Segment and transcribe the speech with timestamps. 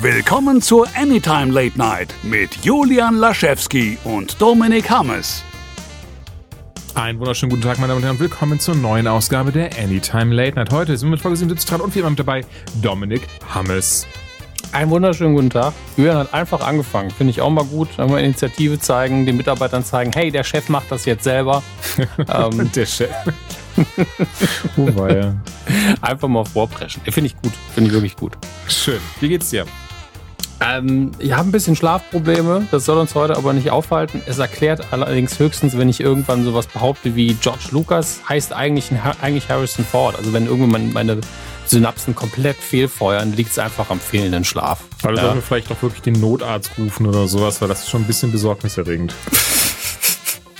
[0.00, 5.44] Willkommen zur Anytime Late Night mit Julian Laschewski und Dominik Hammes.
[6.94, 8.18] Einen wunderschönen guten Tag, meine Damen und Herren.
[8.18, 10.72] Willkommen zur neuen Ausgabe der Anytime Late Night.
[10.72, 12.44] Heute sind wir mit Folge 77 dran und wie immer mit dabei
[12.80, 14.06] Dominik Hammes.
[14.72, 15.72] Einen wunderschönen guten Tag.
[15.96, 17.10] Julian hat einfach angefangen.
[17.10, 17.88] Finde ich auch mal gut.
[17.98, 21.62] Einmal Initiative zeigen, den Mitarbeitern zeigen, hey, der Chef macht das jetzt selber.
[22.18, 23.10] ähm, der Chef.
[24.76, 25.36] Wo war er?
[26.00, 27.02] Einfach mal vorpreschen.
[27.04, 27.52] Finde ich gut.
[27.74, 28.32] Finde ich wirklich gut.
[28.66, 29.00] Schön.
[29.20, 29.66] Wie geht's dir?
[30.64, 32.68] Ähm, ich habe ein bisschen Schlafprobleme.
[32.70, 34.22] Das soll uns heute aber nicht aufhalten.
[34.26, 38.90] Es erklärt allerdings höchstens, wenn ich irgendwann sowas behaupte wie George Lucas heißt eigentlich,
[39.20, 40.16] eigentlich Harrison Ford.
[40.16, 41.20] Also wenn irgendwann meine
[41.66, 44.84] Synapsen komplett fehlfeuern, liegt es einfach am fehlenden Schlaf.
[45.02, 45.22] Also ja.
[45.22, 48.06] sollen wir vielleicht doch wirklich den Notarzt rufen oder sowas, weil das ist schon ein
[48.06, 49.14] bisschen besorgniserregend.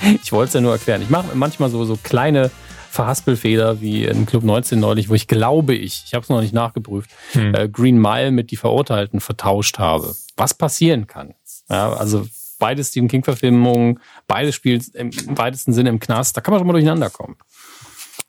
[0.23, 1.03] ich wollte es ja nur erklären.
[1.03, 2.51] Ich mache manchmal so, so kleine
[2.93, 6.53] Verhaspelfehler wie in Club 19 neulich, wo ich glaube ich, ich habe es noch nicht
[6.53, 7.55] nachgeprüft, hm.
[7.55, 10.15] äh, Green Mile mit die Verurteilten vertauscht habe.
[10.37, 11.35] Was passieren kann.
[11.71, 12.27] Ja, also
[12.59, 16.75] beide Stephen King-Verfilmungen, beide spielen im weitesten Sinne im Knast, da kann man schon mal
[16.75, 17.37] durcheinander kommen.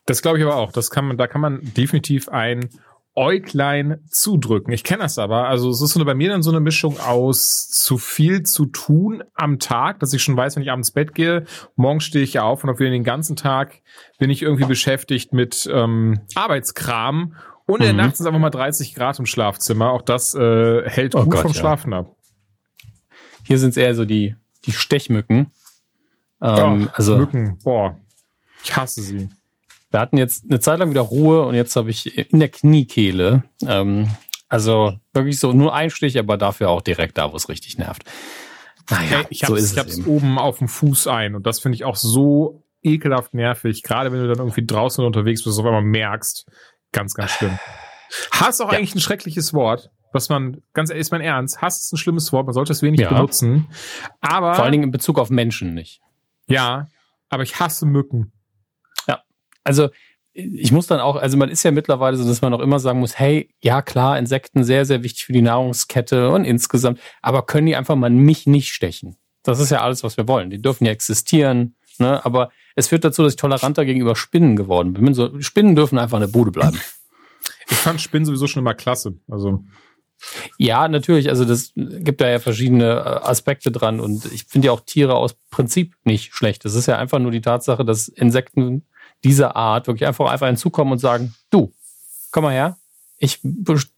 [0.06, 0.72] Das glaube ich aber auch.
[0.72, 2.70] Das kann man, da kann man definitiv ein
[3.16, 4.72] Äuglein zudrücken.
[4.72, 5.46] Ich kenne das aber.
[5.48, 9.22] Also es ist so bei mir dann so eine Mischung aus zu viel zu tun
[9.34, 11.44] am Tag, dass ich schon weiß, wenn ich abends ins Bett gehe,
[11.76, 13.82] morgen stehe ich auf und auf den ganzen Tag
[14.18, 17.98] bin ich irgendwie beschäftigt mit ähm, Arbeitskram und in der mhm.
[17.98, 19.90] Nacht sind einfach mal 30 Grad im Schlafzimmer.
[19.90, 21.58] Auch das äh, hält oh gut Gott, vom ja.
[21.58, 22.14] Schlafen ab.
[23.46, 25.50] Hier sind es eher so die, die Stechmücken.
[26.42, 27.98] Ähm, oh, also Mücken, boah,
[28.62, 29.28] ich hasse sie.
[29.94, 33.44] Wir hatten jetzt eine Zeit lang wieder Ruhe und jetzt habe ich in der Kniekehle,
[33.64, 34.10] ähm,
[34.48, 38.02] also wirklich so nur ein Stich, aber dafür auch direkt da, wo es richtig nervt.
[38.90, 41.94] Naja, ich habe so es oben auf dem Fuß ein und das finde ich auch
[41.94, 46.50] so ekelhaft nervig, gerade wenn du dann irgendwie draußen unterwegs bist, auf einmal merkst,
[46.90, 47.56] ganz, ganz schlimm.
[48.32, 48.78] Hass auch ja.
[48.78, 52.32] eigentlich ein schreckliches Wort, was man, ganz ehrlich, ist mein Ernst, Hass ist ein schlimmes
[52.32, 53.10] Wort, man sollte es wenig ja.
[53.10, 53.68] benutzen,
[54.20, 54.54] aber...
[54.54, 56.00] Vor allen Dingen in Bezug auf Menschen nicht.
[56.48, 56.88] Ja,
[57.28, 58.32] aber ich hasse Mücken
[59.64, 59.88] also
[60.32, 62.98] ich muss dann auch, also man ist ja mittlerweile so, dass man auch immer sagen
[62.98, 67.66] muss, hey, ja klar, Insekten sehr, sehr wichtig für die Nahrungskette und insgesamt, aber können
[67.66, 69.16] die einfach mal mich nicht stechen?
[69.44, 70.50] Das ist ja alles, was wir wollen.
[70.50, 72.24] Die dürfen ja existieren, ne?
[72.24, 75.14] aber es führt dazu, dass ich toleranter gegenüber Spinnen geworden bin.
[75.14, 76.80] So, Spinnen dürfen einfach in der Bude bleiben.
[77.70, 79.14] Ich fand Spinnen sowieso schon immer klasse.
[79.26, 79.64] Also
[80.58, 81.28] ja, natürlich.
[81.28, 85.14] Also das gibt da ja verschiedene äh, Aspekte dran und ich finde ja auch Tiere
[85.14, 86.64] aus Prinzip nicht schlecht.
[86.64, 88.84] Das ist ja einfach nur die Tatsache, dass Insekten
[89.24, 91.72] dieser Art wirklich einfach einfach hinzukommen und sagen, du,
[92.30, 92.76] komm mal her,
[93.18, 93.40] ich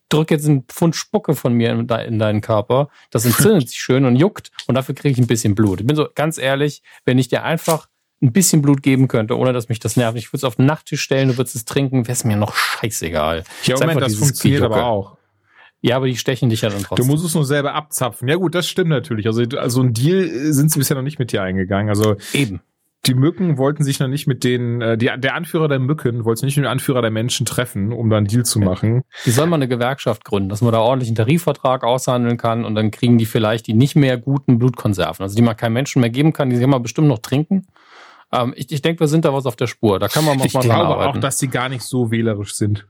[0.09, 4.05] drücke jetzt einen Pfund Spucke von mir in, in deinen Körper, das entzündet sich schön
[4.05, 5.81] und juckt und dafür kriege ich ein bisschen Blut.
[5.81, 7.89] Ich bin so ganz ehrlich, wenn ich dir einfach
[8.22, 10.67] ein bisschen Blut geben könnte, ohne dass mich das nervt, ich würde es auf den
[10.67, 13.44] Nachttisch stellen, du würdest es trinken, wäre es mir noch scheißegal.
[13.65, 15.17] Ja, Moment, das funktioniert aber auch.
[15.83, 17.06] Ja, aber die stechen dich ja dann trotzdem.
[17.06, 18.27] Du musst es nur selber abzapfen.
[18.28, 19.27] Ja gut, das stimmt natürlich.
[19.27, 21.91] Also, also ein Deal sind sie bisher noch nicht mit dir eingegangen.
[21.91, 22.61] Also eben
[23.06, 26.41] die Mücken wollten sich noch nicht mit den, äh, die, der Anführer der Mücken wollte
[26.41, 29.03] sich nicht mit dem Anführer der Menschen treffen, um da einen Deal zu machen.
[29.25, 32.75] Die soll mal eine Gewerkschaft gründen, dass man da ordentlich einen Tarifvertrag aushandeln kann und
[32.75, 36.11] dann kriegen die vielleicht die nicht mehr guten Blutkonserven, also die man keinem Menschen mehr
[36.11, 37.67] geben kann, die kann man bestimmt noch trinken.
[38.33, 39.99] Ähm, ich ich denke, wir sind da was auf der Spur.
[39.99, 42.87] Da kann man mal Ich glaube auch, dass sie gar nicht so wählerisch sind.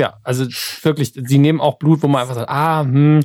[0.00, 0.46] Ja, also
[0.82, 3.20] wirklich, sie nehmen auch Blut, wo man einfach sagt, ah, hm,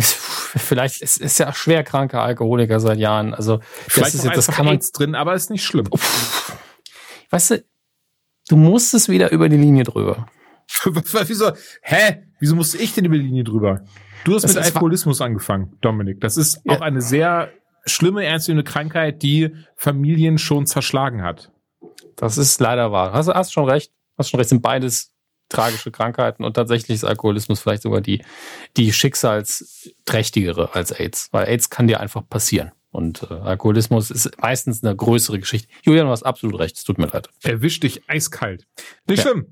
[0.00, 3.34] vielleicht es ist ja schwer kranker Alkoholiker seit Jahren.
[3.34, 5.88] Also vielleicht das ist das kann man AIDS drin, aber ist nicht schlimm.
[7.30, 7.64] Weißt du,
[8.48, 10.26] du musst es wieder über die Linie drüber.
[10.84, 11.52] Wieso?
[11.82, 12.22] Hä?
[12.40, 13.84] Wieso musste ich denn über die Linie drüber?
[14.24, 16.20] Du hast das mit Alkoholismus angefangen, Dominik.
[16.20, 16.76] Das ist ja.
[16.76, 17.50] auch eine sehr
[17.84, 21.50] schlimme, ernsthafte Krankheit, die Familien schon zerschlagen hat.
[22.16, 23.12] Das ist leider wahr.
[23.12, 23.92] Hast, hast schon recht.
[24.16, 24.50] Hast schon recht.
[24.50, 25.11] Sind beides
[25.52, 28.24] tragische Krankheiten und tatsächlich ist Alkoholismus vielleicht sogar die,
[28.76, 32.72] die schicksalsträchtigere als AIDS, weil AIDS kann dir einfach passieren.
[32.90, 35.68] Und äh, Alkoholismus ist meistens eine größere Geschichte.
[35.82, 37.28] Julian, du hast absolut recht, es tut mir leid.
[37.42, 38.66] Erwischt dich eiskalt.
[39.06, 39.30] Nicht ja.
[39.30, 39.46] schlimm.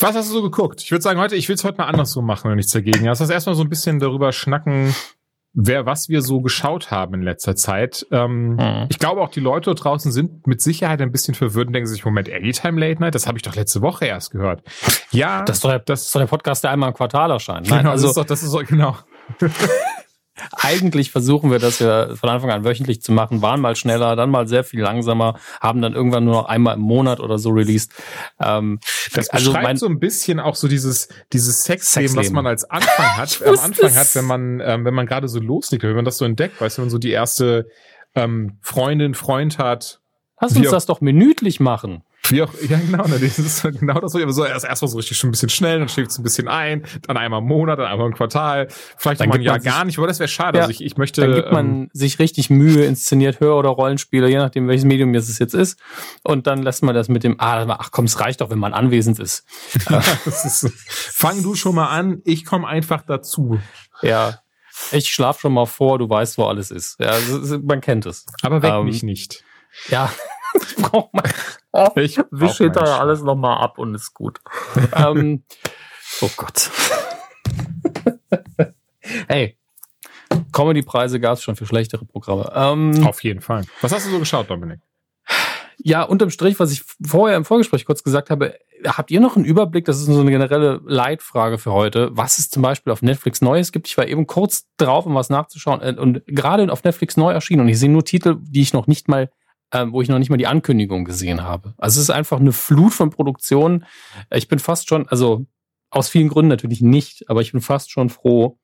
[0.00, 0.80] Was hast du so geguckt?
[0.82, 3.20] Ich würde sagen, heute, ich will es heute mal andersrum machen, wenn nichts dagegen hast.
[3.20, 4.94] Das erstmal so ein bisschen darüber schnacken,
[5.52, 8.06] wer, was wir so geschaut haben in letzter Zeit.
[8.10, 8.86] Ähm, mhm.
[8.88, 12.04] Ich glaube auch die Leute draußen sind mit Sicherheit ein bisschen verwirrt und denken sich,
[12.04, 14.62] Moment, Anytime Late Night, das habe ich doch letzte Woche erst gehört.
[15.10, 15.42] Ja.
[15.44, 17.68] Das ist doch der, das ist doch der Podcast, der einmal im Quartal erscheint.
[17.68, 18.96] Nein, genau, also, das ist doch, das ist doch, genau.
[20.52, 24.30] Eigentlich versuchen wir das ja von Anfang an wöchentlich zu machen, waren mal schneller, dann
[24.30, 27.92] mal sehr viel langsamer, haben dann irgendwann nur noch einmal im Monat oder so released.
[28.40, 28.80] Ähm,
[29.14, 33.16] das also beschreibt so ein bisschen auch so dieses, dieses Sexleben, was man als Anfang
[33.16, 36.18] hat, am Anfang hat, wenn man, ähm, wenn man gerade so loslegt, wenn man das
[36.18, 37.66] so entdeckt, weißt du, wenn man so die erste
[38.14, 40.00] ähm, Freundin, Freund hat.
[40.40, 42.02] Lass uns das doch minütlich machen.
[42.30, 45.18] Wie auch, ja genau, ne, das ist genau das, aber so erst erstmal so richtig
[45.18, 47.86] schon ein bisschen schnell, dann schlägt es ein bisschen ein, dann einmal im Monat, dann
[47.86, 50.58] einmal im Quartal, vielleicht dann mal ein Jahr gar nicht, aber das wäre schade.
[50.58, 51.20] Ja, also ich, ich möchte.
[51.20, 55.14] Dann gibt man ähm, sich richtig Mühe, inszeniert Hör- oder Rollenspiele, je nachdem welches Medium
[55.14, 55.78] es jetzt ist.
[56.22, 58.72] Und dann lässt man das mit dem, ah, ach komm, es reicht doch, wenn man
[58.72, 59.44] anwesend ist.
[60.26, 63.58] ist fang du schon mal an, ich komme einfach dazu.
[64.02, 64.40] Ja.
[64.92, 66.98] Ich schlaf schon mal vor, du weißt, wo alles ist.
[66.98, 67.14] Ja,
[67.62, 68.24] man kennt es.
[68.42, 69.44] Aber weck ähm, mich nicht.
[69.88, 70.10] Ja,
[70.78, 71.24] braucht man.
[71.72, 74.40] Oh, ich wische hinterher alles nochmal ab und ist gut.
[74.96, 75.44] ähm,
[76.20, 76.70] oh Gott.
[79.28, 79.56] hey,
[80.52, 82.50] Comedy-Preise gab es schon für schlechtere Programme.
[82.54, 83.64] Ähm, Auf jeden Fall.
[83.80, 84.80] Was hast du so geschaut, Dominik?
[85.82, 88.54] Ja, unterm Strich, was ich vorher im Vorgespräch kurz gesagt habe,
[88.84, 92.50] habt ihr noch einen Überblick, das ist so eine generelle Leitfrage für heute, was es
[92.50, 93.88] zum Beispiel auf Netflix Neues gibt?
[93.88, 97.62] Ich war eben kurz drauf, um was nachzuschauen äh, und gerade auf Netflix neu erschienen
[97.62, 99.30] und ich sehe nur Titel, die ich noch nicht mal
[99.72, 101.74] ähm, wo ich noch nicht mal die Ankündigung gesehen habe.
[101.78, 103.84] Also es ist einfach eine Flut von Produktionen.
[104.32, 105.46] Ich bin fast schon, also
[105.90, 108.58] aus vielen Gründen natürlich nicht, aber ich bin fast schon froh,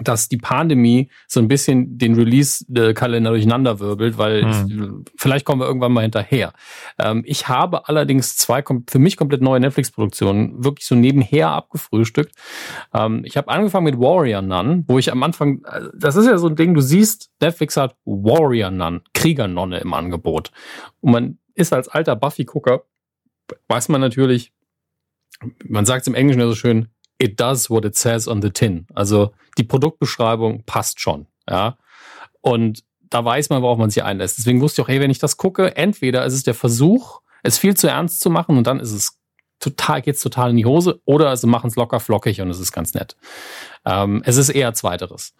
[0.00, 5.04] dass die Pandemie so ein bisschen den Release-Kalender durcheinander wirbelt, weil hm.
[5.16, 6.52] vielleicht kommen wir irgendwann mal hinterher.
[6.98, 12.34] Ähm, ich habe allerdings zwei für mich komplett neue Netflix-Produktionen wirklich so nebenher abgefrühstückt.
[12.92, 16.38] Ähm, ich habe angefangen mit Warrior Nun, wo ich am Anfang, äh, das ist ja
[16.38, 20.50] so ein Ding, du siehst, Netflix hat Warrior Nun, Kriegernonne im Angebot.
[21.00, 22.84] Und man ist als alter Buffy-Gucker,
[23.68, 24.52] weiß man natürlich,
[25.64, 26.88] man sagt es im Englischen ja so schön,
[27.18, 28.86] it does what it says on the tin.
[28.94, 31.76] Also die Produktbeschreibung passt schon, ja.
[32.40, 34.38] Und da weiß man, worauf man sich einlässt.
[34.38, 37.58] Deswegen wusste ich auch, hey, wenn ich das gucke, entweder ist es der Versuch, es
[37.58, 39.18] viel zu ernst zu machen und dann ist es
[39.60, 42.72] total, geht's total in die Hose, oder sie machen es locker flockig und es ist
[42.72, 43.16] ganz nett.
[43.84, 45.34] Ähm, es ist eher zweiteres.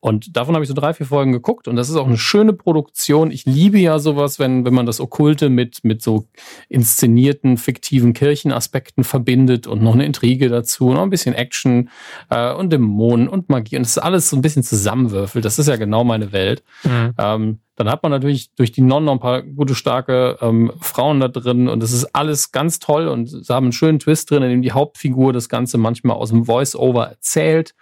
[0.00, 2.52] Und davon habe ich so drei, vier Folgen geguckt und das ist auch eine schöne
[2.52, 3.32] Produktion.
[3.32, 6.28] Ich liebe ja sowas, wenn, wenn man das Okkulte mit, mit so
[6.68, 11.90] inszenierten, fiktiven Kirchenaspekten verbindet und noch eine Intrige dazu, noch ein bisschen Action
[12.30, 15.44] äh, und Dämonen und Magie und das alles so ein bisschen zusammenwürfelt.
[15.44, 16.62] Das ist ja genau meine Welt.
[16.84, 17.14] Mhm.
[17.18, 21.20] Ähm, dann hat man natürlich durch die Nonnen noch ein paar gute, starke ähm, Frauen
[21.20, 24.42] da drin und es ist alles ganz toll und sie haben einen schönen Twist drin,
[24.42, 27.74] in dem die Hauptfigur das Ganze manchmal aus dem Voice-Over erzählt.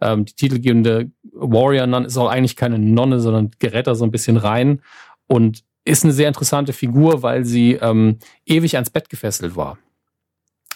[0.00, 4.10] Ähm, die titelgebende Warrior Nun ist auch eigentlich keine Nonne, sondern gerät da so ein
[4.10, 4.82] bisschen rein
[5.26, 9.78] und ist eine sehr interessante Figur, weil sie ähm, ewig ans Bett gefesselt war.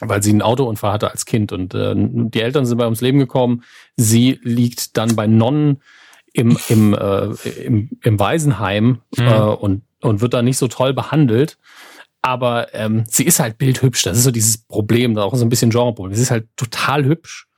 [0.01, 3.19] Weil sie einen Autounfall hatte als Kind und äh, die Eltern sind bei ums Leben
[3.19, 3.63] gekommen.
[3.97, 5.83] Sie liegt dann bei Nonnen
[6.33, 7.27] im, im, äh,
[7.63, 9.27] im, im Waisenheim mhm.
[9.27, 11.59] äh, und, und wird da nicht so toll behandelt.
[12.23, 14.03] Aber ähm, sie ist halt bildhübsch.
[14.03, 16.15] Das ist so dieses Problem, da auch so ein bisschen Genreproblem.
[16.15, 17.49] Sie ist halt total hübsch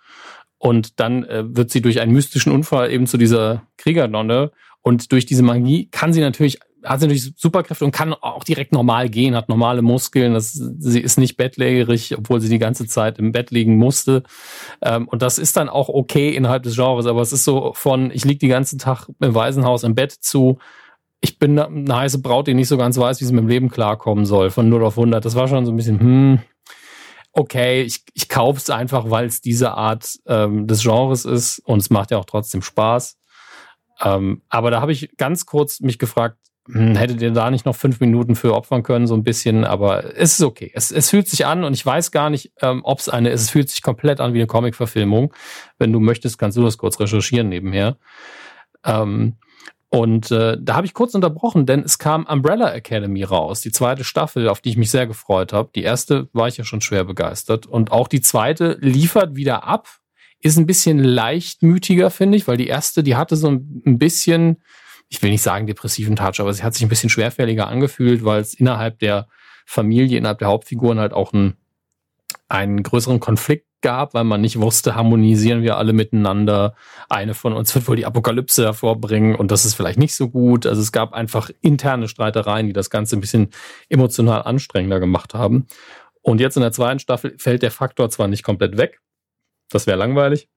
[0.64, 4.50] und dann äh, wird sie durch einen mystischen Unfall eben zu dieser Kriegernonne.
[4.80, 8.72] Und durch diese Magie kann sie natürlich, hat sie natürlich Superkräfte und kann auch direkt
[8.72, 10.32] normal gehen, hat normale Muskeln.
[10.32, 14.22] Das, sie ist nicht bettlägerig, obwohl sie die ganze Zeit im Bett liegen musste.
[14.80, 17.04] Ähm, und das ist dann auch okay innerhalb des Genres.
[17.04, 20.56] Aber es ist so von, ich liege die ganze Tag im Waisenhaus im Bett zu,
[21.20, 23.68] ich bin eine heiße Braut, die nicht so ganz weiß, wie sie mit dem Leben
[23.68, 25.22] klarkommen soll, von 0 auf 100.
[25.22, 26.38] Das war schon so ein bisschen, hm,
[27.34, 31.80] okay, ich, ich kaufe es einfach, weil es diese Art ähm, des Genres ist und
[31.80, 33.18] es macht ja auch trotzdem Spaß.
[34.02, 37.76] Ähm, aber da habe ich ganz kurz mich gefragt, hm, hättet ihr da nicht noch
[37.76, 40.70] fünf Minuten für opfern können, so ein bisschen, aber es ist okay.
[40.74, 43.42] Es, es fühlt sich an und ich weiß gar nicht, ähm, ob es eine ist.
[43.42, 45.34] Es fühlt sich komplett an wie eine Comic-Verfilmung.
[45.78, 47.98] Wenn du möchtest, kannst du das kurz recherchieren nebenher.
[48.84, 49.36] Ähm,
[49.94, 54.02] und äh, da habe ich kurz unterbrochen, denn es kam Umbrella Academy raus, die zweite
[54.02, 55.70] Staffel, auf die ich mich sehr gefreut habe.
[55.72, 57.66] Die erste war ich ja schon schwer begeistert.
[57.66, 59.86] Und auch die zweite liefert wieder ab,
[60.40, 64.60] ist ein bisschen leichtmütiger, finde ich, weil die erste, die hatte so ein bisschen,
[65.10, 68.40] ich will nicht sagen depressiven Touch, aber sie hat sich ein bisschen schwerfälliger angefühlt, weil
[68.40, 69.28] es innerhalb der
[69.64, 71.56] Familie, innerhalb der Hauptfiguren halt auch einen,
[72.48, 76.74] einen größeren Konflikt gab, weil man nicht wusste, harmonisieren wir alle miteinander.
[77.08, 80.66] Eine von uns wird wohl die Apokalypse hervorbringen und das ist vielleicht nicht so gut.
[80.66, 83.50] Also es gab einfach interne Streitereien, die das Ganze ein bisschen
[83.88, 85.66] emotional anstrengender gemacht haben.
[86.22, 89.00] Und jetzt in der zweiten Staffel fällt der Faktor zwar nicht komplett weg,
[89.70, 90.48] das wäre langweilig,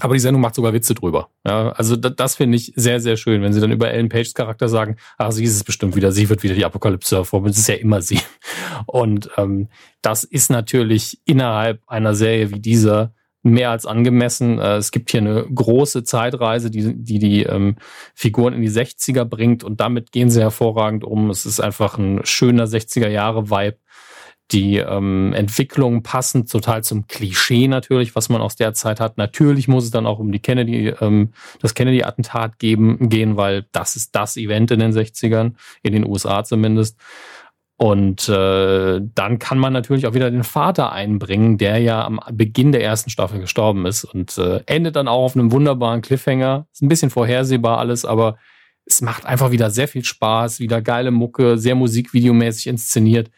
[0.00, 1.28] aber die Sendung macht sogar Witze drüber.
[1.46, 4.32] Ja, also das, das finde ich sehr, sehr schön, wenn sie dann über Ellen Pages
[4.32, 7.52] Charakter sagen, ah, sie ist es bestimmt wieder, sie wird wieder die Apokalypse hervorbringen.
[7.52, 8.20] Es ist ja immer sie.
[8.86, 9.68] Und ähm,
[10.00, 14.58] das ist natürlich innerhalb einer Serie wie dieser mehr als angemessen.
[14.58, 17.76] Äh, es gibt hier eine große Zeitreise, die die, die ähm,
[18.14, 21.28] Figuren in die 60er bringt und damit gehen sie hervorragend um.
[21.28, 23.78] Es ist einfach ein schöner 60er Jahre Vibe
[24.52, 29.18] die ähm, Entwicklung passend total zum Klischee natürlich, was man aus der Zeit hat.
[29.18, 33.96] Natürlich muss es dann auch um die Kennedy, ähm, das Kennedy-Attentat geben, gehen, weil das
[33.96, 36.98] ist das Event in den 60ern, in den USA zumindest.
[37.76, 42.70] Und äh, dann kann man natürlich auch wieder den Vater einbringen, der ja am Beginn
[42.70, 46.66] der ersten Staffel gestorben ist und äh, endet dann auch auf einem wunderbaren Cliffhanger.
[46.72, 48.36] Ist ein bisschen vorhersehbar alles, aber
[48.84, 53.30] es macht einfach wieder sehr viel Spaß, wieder geile Mucke, sehr musikvideomäßig inszeniert.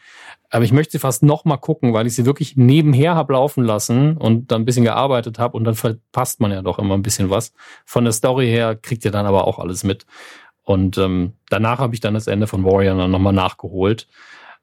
[0.55, 3.61] Aber ich möchte sie fast noch mal gucken, weil ich sie wirklich nebenher habe laufen
[3.61, 7.01] lassen und dann ein bisschen gearbeitet habe und dann verpasst man ja doch immer ein
[7.01, 7.51] bisschen was.
[7.83, 10.05] Von der Story her kriegt ihr dann aber auch alles mit.
[10.63, 14.07] Und ähm, danach habe ich dann das Ende von Warrior dann nochmal nachgeholt.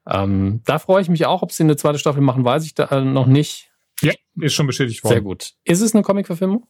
[0.09, 2.85] Ähm, da freue ich mich auch, ob sie eine zweite Staffel machen, weiß ich da
[2.85, 3.69] äh, noch nicht.
[4.01, 5.13] Ja, ist schon bestätigt worden.
[5.13, 5.53] Sehr gut.
[5.63, 6.65] Ist es eine Comic-Verfilmung?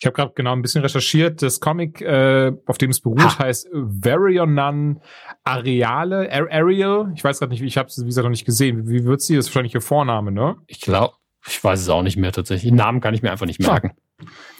[0.00, 1.42] Ich habe gerade genau ein bisschen recherchiert.
[1.42, 3.38] Das Comic, äh, auf dem es beruht, ha.
[3.38, 5.00] heißt Varionan
[5.44, 7.12] Areale, Ariel.
[7.14, 8.88] Ich weiß gerade nicht, ich habe es wie gesagt noch nicht gesehen.
[8.88, 9.36] Wie wird sie?
[9.36, 10.56] Das ist wahrscheinlich ihr Vorname, ne?
[10.66, 11.14] Ich glaube,
[11.46, 12.70] ich weiß es auch nicht mehr tatsächlich.
[12.70, 13.92] Den Namen kann ich mir einfach nicht merken.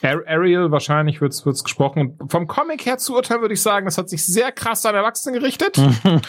[0.02, 2.18] Ariel, wahrscheinlich wird's wird's gesprochen.
[2.28, 5.38] Vom Comic her zu urteilen würde ich sagen, das hat sich sehr krass an Erwachsene
[5.38, 5.80] gerichtet.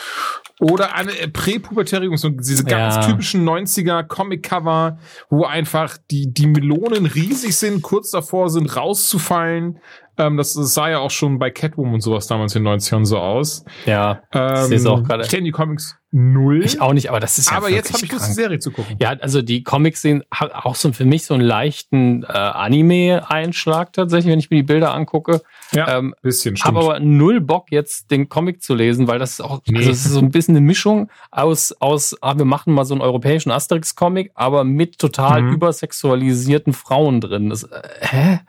[0.59, 3.07] Oder eine präpubertäre Jungs, so diese ganz ja.
[3.07, 9.79] typischen 90er Comic-Cover, wo einfach die, die Melonen riesig sind, kurz davor sind rauszufallen.
[10.17, 13.05] Ähm, das, das sah ja auch schon bei Catwoman und sowas damals in den 90ern
[13.05, 13.65] so aus.
[13.85, 15.23] Ja, ähm, ich auch gerade.
[15.23, 16.63] Ich kenne die Comics null.
[16.63, 18.71] Ich auch nicht, aber das ist ja Aber jetzt habe ich Lust, die Serie zu
[18.71, 18.95] gucken.
[19.01, 24.31] Ja, also die Comics sehen auch so für mich so einen leichten äh, Anime-Einschlag tatsächlich,
[24.31, 25.41] wenn ich mir die Bilder angucke.
[25.73, 26.77] Ja, ähm, bisschen stimmt.
[26.77, 29.77] Habe aber null Bock jetzt den Comic zu lesen, weil das ist auch, nee.
[29.77, 32.93] also es ist so ein bisschen eine Mischung aus, aus, ah, wir machen mal so
[32.93, 35.53] einen europäischen Asterix-Comic, aber mit total mhm.
[35.53, 37.49] übersexualisierten Frauen drin.
[37.49, 38.39] Das, äh, hä?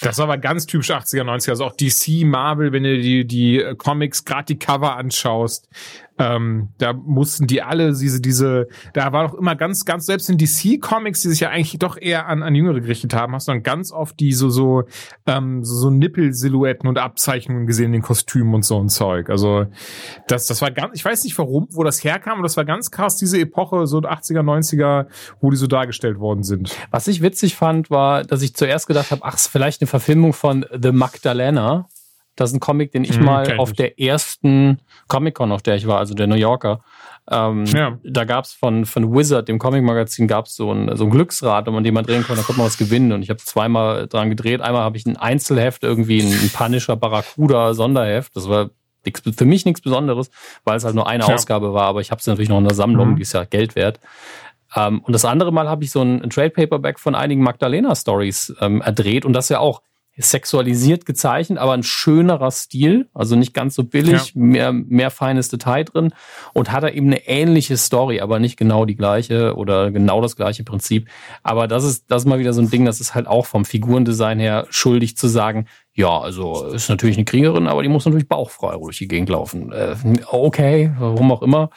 [0.00, 1.50] Das war aber ganz typisch 80er, 90er.
[1.50, 5.68] Also auch DC, Marvel, wenn du die, die Comics, gerade die Cover anschaust,
[6.18, 10.38] ähm, da mussten die alle diese, diese, da war doch immer ganz, ganz, selbst in
[10.38, 13.62] DC-Comics, die sich ja eigentlich doch eher an, an Jüngere gerichtet haben, hast du dann
[13.62, 14.84] ganz oft die so, so,
[15.26, 19.30] ähm, so, so Nippel-Silhouetten und Abzeichnungen gesehen in den Kostümen und so ein Zeug.
[19.30, 19.66] Also,
[20.26, 22.90] das, das war ganz, ich weiß nicht warum, wo das herkam, aber das war ganz
[22.90, 25.06] krass, diese Epoche, so 80er, 90er,
[25.40, 26.74] wo die so dargestellt worden sind.
[26.90, 30.66] Was ich witzig fand, war, dass ich zuerst gedacht habe, ach, vielleicht eine Verfilmung von
[30.80, 31.88] The Magdalena
[32.40, 35.86] das ist ein Comic, den ich hm, mal auf der ersten Comic-Con, auf der ich
[35.86, 36.80] war, also der New Yorker,
[37.30, 37.98] ähm, ja.
[38.04, 41.84] da gab's von, von Wizard, dem Comic-Magazin, gab's so ein, so ein Glücksrad, um an
[41.84, 43.12] dem man drehen konnte, da konnte man was gewinnen.
[43.12, 44.60] Und ich habe zweimal dran gedreht.
[44.60, 48.34] Einmal habe ich ein Einzelheft, irgendwie ein, ein Punisher Barracuda Sonderheft.
[48.34, 48.70] Das war
[49.04, 50.30] nix, für mich nichts Besonderes,
[50.64, 51.34] weil es halt nur eine ja.
[51.34, 53.16] Ausgabe war, aber ich habe es natürlich noch in der Sammlung, mhm.
[53.16, 54.00] die ist ja Geld wert.
[54.74, 57.94] Ähm, und das andere Mal habe ich so ein, ein Trade Paperback von einigen Magdalena
[57.94, 59.82] Stories ähm, erdreht und das ja auch
[60.18, 64.40] sexualisiert gezeichnet, aber ein schönerer Stil, also nicht ganz so billig, ja.
[64.40, 66.12] mehr, mehr feines Detail drin
[66.54, 70.36] und hat er eben eine ähnliche Story, aber nicht genau die gleiche oder genau das
[70.36, 71.08] gleiche Prinzip.
[71.42, 73.64] Aber das ist, das ist mal wieder so ein Ding, das ist halt auch vom
[73.64, 78.28] Figurendesign her schuldig zu sagen, ja, also ist natürlich eine Kriegerin, aber die muss natürlich
[78.28, 79.72] bauchfrei durch die Gegend laufen.
[79.72, 79.96] Äh,
[80.30, 81.70] okay, warum auch immer.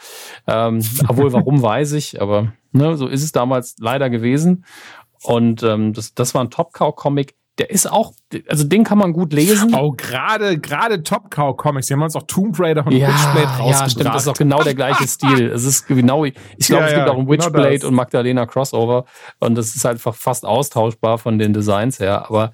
[0.46, 4.64] Ähm, obwohl, warum weiß ich, aber ne, so ist es damals leider gewesen.
[5.22, 8.12] Und ähm, das, das war ein Top-Cow-Comic der ist auch,
[8.48, 9.72] also den kann man gut lesen.
[9.74, 13.46] Oh, gerade, gerade Top Cow Comics, die haben uns auch Tomb Raider und ja, Witchblade
[13.46, 13.80] rausgebracht.
[13.82, 15.46] Ja, stimmt, das ist auch genau der gleiche Stil.
[15.46, 17.94] Es ist genau, ich glaube, ja, es gibt ja, auch ein genau Witchblade genau und
[17.94, 19.04] Magdalena Crossover
[19.38, 22.52] und das ist einfach fast austauschbar von den Designs her, aber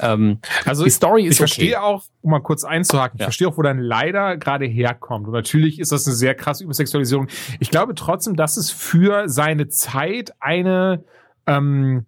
[0.00, 1.48] ähm, also die Story ist Ich okay.
[1.48, 5.32] verstehe auch, um mal kurz einzuhaken, ich verstehe auch, wo dann leider gerade herkommt und
[5.32, 7.28] natürlich ist das eine sehr krasse Übersexualisierung.
[7.60, 11.02] Ich glaube trotzdem, dass es für seine Zeit eine
[11.46, 12.04] ähm,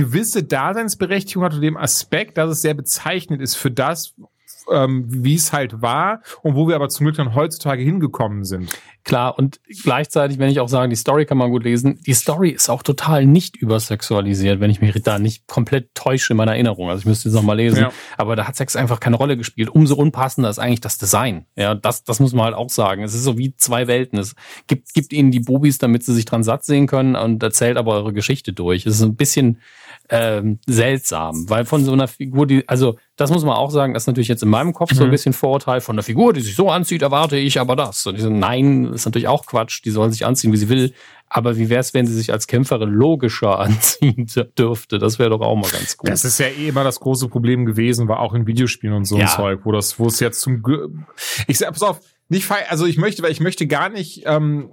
[0.00, 4.14] gewisse Daseinsberechtigung hat unter dem Aspekt, dass es sehr bezeichnend ist für das,
[4.72, 8.70] ähm, wie es halt war und wo wir aber zum Glück dann heutzutage hingekommen sind.
[9.04, 12.50] Klar, und gleichzeitig, wenn ich auch sage, die Story kann man gut lesen, die Story
[12.50, 16.88] ist auch total nicht übersexualisiert, wenn ich mich da nicht komplett täusche in meiner Erinnerung.
[16.88, 17.80] Also ich müsste es nochmal lesen.
[17.80, 17.92] Ja.
[18.16, 19.70] Aber da hat Sex einfach keine Rolle gespielt.
[19.70, 21.46] Umso unpassender ist eigentlich das Design.
[21.56, 23.02] Ja, das, das muss man halt auch sagen.
[23.02, 24.18] Es ist so wie zwei Welten.
[24.18, 24.34] Es
[24.66, 27.94] gibt, gibt ihnen die Bubis, damit sie sich dran satt sehen können und erzählt aber
[27.94, 28.86] eure Geschichte durch.
[28.86, 29.60] Es ist ein bisschen
[30.12, 34.02] ähm, seltsam, weil von so einer Figur, die, also das muss man auch sagen, das
[34.02, 34.96] ist natürlich jetzt in meinem Kopf mhm.
[34.96, 35.12] so ein mhm.
[35.12, 38.04] bisschen Vorurteil von einer Figur, die sich so anzieht, erwarte ich aber das.
[38.06, 40.92] Und ich so, nein, ist natürlich auch Quatsch, die soll sich anziehen, wie sie will.
[41.28, 44.26] Aber wie wäre es, wenn sie sich als Kämpferin logischer anziehen
[44.58, 44.98] dürfte?
[44.98, 46.10] Das wäre doch auch mal ganz gut.
[46.10, 49.16] Das ist ja eh immer das große Problem gewesen, war auch in Videospielen und so
[49.16, 49.26] ja.
[49.26, 50.62] ein Zeug, wo das, wo es jetzt zum,
[51.46, 54.70] ich sag, pass auf, nicht also ich möchte, weil ich möchte gar nicht ähm,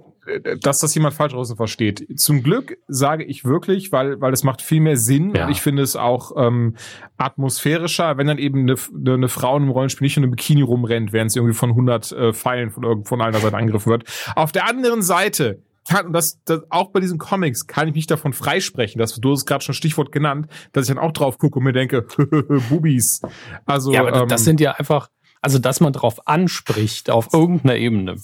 [0.60, 2.06] dass das jemand falsch draußen versteht.
[2.18, 5.46] Zum Glück sage ich wirklich, weil weil es macht viel mehr Sinn ja.
[5.46, 6.76] und ich finde es auch ähm,
[7.16, 8.76] atmosphärischer, wenn dann eben eine,
[9.14, 12.32] eine Frau im Rollenspiel nicht in einem Bikini rumrennt, während sie irgendwie von 100 äh,
[12.32, 14.04] Pfeilen von, von einer Seite angegriffen wird.
[14.36, 18.06] Auf der anderen Seite kann, und das, das auch bei diesen Comics kann ich mich
[18.06, 21.58] davon freisprechen, dass du hast gerade schon Stichwort genannt, dass ich dann auch drauf gucke
[21.58, 22.02] und mir denke,
[22.68, 23.22] Bubis.
[23.64, 25.08] Also ja, aber ähm, das sind ja einfach,
[25.40, 28.16] also dass man drauf anspricht auf irgendeiner Ebene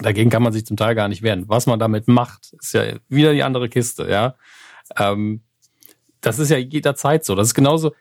[0.00, 1.44] Dagegen kann man sich zum Teil gar nicht wehren.
[1.48, 4.34] Was man damit macht, ist ja wieder die andere Kiste, ja.
[4.96, 5.42] Ähm,
[6.20, 7.34] das ist ja jederzeit so.
[7.34, 7.92] Das ist genauso.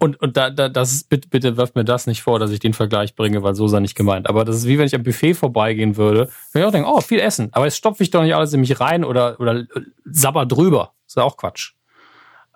[0.00, 2.60] Und, und da, da, das ist, bitte, bitte wirft mir das nicht vor, dass ich
[2.60, 4.28] den Vergleich bringe, weil so sei nicht gemeint.
[4.28, 6.28] Aber das ist wie wenn ich am Buffet vorbeigehen würde.
[6.52, 7.48] Wenn ich auch denke, oh, viel Essen.
[7.52, 9.64] Aber jetzt stopfe ich doch nicht alles in mich rein oder, oder
[10.04, 10.94] sabber drüber.
[11.06, 11.72] ist ja auch Quatsch.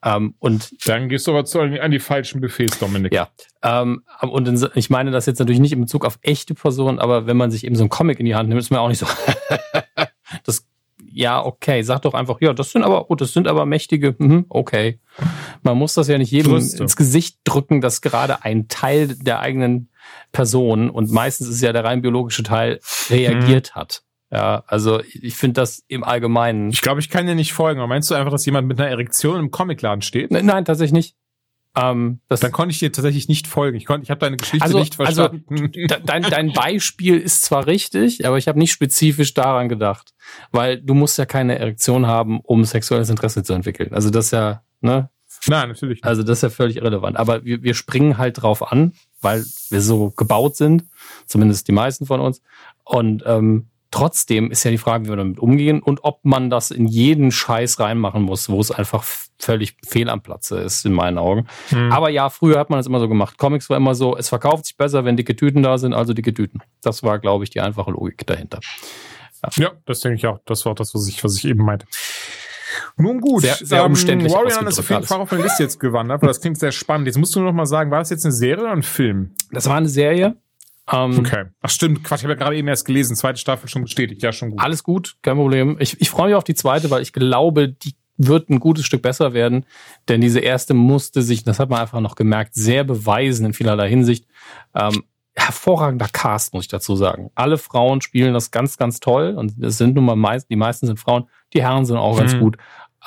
[0.04, 3.14] Ähm, und dann gehst du aber zu, an die falschen Buffets, Dominik.
[3.14, 3.28] Ja.
[3.62, 7.26] Ähm, und in, ich meine das jetzt natürlich nicht in Bezug auf echte Personen, aber
[7.26, 8.98] wenn man sich eben so ein Comic in die Hand nimmt, ist man auch nicht
[8.98, 9.06] so.
[10.44, 10.66] das
[11.14, 14.46] ja, okay, sag doch einfach, ja, das sind aber, oh, das sind aber mächtige, mhm,
[14.48, 14.98] okay.
[15.62, 16.82] Man muss das ja nicht jedem Brüste.
[16.82, 19.90] ins Gesicht drücken, dass gerade ein Teil der eigenen
[20.32, 22.80] Person und meistens ist ja der rein biologische Teil
[23.10, 23.74] reagiert hm.
[23.74, 24.02] hat.
[24.32, 26.70] Ja, also ich finde das im Allgemeinen.
[26.70, 27.80] Ich glaube, ich kann dir nicht folgen.
[27.80, 30.30] Aber meinst du einfach, dass jemand mit einer Erektion im Comicladen steht?
[30.30, 31.16] Nein, nein tatsächlich nicht.
[31.76, 33.76] Ähm, das Dann konnte ich dir tatsächlich nicht folgen.
[33.76, 35.70] Ich konnte, ich habe deine Geschichte also, nicht also verstanden.
[35.74, 40.14] Also, dein, dein Beispiel ist zwar richtig, aber ich habe nicht spezifisch daran gedacht,
[40.50, 43.92] weil du musst ja keine Erektion haben, um sexuelles Interesse zu entwickeln.
[43.92, 45.10] Also das ist ja, ne?
[45.46, 45.96] Nein, natürlich.
[45.96, 46.04] Nicht.
[46.04, 47.16] Also das ist ja völlig irrelevant.
[47.18, 50.84] Aber wir, wir springen halt drauf an, weil wir so gebaut sind,
[51.26, 52.42] zumindest die meisten von uns.
[52.84, 56.70] Und ähm, Trotzdem ist ja die Frage, wie wir damit umgehen und ob man das
[56.70, 59.04] in jeden Scheiß reinmachen muss, wo es einfach
[59.38, 61.46] völlig fehl am Platze ist, in meinen Augen.
[61.68, 61.92] Hm.
[61.92, 63.36] Aber ja, früher hat man das immer so gemacht.
[63.36, 66.32] Comics war immer so, es verkauft sich besser, wenn dicke Tüten da sind, also dicke
[66.32, 66.60] Tüten.
[66.80, 68.60] Das war, glaube ich, die einfache Logik dahinter.
[69.42, 70.38] Ja, ja das denke ich auch.
[70.46, 71.86] Das war auch das, was ich, was ich eben meinte.
[72.96, 74.32] Nun gut, sehr, sehr ähm, umständlich.
[74.32, 77.06] Warrior ist auf jeden Fall auf eine Liste jetzt gewandert, weil das klingt sehr spannend.
[77.06, 79.34] Jetzt musst du noch mal sagen, war das jetzt eine Serie oder ein Film?
[79.50, 80.36] Das war eine Serie.
[80.90, 81.44] Ähm, okay.
[81.60, 84.32] Ach stimmt, Quatsch, ich habe ja gerade eben erst gelesen, zweite Staffel schon bestätigt, ja
[84.32, 84.60] schon gut.
[84.60, 85.76] Alles gut, kein Problem.
[85.78, 89.02] Ich, ich freue mich auf die zweite, weil ich glaube, die wird ein gutes Stück
[89.02, 89.64] besser werden,
[90.08, 93.88] denn diese erste musste sich, das hat man einfach noch gemerkt, sehr beweisen in vielerlei
[93.88, 94.26] Hinsicht.
[94.74, 97.30] Ähm, hervorragender Cast, muss ich dazu sagen.
[97.34, 100.86] Alle Frauen spielen das ganz, ganz toll und es sind nun mal meist, die meisten
[100.86, 102.18] sind Frauen, die Herren sind auch mhm.
[102.18, 102.58] ganz gut,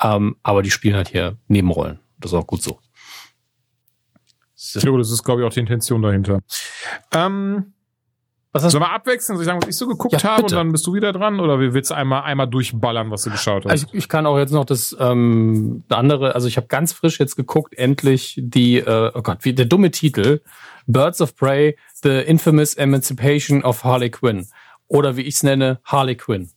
[0.02, 2.00] ähm, aber die spielen halt hier Nebenrollen.
[2.18, 2.80] Das ist auch gut so.
[4.74, 6.40] Jo, das ist, glaube ich, auch die Intention dahinter.
[7.14, 7.72] Ähm,
[8.56, 9.36] was hast Sollen wir abwechseln?
[9.36, 11.40] Soll ich sagen, was ich so geguckt ja, habe und dann bist du wieder dran?
[11.40, 13.70] Oder willst du einmal, einmal durchballern, was du geschaut hast?
[13.70, 17.36] Also ich kann auch jetzt noch das ähm, andere, also ich habe ganz frisch jetzt
[17.36, 20.40] geguckt, endlich die, äh, oh Gott, wie der dumme Titel,
[20.86, 24.46] Birds of Prey, The Infamous Emancipation of Harley Quinn.
[24.88, 26.48] Oder wie ich es nenne, Harley Quinn.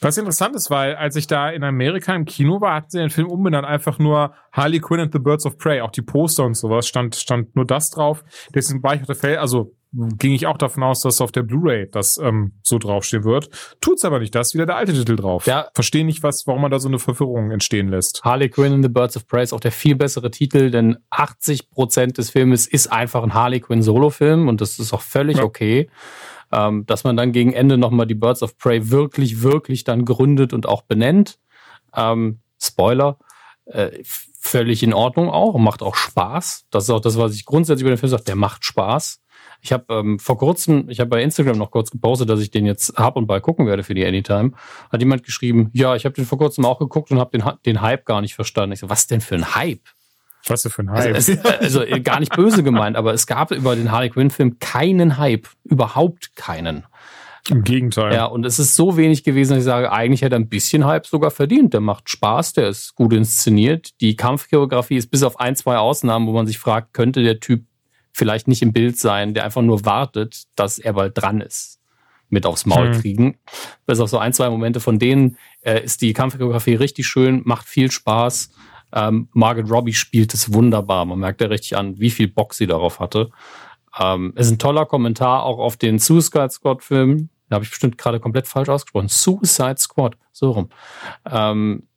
[0.00, 3.10] Was interessant ist, weil als ich da in Amerika im Kino war, hatten sie den
[3.10, 5.80] Film umbenannt, einfach nur Harley Quinn and the Birds of Prey.
[5.82, 8.24] Auch die Poster und sowas stand, stand nur das drauf.
[8.54, 11.42] Deswegen war ich auf der Feld, also ging ich auch davon aus, dass auf der
[11.42, 13.50] Blu-ray das ähm, so draufstehen wird.
[13.80, 15.46] Tut's aber nicht, da ist wieder der alte Titel drauf.
[15.46, 15.68] Ja.
[15.74, 18.22] Verstehe nicht, was, warum man da so eine Verwirrung entstehen lässt.
[18.22, 21.70] Harley Quinn and the Birds of Prey ist auch der viel bessere Titel, denn 80
[21.70, 25.44] Prozent des Filmes ist einfach ein Harley Quinn Solo-Film und das ist auch völlig ja.
[25.44, 25.90] okay.
[26.52, 30.52] Ähm, dass man dann gegen Ende nochmal die Birds of Prey wirklich, wirklich dann gründet
[30.52, 31.38] und auch benennt.
[31.94, 33.18] Ähm, Spoiler.
[33.66, 34.02] Äh,
[34.40, 36.66] völlig in Ordnung auch macht auch Spaß.
[36.70, 39.20] Das ist auch das, was ich grundsätzlich über den Film sage, der macht Spaß.
[39.62, 42.64] Ich habe ähm, vor kurzem, ich habe bei Instagram noch kurz gepostet, dass ich den
[42.64, 44.52] jetzt hab und bei gucken werde für die Anytime.
[44.90, 47.82] Hat jemand geschrieben, ja, ich habe den vor kurzem auch geguckt und habe den, den
[47.82, 48.72] Hype gar nicht verstanden.
[48.72, 49.86] Ich so, was denn für ein Hype?
[50.46, 51.44] Was für ein also, Hype?
[51.60, 55.48] Also, also gar nicht böse gemeint, aber es gab über den Harley Quinn-Film keinen Hype.
[55.64, 56.84] Überhaupt keinen.
[57.48, 58.12] Im Gegenteil.
[58.12, 60.84] Ja, und es ist so wenig gewesen, dass ich sage, eigentlich hätte er ein bisschen
[60.84, 61.72] Hype sogar verdient.
[61.72, 64.00] Der macht Spaß, der ist gut inszeniert.
[64.00, 67.64] Die Kampfchoreografie ist bis auf ein, zwei Ausnahmen, wo man sich fragt, könnte der Typ
[68.12, 71.80] vielleicht nicht im Bild sein, der einfach nur wartet, dass er bald dran ist.
[72.28, 73.00] Mit aufs Maul hm.
[73.00, 73.38] kriegen.
[73.86, 77.66] Bis auf so ein, zwei Momente von denen äh, ist die Kampfchoreografie richtig schön, macht
[77.66, 78.50] viel Spaß.
[78.92, 81.04] Ähm, Margaret Robbie spielt es wunderbar.
[81.04, 83.30] Man merkt ja richtig an, wie viel Bock sie darauf hatte.
[83.98, 87.28] Ähm, ist ein toller Kommentar auch auf den Suicide Squad Film.
[87.48, 89.08] Da habe ich bestimmt gerade komplett falsch ausgesprochen.
[89.08, 90.68] Suicide Squad, so rum.
[91.28, 91.88] Ähm,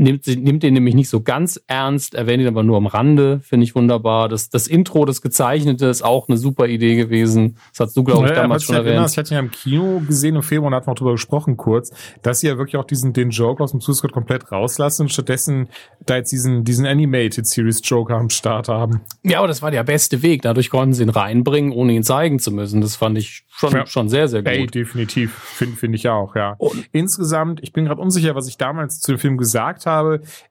[0.00, 3.64] nimmt, nimmt den nämlich nicht so ganz ernst, erwähnt ihn aber nur am Rande, finde
[3.64, 4.28] ich wunderbar.
[4.28, 7.56] Das, das Intro, das Gezeichnete, ist auch eine super Idee gewesen.
[7.70, 8.94] Das hast du, glaube ich, naja, damals schon erwähnt.
[8.94, 11.92] Erinnert, ich hatte ja im Kino gesehen im Februar und hatten auch drüber gesprochen kurz,
[12.22, 15.68] dass sie ja wirklich auch diesen, den Joke aus dem Suicide komplett rauslassen und stattdessen
[16.04, 19.02] da jetzt diesen, diesen Animated Series Joker am Start haben.
[19.22, 20.42] Ja, aber das war der beste Weg.
[20.42, 22.80] Dadurch konnten sie ihn reinbringen, ohne ihn zeigen zu müssen.
[22.80, 23.86] Das fand ich schon, ja.
[23.86, 24.52] schon sehr, sehr gut.
[24.52, 25.34] Ey, definitiv.
[25.34, 26.54] Finde find ich auch, ja.
[26.58, 29.89] Und Insgesamt, ich bin gerade unsicher, was ich damals zu dem Film gesagt habe.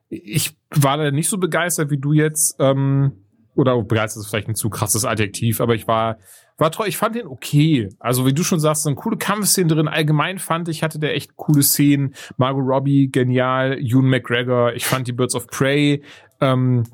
[0.08, 2.56] Ich war da nicht so begeistert wie du jetzt.
[2.58, 3.12] Ähm,
[3.54, 6.18] oder begeistert ist vielleicht ein zu krasses Adjektiv, aber ich war
[6.60, 6.88] war toll.
[6.88, 7.88] Ich fand den okay.
[7.98, 9.88] Also wie du schon sagst, so eine coole Kampfszene drin.
[9.88, 12.14] Allgemein fand ich, hatte der echt coole Szenen.
[12.36, 13.78] Margot Robbie, genial.
[13.78, 14.74] Ewan McGregor.
[14.74, 16.02] Ich fand die Birds of Prey
[16.40, 16.84] ähm,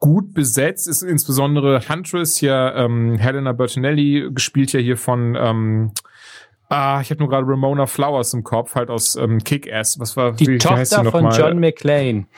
[0.00, 0.88] gut besetzt.
[0.88, 5.92] Ist insbesondere Huntress hier, ähm, Helena Bertinelli, gespielt ja hier von ähm,
[6.68, 9.98] Ah, ich habe nur gerade Ramona Flowers im Kopf, halt aus ähm, Kick-Ass.
[9.98, 11.38] Was war die wie, Tochter von mal?
[11.38, 12.26] John McClane.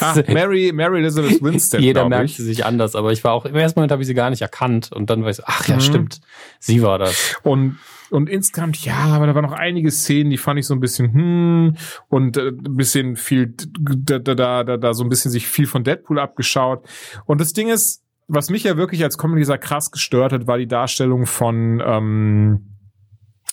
[0.00, 1.80] Ah, Mary, Mary Elizabeth Winstead.
[1.80, 4.14] Jeder merkt sie sich anders, aber ich war auch im ersten Moment habe ich sie
[4.14, 5.80] gar nicht erkannt und dann war ich ach ja, mhm.
[5.80, 6.20] stimmt,
[6.58, 7.36] sie war das.
[7.42, 7.78] Und
[8.10, 11.12] und insgesamt, ja, aber da waren noch einige Szenen, die fand ich so ein bisschen,
[11.12, 11.76] hm,
[12.08, 15.84] und äh, ein bisschen viel, da, da, da, da so ein bisschen sich viel von
[15.84, 16.84] Deadpool abgeschaut.
[17.26, 20.66] Und das Ding ist, was mich ja wirklich als Comedy krass gestört hat, war die
[20.66, 22.79] Darstellung von, ähm,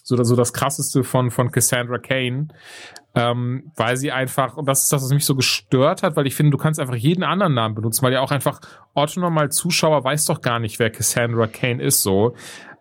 [0.07, 2.47] so, so das krasseste von, von Cassandra Kane,
[3.13, 6.35] ähm, weil sie einfach, und das ist das, was mich so gestört hat, weil ich
[6.35, 8.61] finde, du kannst einfach jeden anderen Namen benutzen, weil ja auch einfach
[8.93, 12.35] Otto normal Zuschauer weiß doch gar nicht, wer Cassandra Kane ist, so.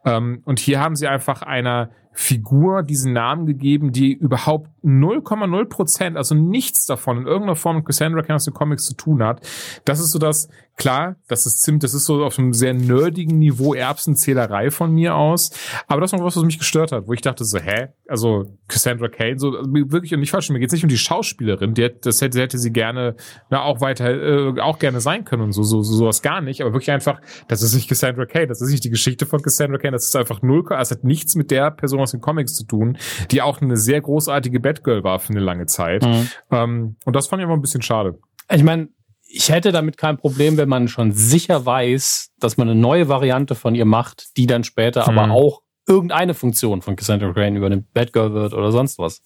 [0.04, 6.16] Ähm, und hier haben sie einfach einer Figur diesen Namen gegeben, die überhaupt 0,0 Prozent,
[6.16, 9.40] also nichts davon in irgendeiner Form mit Cassandra Cain aus den Comics zu tun hat.
[9.84, 13.38] Das ist so das, klar, das ist ziemlich, das ist so auf einem sehr nerdigen
[13.38, 15.50] Niveau Erbsenzählerei von mir aus.
[15.88, 17.88] Aber das noch was, was mich gestört hat, wo ich dachte so, hä?
[18.08, 21.74] Also Cassandra Cain, so also wirklich und nicht falsch, mir geht's nicht um die Schauspielerin,
[21.74, 23.16] die, das hätte, hätte sie gerne,
[23.50, 26.60] na, auch weiter, äh, auch gerne sein können und so, so, so sowas gar nicht,
[26.60, 29.78] aber wirklich einfach, das ist nicht Cassandra Cain, das ist nicht die Geschichte von Cassandra
[29.78, 32.64] Cain, das ist einfach null, es hat nichts mit der Person aus den Comics zu
[32.64, 32.98] tun,
[33.30, 36.02] die auch eine sehr großartige Batgirl war für eine lange Zeit.
[36.04, 36.28] Mhm.
[36.50, 38.18] Ähm, und das fand ich aber ein bisschen schade.
[38.52, 38.88] Ich meine,
[39.28, 43.54] ich hätte damit kein Problem, wenn man schon sicher weiß, dass man eine neue Variante
[43.54, 45.18] von ihr macht, die dann später mhm.
[45.18, 49.22] aber auch irgendeine Funktion von Cassandra Crane übernimmt, Batgirl wird oder sonst was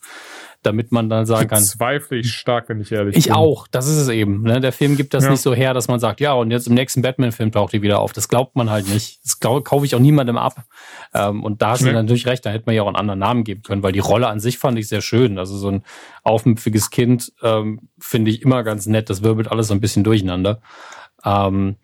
[0.62, 1.62] damit man dann sagen kann.
[1.62, 3.33] Zweifle ich stark, wenn ich ehrlich ich bin.
[3.33, 4.42] Ich auch, das ist es eben.
[4.42, 4.61] Ne?
[4.61, 5.31] Der Film gibt das ja.
[5.31, 7.99] nicht so her, dass man sagt, ja, und jetzt im nächsten Batman-Film taucht die wieder
[7.99, 8.12] auf.
[8.12, 9.20] Das glaubt man halt nicht.
[9.25, 10.62] Das kaufe ich auch niemandem ab.
[11.14, 11.88] Ähm, und da hast nee.
[11.88, 14.01] du natürlich recht, da hätte man ja auch einen anderen Namen geben können, weil die
[14.01, 15.38] Rolle an sich fand ich sehr schön.
[15.38, 15.83] Also so ein
[16.25, 19.09] aufmüpfiges Kind ähm, finde ich immer ganz nett.
[19.09, 20.61] Das wirbelt alles so ein bisschen durcheinander.
[21.25, 21.77] Ähm,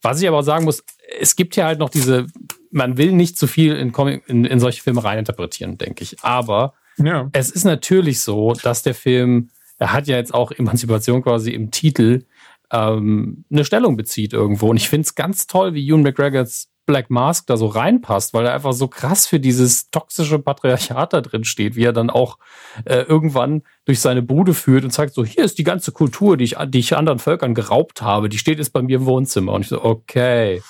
[0.00, 0.82] was ich aber sagen muss,
[1.20, 2.26] es gibt ja halt noch diese,
[2.72, 3.92] man will nicht zu viel in,
[4.26, 6.16] in, in solche Filme reininterpretieren, denke ich.
[6.22, 7.28] Aber ja.
[7.32, 11.70] Es ist natürlich so, dass der Film, er hat ja jetzt auch Emanzipation quasi im
[11.70, 12.24] Titel,
[12.70, 14.70] ähm, eine Stellung bezieht irgendwo.
[14.70, 18.44] Und ich finde es ganz toll, wie Ewan McGregors Black Mask da so reinpasst, weil
[18.44, 22.38] er einfach so krass für dieses toxische Patriarchat da drin steht, wie er dann auch
[22.84, 26.44] äh, irgendwann durch seine Bude führt und sagt so, hier ist die ganze Kultur, die
[26.44, 29.52] ich, die ich anderen Völkern geraubt habe, die steht jetzt bei mir im Wohnzimmer.
[29.52, 30.60] Und ich so, okay,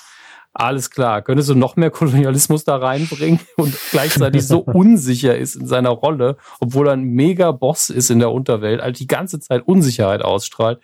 [0.53, 5.65] alles klar, könntest du noch mehr Kolonialismus da reinbringen und gleichzeitig so unsicher ist in
[5.65, 9.67] seiner Rolle, obwohl er ein mega Boss ist in der Unterwelt, also die ganze Zeit
[9.67, 10.79] Unsicherheit ausstrahlt.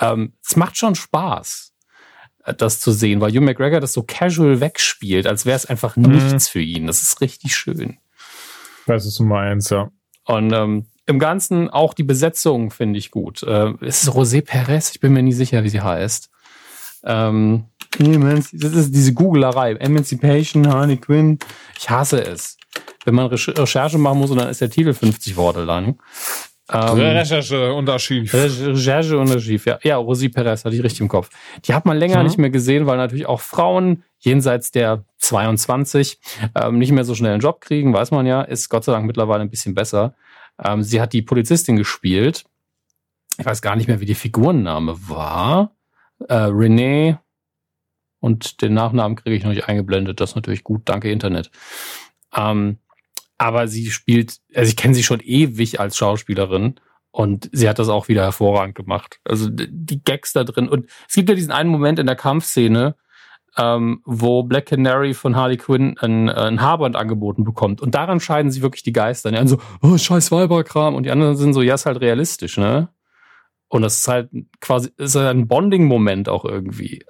[0.00, 1.72] Ähm, es macht schon Spaß,
[2.44, 5.96] äh, das zu sehen, weil Hugh McGregor das so casual wegspielt, als wäre es einfach
[5.96, 6.12] mhm.
[6.12, 6.88] nichts für ihn.
[6.88, 7.98] Das ist richtig schön.
[8.86, 9.90] Das ist Nummer eins, ja.
[10.24, 13.42] Und ähm, im Ganzen auch die Besetzung finde ich gut.
[13.44, 16.30] Äh, es ist Rosé Perez, ich bin mir nie sicher, wie sie heißt.
[17.04, 17.66] Ähm,
[17.98, 19.74] das ist diese Googlerei.
[19.74, 21.38] Emancipation, Harley Quinn.
[21.78, 22.56] Ich hasse es.
[23.04, 25.98] Wenn man Recherche machen muss und dann ist der Titel 50 Worte lang.
[26.72, 28.32] Ähm, Recherche und Archiv.
[28.32, 29.78] Recherche und Archiv, ja.
[29.82, 31.28] Ja, Rosi Perez hatte ich richtig im Kopf.
[31.64, 32.24] Die hat man länger mhm.
[32.24, 36.18] nicht mehr gesehen, weil natürlich auch Frauen jenseits der 22
[36.54, 38.42] ähm, nicht mehr so schnell einen Job kriegen, weiß man ja.
[38.42, 40.14] Ist Gott sei Dank mittlerweile ein bisschen besser.
[40.62, 42.44] Ähm, sie hat die Polizistin gespielt.
[43.38, 45.74] Ich weiß gar nicht mehr, wie die Figurenname war.
[46.28, 47.16] Äh, Renee
[48.22, 50.20] und den Nachnamen kriege ich noch nicht eingeblendet.
[50.20, 51.50] Das ist natürlich gut, danke Internet.
[52.34, 52.78] Ähm,
[53.36, 56.76] aber sie spielt, also ich kenne sie schon ewig als Schauspielerin
[57.10, 59.18] und sie hat das auch wieder hervorragend gemacht.
[59.24, 60.68] Also die Gags da drin.
[60.68, 62.94] Und es gibt ja diesen einen Moment in der Kampfszene,
[63.58, 67.80] ähm, wo Black Canary von Harley Quinn ein, ein Haarband angeboten bekommt.
[67.80, 69.32] Und daran scheiden sich wirklich die Geister.
[69.32, 70.94] Die einen so, oh, scheiß Weiberkram.
[70.94, 72.88] Und die anderen sind so, ja, ist halt realistisch, ne?
[73.66, 74.30] Und das ist halt
[74.60, 77.04] quasi, ist halt ein Bonding-Moment auch irgendwie.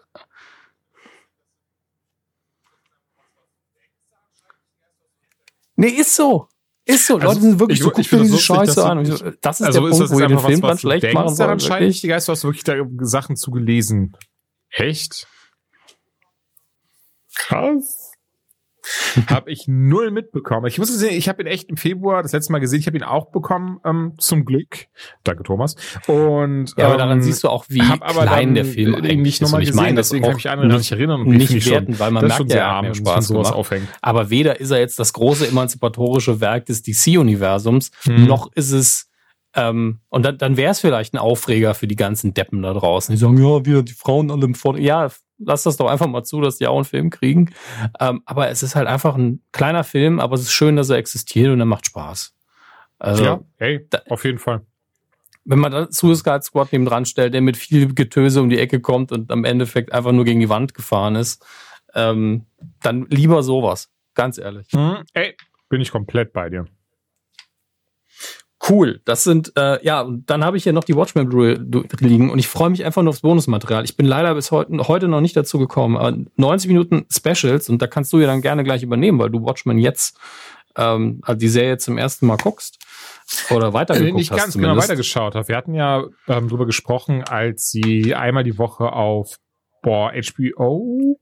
[5.76, 6.48] Nee, ist so.
[6.84, 7.14] Ist so.
[7.14, 9.04] Also, Leute sind wirklich ich, so, guck dir diese Scheiße an.
[9.04, 11.50] So, das ist also der ist Punkt, wo ihr den Film dann schlecht machen wollen.
[11.50, 14.16] Anscheinend die Geister hast du wirklich da Sachen zugelesen.
[14.70, 15.28] Echt?
[17.34, 18.11] Krass.
[19.28, 20.66] habe ich null mitbekommen.
[20.66, 22.80] Ich muss sehen, ich habe ihn echt im Februar das letzte Mal gesehen.
[22.80, 24.86] Ich habe ihn auch bekommen, ähm, zum Glück.
[25.24, 25.76] Danke, Thomas.
[26.06, 29.52] Und ja, aber daran ähm, siehst du auch, wie klein der Film eigentlich ist.
[29.52, 32.26] Und ich meine, deswegen kann ich andere nicht, nicht erinnern und nicht werten, weil man
[32.26, 33.54] merkt, ja, arm, Spaß sowas gemacht.
[33.54, 33.88] aufhängt.
[34.00, 38.26] Aber weder ist er jetzt das große emanzipatorische Werk des DC-Universums, hm.
[38.26, 39.08] noch ist es
[39.54, 43.14] ähm, und dann, dann wäre es vielleicht ein Aufreger für die ganzen Deppen da draußen.
[43.14, 44.86] Die sagen, ja, wir, die Frauen alle im Vordergrund.
[44.86, 45.10] Ja,
[45.44, 47.52] lass das doch einfach mal zu, dass die auch einen Film kriegen.
[48.00, 50.96] Ähm, aber es ist halt einfach ein kleiner Film, aber es ist schön, dass er
[50.96, 52.34] existiert und er macht Spaß.
[52.98, 54.62] Also, ja, hey, da, auf jeden Fall.
[55.44, 58.80] Wenn man da Suicide Squad neben dran stellt, der mit viel Getöse um die Ecke
[58.80, 61.44] kommt und am Endeffekt einfach nur gegen die Wand gefahren ist,
[61.94, 62.46] ähm,
[62.80, 63.90] dann lieber sowas.
[64.14, 64.68] Ganz ehrlich.
[64.72, 64.98] Mhm.
[65.14, 65.36] Ey,
[65.68, 66.66] bin ich komplett bei dir.
[68.68, 71.28] Cool, das sind, äh, ja, und dann habe ich hier noch die Watchmen
[71.98, 73.84] liegen und ich freue mich einfach nur aufs Bonusmaterial.
[73.84, 77.82] Ich bin leider bis heute, heute noch nicht dazu gekommen, aber 90 Minuten Specials und
[77.82, 80.16] da kannst du ja dann gerne gleich übernehmen, weil du Watchmen jetzt,
[80.76, 82.78] ähm, also die Serie zum ersten Mal guckst
[83.50, 84.38] oder weitergeguckt äh, nicht hast.
[84.38, 84.74] ganz zumindest.
[84.74, 85.48] genau weitergeschaut habe.
[85.48, 89.38] Wir hatten ja ähm, drüber gesprochen, als sie einmal die Woche auf
[89.82, 91.18] boah, HBO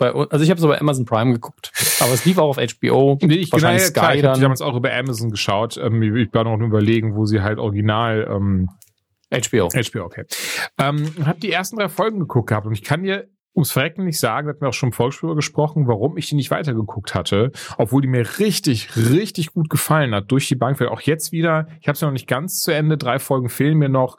[0.00, 3.18] Bei, also ich habe es bei Amazon Prime geguckt, aber es lief auch auf HBO,
[3.20, 5.30] Nee, ich, genau, wahrscheinlich ja, klar, Sky ich habe die dann, damals auch über Amazon
[5.30, 5.76] geschaut.
[5.76, 8.70] Ähm, ich war noch überlegen, wo sie halt original ähm,
[9.30, 9.68] HBO.
[9.68, 10.24] HBO, okay.
[10.78, 14.18] Ähm, habe die ersten drei Folgen geguckt gehabt und ich kann dir ums Verrecken nicht
[14.18, 17.52] sagen, da hatten wir auch schon im Volksspieler gesprochen, warum ich die nicht weitergeguckt hatte,
[17.76, 20.80] obwohl die mir richtig, richtig gut gefallen hat, durch die Bank.
[20.80, 23.90] Auch jetzt wieder, ich habe es noch nicht ganz zu Ende, drei Folgen fehlen mir
[23.90, 24.16] noch.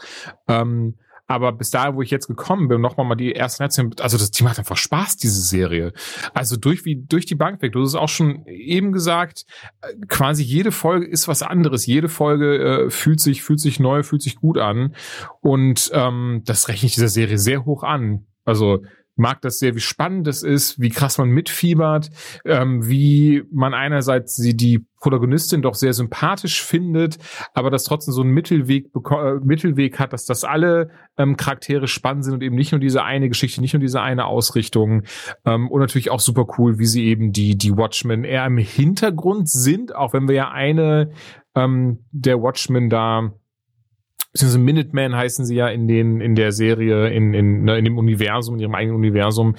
[0.47, 0.99] Ähm,
[1.31, 4.31] aber bis dahin, wo ich jetzt gekommen bin, nochmal mal die ersten Netzchen, also das
[4.31, 5.93] Team macht einfach Spaß, diese Serie.
[6.33, 7.71] Also durch wie durch die Bank weg.
[7.71, 9.45] Du hast es auch schon eben gesagt,
[9.81, 11.85] äh, quasi jede Folge ist was anderes.
[11.85, 14.93] Jede Folge äh, fühlt sich fühlt sich neu, fühlt sich gut an
[15.39, 18.25] und ähm, das rechne ich dieser Serie sehr hoch an.
[18.43, 18.83] Also
[19.15, 22.09] mag das sehr, wie spannend es ist, wie krass man mitfiebert,
[22.43, 27.17] ähm, wie man einerseits sie die Protagonistin doch sehr sympathisch findet,
[27.53, 32.23] aber das trotzdem so einen Mittelweg, äh, Mittelweg hat, dass das alle ähm, Charaktere spannend
[32.23, 35.03] sind und eben nicht nur diese eine Geschichte, nicht nur diese eine Ausrichtung.
[35.43, 39.49] Ähm, und natürlich auch super cool, wie sie eben die, die Watchmen eher im Hintergrund
[39.49, 41.11] sind, auch wenn wir ja eine
[41.55, 43.33] ähm, der Watchmen da
[44.31, 47.97] beziehungsweise Minutemen heißen sie ja in den in der Serie in in, ne, in dem
[47.97, 49.55] Universum in ihrem eigenen Universum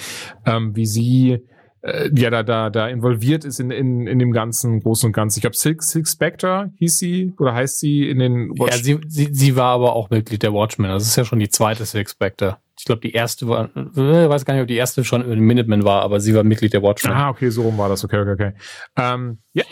[0.47, 1.43] ähm, wie sie
[1.83, 5.39] äh, ja da da da involviert ist in in in dem ganzen großen und ganzen
[5.39, 9.29] ich glaube Silk Silk Spectre hieß sie oder heißt sie in den Ja, sie, sie,
[9.33, 10.91] sie war aber auch Mitglied der Watchmen.
[10.91, 12.59] Das ist ja schon die zweite Six Spectre.
[12.79, 15.85] Ich glaube, die erste war, äh, weiß gar nicht, ob die erste schon in Minutemen
[15.85, 17.13] war, aber sie war Mitglied der Watchmen.
[17.13, 18.05] Ah, okay, so rum war das.
[18.05, 18.53] Okay, okay, okay.
[18.97, 19.65] Ähm, ja,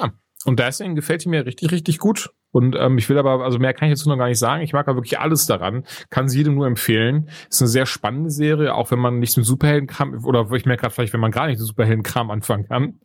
[0.44, 2.30] und deswegen gefällt die mir richtig, richtig gut.
[2.52, 4.62] Und ähm, ich will aber, also mehr kann ich jetzt noch gar nicht sagen.
[4.62, 5.84] Ich mag aber wirklich alles daran.
[6.10, 7.28] Kann sie jedem nur empfehlen.
[7.48, 10.94] Ist eine sehr spannende Serie, auch wenn man nichts mit Superheldenkram, oder ich merke gerade
[10.94, 13.00] vielleicht, wenn man gar nicht mit Superheldenkram anfangen kann.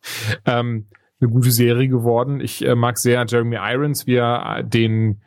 [0.45, 0.87] Ähm,
[1.21, 2.41] eine gute Serie geworden.
[2.41, 5.21] Ich äh, mag sehr Jeremy Irons, wie er äh, den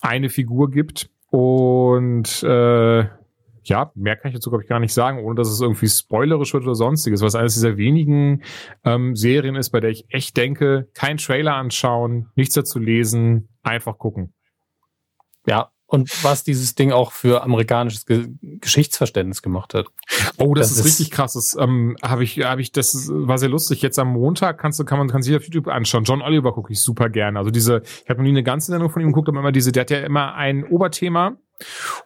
[0.00, 1.10] eine Figur gibt.
[1.30, 3.06] Und äh,
[3.64, 6.54] ja, mehr kann ich dazu, glaube ich, gar nicht sagen, ohne dass es irgendwie spoilerisch
[6.54, 8.42] wird oder sonstiges, was eines dieser wenigen
[8.84, 13.98] ähm, Serien ist, bei der ich echt denke, kein Trailer anschauen, nichts dazu lesen, einfach
[13.98, 14.32] gucken.
[15.46, 19.86] Ja, und was dieses Ding auch für amerikanisches Ge Geschichtsverständnis gemacht hat.
[20.36, 21.32] Oh, das, Das ist, ist- richtig krass.
[21.32, 23.80] Das ähm, habe ich, habe ich, das war sehr lustig.
[23.82, 26.04] Jetzt am Montag kannst du, kann man, kann sich auf YouTube anschauen.
[26.04, 27.38] John Oliver gucke ich super gerne.
[27.38, 29.72] Also diese, ich habe noch nie eine ganze Sendung von ihm geguckt, aber immer diese,
[29.72, 31.36] der hat ja immer ein Oberthema.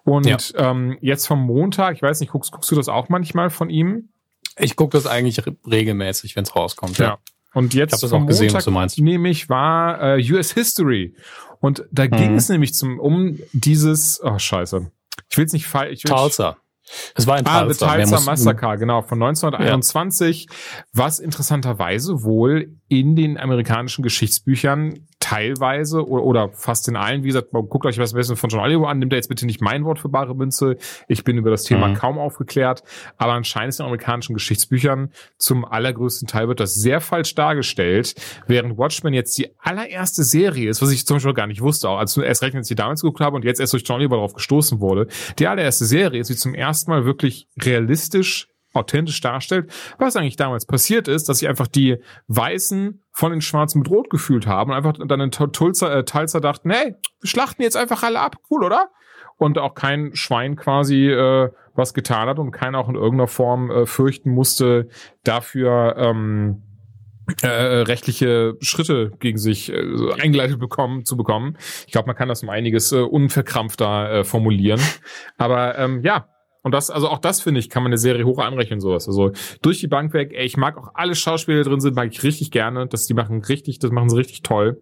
[0.04, 0.38] Und Ja.
[0.70, 4.10] ähm, jetzt vom Montag, ich weiß nicht, guckst, guckst du das auch manchmal von ihm?
[4.56, 6.98] Ich gucke das eigentlich re regelmäßig, wenn es rauskommt.
[6.98, 7.18] Ja.
[7.54, 8.98] Und jetzt Ich hab das vom auch gesehen, Montag was du meinst.
[8.98, 11.14] nämlich war äh, US History.
[11.62, 12.36] Und da ging Mhm.
[12.38, 14.90] es nämlich zum, um dieses, oh scheiße.
[15.30, 16.02] Ich will es nicht falsch.
[16.02, 16.58] Tulsa.
[17.14, 17.96] Es war in Ah, The Tulsa.
[17.96, 20.48] Mehr Tulsa Massacre, genau, von 1921,
[20.92, 27.48] was interessanterweise wohl in den amerikanischen Geschichtsbüchern teilweise oder, oder fast in allen, wie gesagt,
[27.52, 30.00] guckt euch was Besseres von John Oliver an, nimmt da jetzt bitte nicht mein Wort
[30.00, 30.76] für bare Münze.
[31.08, 31.94] Ich bin über das Thema Mhm.
[31.94, 32.82] kaum aufgeklärt,
[33.16, 38.14] aber anscheinend ist in amerikanischen Geschichtsbüchern zum allergrößten Teil wird das sehr falsch dargestellt,
[38.46, 41.98] während Watchmen jetzt die allererste Serie ist, was ich zum Beispiel gar nicht wusste, auch
[41.98, 44.16] als erst recht, als ich die damals geguckt habe und jetzt erst durch John Oliver
[44.16, 45.06] darauf gestoßen wurde.
[45.38, 50.66] Die allererste Serie ist, die zum ersten Mal wirklich realistisch authentisch darstellt, was eigentlich damals
[50.66, 54.76] passiert ist, dass sich einfach die Weißen von den Schwarzen mit Rot gefühlt haben und
[54.76, 58.64] einfach dann in Tulsa, äh, Tulsa dachten, hey, wir schlachten jetzt einfach alle ab, cool,
[58.64, 58.90] oder?
[59.36, 63.70] Und auch kein Schwein quasi äh, was getan hat und keiner auch in irgendeiner Form
[63.70, 64.88] äh, fürchten musste,
[65.24, 66.62] dafür ähm,
[67.42, 71.56] äh, rechtliche Schritte gegen sich äh, eingeleitet bekommen zu bekommen.
[71.86, 74.80] Ich glaube, man kann das um einiges äh, unverkrampfter äh, formulieren.
[75.38, 76.28] Aber ähm, ja,
[76.62, 79.08] und das, also auch das finde ich, kann man eine Serie hoch anrechnen, sowas.
[79.08, 82.22] Also durch die Bank weg, ey, ich mag auch alle Schauspieler drin sind, mag ich
[82.22, 82.86] richtig gerne.
[82.86, 84.80] Das, die machen richtig, das machen sie richtig toll.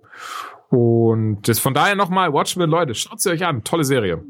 [0.69, 3.65] Und das von daher nochmal, Watchmen, Leute, schaut sie euch an.
[3.65, 4.23] Tolle Serie.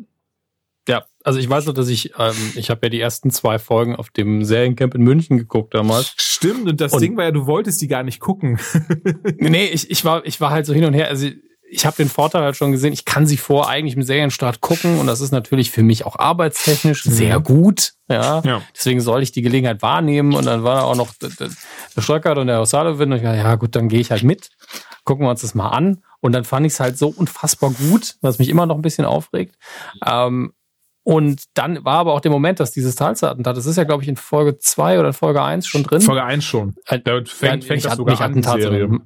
[0.88, 3.94] Ja, also ich weiß noch, dass ich, ähm, ich habe ja die ersten zwei Folgen
[3.94, 6.14] auf dem Seriencamp in München geguckt damals.
[6.16, 8.58] Stimmt, und das Und- Ding war ja, du wolltest die gar nicht gucken.
[9.38, 11.08] Nee, ich, ich war, ich war halt so hin und her.
[11.08, 11.28] Also
[11.70, 14.98] ich habe den Vorteil halt schon gesehen, ich kann sie vor eigentlich im Serienstart gucken
[14.98, 17.92] und das ist natürlich für mich auch arbeitstechnisch sehr gut.
[18.08, 18.42] Ja.
[18.44, 18.62] Ja.
[18.74, 21.50] Deswegen soll ich die Gelegenheit wahrnehmen und dann war da auch noch der, der
[21.96, 24.50] der Stolkert und der O'Sullivan und ich dachte, ja gut, dann gehe ich halt mit.
[25.04, 26.02] Gucken wir uns das mal an.
[26.20, 29.06] Und dann fand ich es halt so unfassbar gut, was mich immer noch ein bisschen
[29.06, 29.56] aufregt.
[30.06, 30.52] Ähm,
[31.02, 34.08] und dann war aber auch der Moment, dass dieses Talsattentat, das ist ja, glaube ich,
[34.08, 36.02] in Folge 2 oder in Folge 1 schon drin.
[36.02, 36.74] Folge 1 schon.
[36.86, 39.00] Äh, Da fängt, ja, fängt das sogar an, Serie.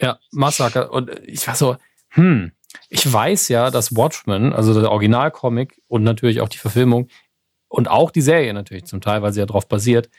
[0.00, 0.92] Ja, Massaker.
[0.92, 1.76] Und ich war so,
[2.12, 2.52] hm,
[2.88, 7.08] ich weiß ja, dass Watchmen, also der Originalcomic und natürlich auch die Verfilmung
[7.68, 10.10] und auch die Serie natürlich zum Teil, weil sie ja darauf basiert,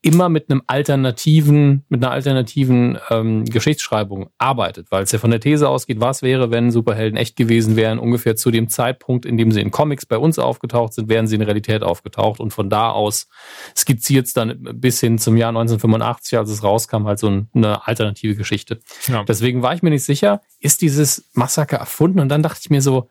[0.00, 5.40] immer mit einem alternativen, mit einer alternativen ähm, Geschichtsschreibung arbeitet, weil es ja von der
[5.40, 9.50] These ausgeht, was wäre, wenn Superhelden echt gewesen wären, ungefähr zu dem Zeitpunkt, in dem
[9.50, 12.90] sie in Comics bei uns aufgetaucht sind, wären sie in Realität aufgetaucht und von da
[12.90, 13.28] aus
[13.76, 18.36] skizziert es dann bis hin zum Jahr 1985, als es rauskam, halt so eine alternative
[18.36, 18.78] Geschichte.
[19.08, 19.24] Ja.
[19.24, 22.82] Deswegen war ich mir nicht sicher, ist dieses Massaker erfunden und dann dachte ich mir
[22.82, 23.08] so,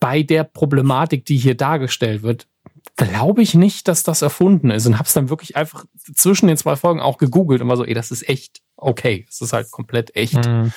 [0.00, 2.48] bei der Problematik, die hier dargestellt wird,
[2.96, 6.56] glaube ich nicht, dass das erfunden ist und habe es dann wirklich einfach zwischen den
[6.56, 9.24] zwei Folgen auch gegoogelt und war so, ey, das ist echt okay.
[9.28, 10.46] Das ist halt komplett echt.
[10.46, 10.72] Mhm.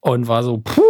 [0.00, 0.82] Und war so, puh,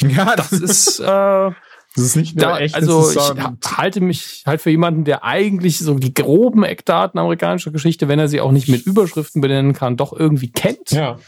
[0.00, 1.50] ja, das ist äh,
[1.94, 2.74] das ist nicht nur da, echt.
[2.74, 8.08] Also ich halte mich halt für jemanden, der eigentlich so die groben Eckdaten amerikanischer Geschichte,
[8.08, 10.90] wenn er sie auch nicht mit Überschriften benennen kann, doch irgendwie kennt.
[10.90, 11.18] Ja.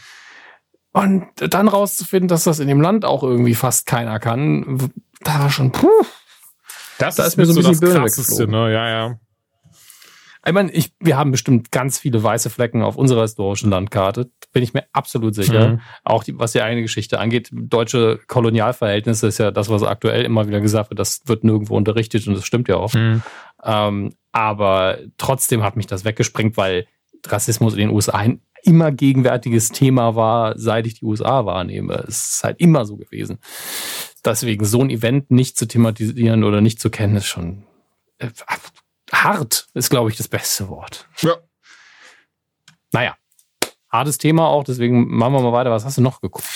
[0.91, 4.91] Und dann rauszufinden, dass das in dem Land auch irgendwie fast keiner kann,
[5.21, 5.87] da war schon, puh,
[6.99, 8.71] das da ist, ist mir so ein bisschen das Krasseste, ne?
[8.71, 9.19] Ja, ja.
[10.45, 14.31] Ich meine, ich, wir haben bestimmt ganz viele weiße Flecken auf unserer historischen Landkarte.
[14.53, 15.69] Bin ich mir absolut sicher.
[15.69, 15.81] Mhm.
[16.05, 17.49] Auch die, was die eigene Geschichte angeht.
[17.51, 20.99] Deutsche Kolonialverhältnisse ist ja das, was aktuell immer wieder gesagt wird.
[20.99, 22.93] Das wird nirgendwo unterrichtet und das stimmt ja auch.
[22.93, 23.23] Mhm.
[23.61, 26.87] Ähm, aber trotzdem hat mich das weggesprengt, weil
[27.25, 32.05] Rassismus in den USA ein immer gegenwärtiges Thema war, seit ich die USA wahrnehme.
[32.07, 33.39] Es ist halt immer so gewesen
[34.25, 37.63] deswegen so ein Event nicht zu thematisieren oder nicht zu kennen, ist schon
[38.19, 38.29] äh,
[39.11, 41.07] hart, ist, glaube ich, das beste Wort.
[41.19, 41.35] Ja.
[42.91, 43.15] Naja,
[43.89, 45.71] hartes Thema auch, deswegen machen wir mal weiter.
[45.71, 46.47] Was hast du noch geguckt?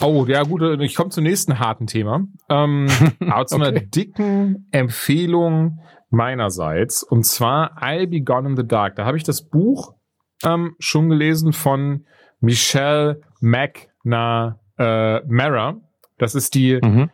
[0.00, 2.26] Oh, ja, gut, ich komme zum nächsten harten Thema.
[2.50, 2.86] Ähm,
[3.20, 3.64] aber zu okay.
[3.64, 5.80] einer dicken Empfehlung
[6.10, 7.02] meinerseits.
[7.02, 8.96] Und zwar I'll Be Gone in the Dark.
[8.96, 9.94] Da habe ich das Buch
[10.44, 12.06] ähm, schon gelesen von
[12.40, 14.56] Michelle McNamara.
[14.78, 15.85] Äh,
[16.18, 17.10] das ist die, mhm.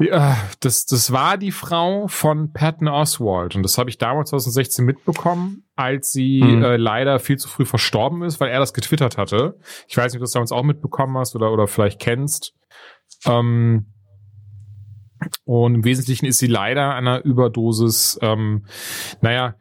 [0.00, 4.30] die äh, das, das war die Frau von Patton Oswald und das habe ich damals
[4.30, 6.62] 2016 mitbekommen, als sie mhm.
[6.62, 9.58] äh, leider viel zu früh verstorben ist, weil er das getwittert hatte.
[9.88, 12.54] Ich weiß nicht, ob du das damals auch mitbekommen hast oder, oder vielleicht kennst.
[13.26, 13.92] Ähm,
[15.44, 18.66] und im Wesentlichen ist sie leider einer Überdosis, ähm,
[19.20, 19.56] naja,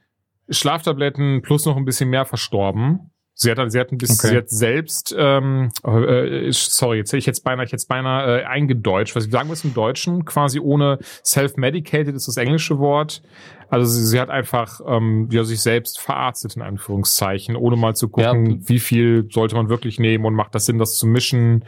[0.50, 3.09] Schlaftabletten plus noch ein bisschen mehr verstorben.
[3.42, 4.28] Sie hat, sie hat ein bisschen, okay.
[4.28, 8.44] sie hat selbst, ähm, äh, sorry, jetzt hätte ich jetzt beinahe, ich jetzt beinahe äh,
[8.44, 9.16] eingedeutscht.
[9.16, 10.26] Was sagen wir es im Deutschen?
[10.26, 13.22] Quasi ohne self-medicated ist das englische Wort.
[13.70, 18.10] Also sie, sie hat einfach ähm, ja, sich selbst verarztet in Anführungszeichen, ohne mal zu
[18.10, 18.58] gucken, ja.
[18.68, 21.64] wie viel sollte man wirklich nehmen und macht das Sinn, das zu mischen.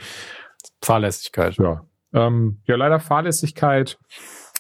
[0.82, 1.56] Fahrlässigkeit.
[1.56, 1.86] Ja.
[2.14, 3.98] Ähm, ja, leider Fahrlässigkeit.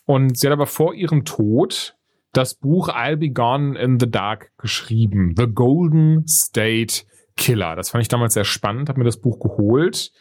[0.06, 1.98] Und sie hat aber vor ihrem Tod
[2.34, 5.34] das Buch I'll Be Gone in the Dark geschrieben.
[5.38, 7.04] The Golden State
[7.38, 7.76] Killer.
[7.76, 10.12] Das fand ich damals sehr spannend, habe mir das Buch geholt,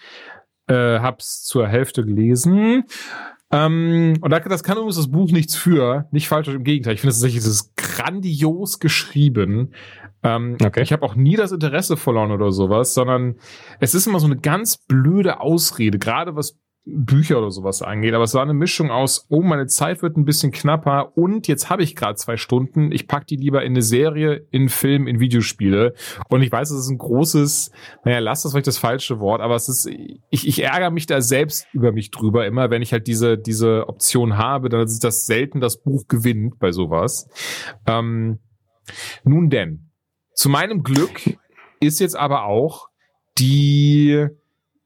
[0.68, 2.84] äh, hab's zur Hälfte gelesen.
[3.52, 6.94] Ähm, und das kann übrigens das Buch nichts für, nicht falsch, im Gegenteil.
[6.94, 9.74] Ich finde es tatsächlich, es ist grandios geschrieben.
[10.22, 10.82] Ähm, okay.
[10.82, 13.36] Ich habe auch nie das Interesse verloren oder sowas, sondern
[13.80, 18.14] es ist immer so eine ganz blöde Ausrede, gerade was Bücher oder sowas angeht.
[18.14, 21.68] Aber es war eine Mischung aus, oh, meine Zeit wird ein bisschen knapper und jetzt
[21.68, 22.90] habe ich gerade zwei Stunden.
[22.90, 25.94] Ich pack die lieber in eine Serie, in Film, in Videospiele.
[26.28, 27.70] Und ich weiß, es ist ein großes,
[28.04, 29.86] naja, lass das vielleicht das falsche Wort, aber es ist,
[30.30, 33.88] ich, ich ärgere mich da selbst über mich drüber immer, wenn ich halt diese, diese
[33.88, 37.28] Option habe, dann ist das selten das Buch gewinnt bei sowas.
[37.86, 38.38] Ähm,
[39.24, 39.90] nun denn,
[40.34, 41.20] zu meinem Glück
[41.80, 42.88] ist jetzt aber auch
[43.38, 44.28] die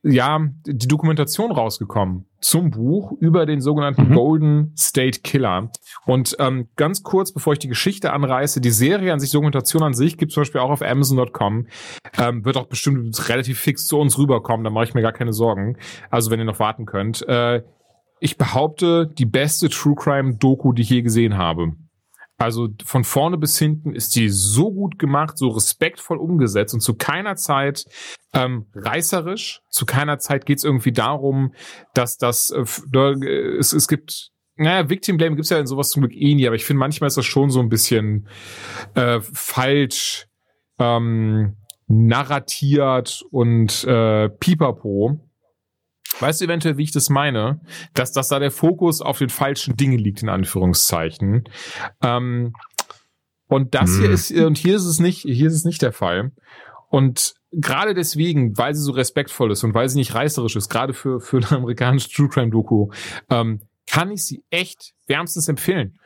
[0.05, 4.15] ja, die Dokumentation rausgekommen zum Buch über den sogenannten mhm.
[4.15, 5.71] Golden State Killer.
[6.05, 9.95] Und ähm, ganz kurz, bevor ich die Geschichte anreiße, die Serie an sich, Dokumentation an
[9.95, 11.67] sich, gibt zum Beispiel auch auf Amazon.com,
[12.19, 15.33] ähm, wird auch bestimmt relativ fix zu uns rüberkommen, da mache ich mir gar keine
[15.33, 15.79] Sorgen.
[16.11, 17.27] Also wenn ihr noch warten könnt.
[17.27, 17.63] Äh,
[18.21, 21.73] ich behaupte, die beste True Crime Doku, die ich je gesehen habe.
[22.37, 26.95] Also von vorne bis hinten ist die so gut gemacht, so respektvoll umgesetzt und zu
[26.95, 27.85] keiner Zeit
[28.33, 29.63] ähm, reißerisch.
[29.71, 31.55] Zu keiner Zeit geht es irgendwie darum,
[31.95, 32.65] dass das äh,
[33.59, 36.57] es, es gibt naja, Victim Blame gibt's ja in sowas zum Glück eh nie, aber
[36.57, 38.29] ich finde manchmal ist das schon so ein bisschen
[38.95, 40.29] äh, falsch
[40.79, 41.57] ähm,
[41.87, 45.21] narratiert und äh, pipapo.
[46.21, 47.61] Weißt du eventuell, wie ich das meine?
[47.93, 51.45] Dass, dass da der Fokus auf den falschen Dingen liegt, in Anführungszeichen.
[52.03, 52.55] Ähm,
[53.49, 54.01] und das hm.
[54.01, 56.33] hier ist, und hier ist es nicht, hier ist es nicht der Fall.
[56.89, 60.95] Und gerade deswegen, weil sie so respektvoll ist und weil sie nicht reißerisch ist, gerade
[60.95, 62.91] für, für eine amerikanische True Crime Doku,
[63.31, 63.61] ähm,
[63.91, 65.99] kann ich sie echt wärmstens empfehlen.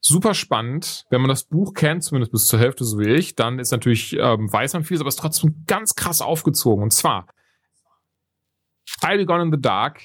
[0.00, 1.04] super spannend.
[1.10, 4.16] Wenn man das Buch kennt, zumindest bis zur Hälfte, so wie ich, dann ist natürlich,
[4.18, 6.82] ähm, weiß man viel, aber es ist trotzdem ganz krass aufgezogen.
[6.82, 7.26] Und zwar,
[9.02, 10.02] I'll Be Gone in the Dark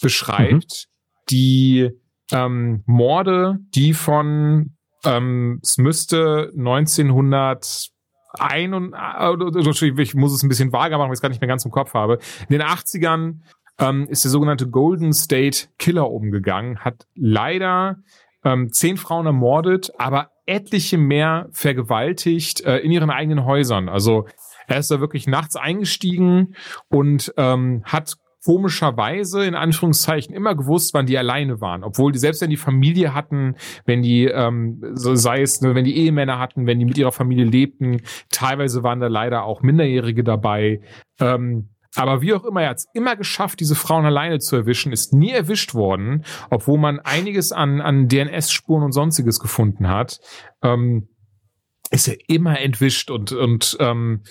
[0.00, 1.24] beschreibt mhm.
[1.30, 1.90] die
[2.32, 7.90] ähm, Morde, die von, ähm, es müsste 1900
[8.38, 11.40] ein und äh, ich muss es ein bisschen vager machen, weil ich es gar nicht
[11.40, 12.18] mehr ganz im Kopf habe.
[12.48, 13.40] In den 80ern
[13.78, 17.96] ähm, ist der sogenannte Golden State Killer umgegangen, hat leider
[18.44, 23.88] ähm, zehn Frauen ermordet, aber etliche mehr vergewaltigt äh, in ihren eigenen Häusern.
[23.88, 24.26] Also
[24.66, 26.54] er ist da wirklich nachts eingestiegen
[26.88, 32.40] und ähm, hat komischerweise in Anführungszeichen immer gewusst, wann die alleine waren, obwohl die selbst
[32.40, 36.78] wenn die Familie hatten, wenn die ähm, so sei es, wenn die Ehemänner hatten, wenn
[36.78, 40.80] die mit ihrer Familie lebten, teilweise waren da leider auch Minderjährige dabei.
[41.20, 44.92] Ähm, aber wie auch immer, er hat es immer geschafft, diese Frauen alleine zu erwischen,
[44.92, 50.20] ist nie erwischt worden, obwohl man einiges an, an DNS-Spuren und sonstiges gefunden hat.
[50.62, 51.08] Ähm,
[51.90, 54.22] ist er immer entwischt und, und ähm,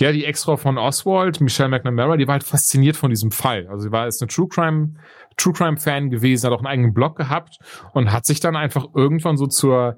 [0.00, 3.66] ja, die Ex-Frau von Oswald, Michelle McNamara, die war halt fasziniert von diesem Fall.
[3.68, 4.94] Also sie war jetzt eine True Crime,
[5.36, 7.58] True Crime Fan gewesen, hat auch einen eigenen Blog gehabt
[7.92, 9.96] und hat sich dann einfach irgendwann so zur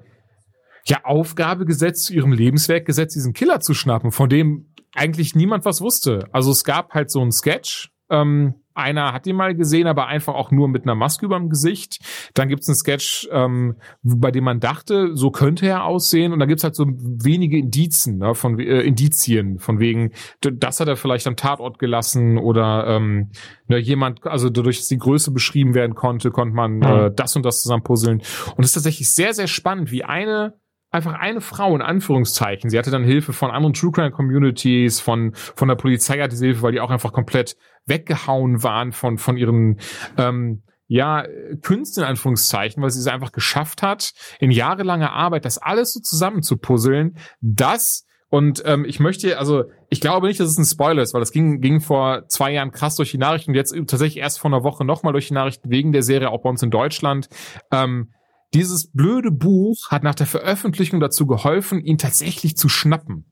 [0.85, 5.65] ja, Aufgabe gesetzt, zu ihrem Lebenswerk gesetzt, diesen Killer zu schnappen, von dem eigentlich niemand
[5.65, 6.27] was wusste.
[6.31, 10.35] Also es gab halt so ein Sketch, ähm, einer hat ihn mal gesehen, aber einfach
[10.35, 11.99] auch nur mit einer Maske überm Gesicht.
[12.33, 16.33] Dann gibt's einen Sketch, ähm, bei dem man dachte, so könnte er aussehen.
[16.33, 20.11] Und da gibt's halt so wenige Indizen, ne, von äh, Indizien, von wegen,
[20.41, 23.31] das hat er vielleicht am Tatort gelassen oder ähm,
[23.67, 27.45] ne, jemand, also dadurch, dass die Größe beschrieben werden konnte, konnte man äh, das und
[27.45, 28.21] das zusammen puzzeln.
[28.55, 30.53] Und es ist tatsächlich sehr, sehr spannend, wie eine
[30.97, 32.69] einfach eine Frau in Anführungszeichen.
[32.69, 36.47] Sie hatte dann Hilfe von anderen True Crime Communities, von von der Polizei hatte sie
[36.47, 39.79] Hilfe, weil die auch einfach komplett weggehauen waren von von ihren
[40.17, 41.25] ähm, ja,
[41.61, 45.99] Künste in Anführungszeichen, weil sie es einfach geschafft hat, in jahrelanger Arbeit das alles so
[45.99, 50.65] zusammen zu puzzeln, das und ähm, ich möchte, also ich glaube nicht, dass es ein
[50.65, 53.73] Spoiler ist, weil das ging, ging vor zwei Jahren krass durch die Nachrichten und jetzt
[53.87, 56.61] tatsächlich erst vor einer Woche nochmal durch die Nachrichten wegen der Serie, auch bei uns
[56.61, 57.29] in Deutschland.
[57.71, 58.11] Ähm,
[58.53, 63.25] dieses blöde Buch hat nach der Veröffentlichung dazu geholfen, ihn tatsächlich zu schnappen.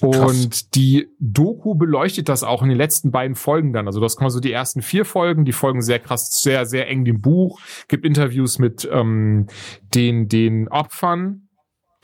[0.00, 0.70] Und Krass.
[0.70, 3.86] die Doku beleuchtet das auch in den letzten beiden Folgen dann.
[3.86, 7.04] Also das kommen so die ersten vier Folgen, die folgen sehr krass, sehr, sehr eng
[7.04, 9.46] dem Buch, gibt Interviews mit ähm,
[9.94, 11.43] den, den Opfern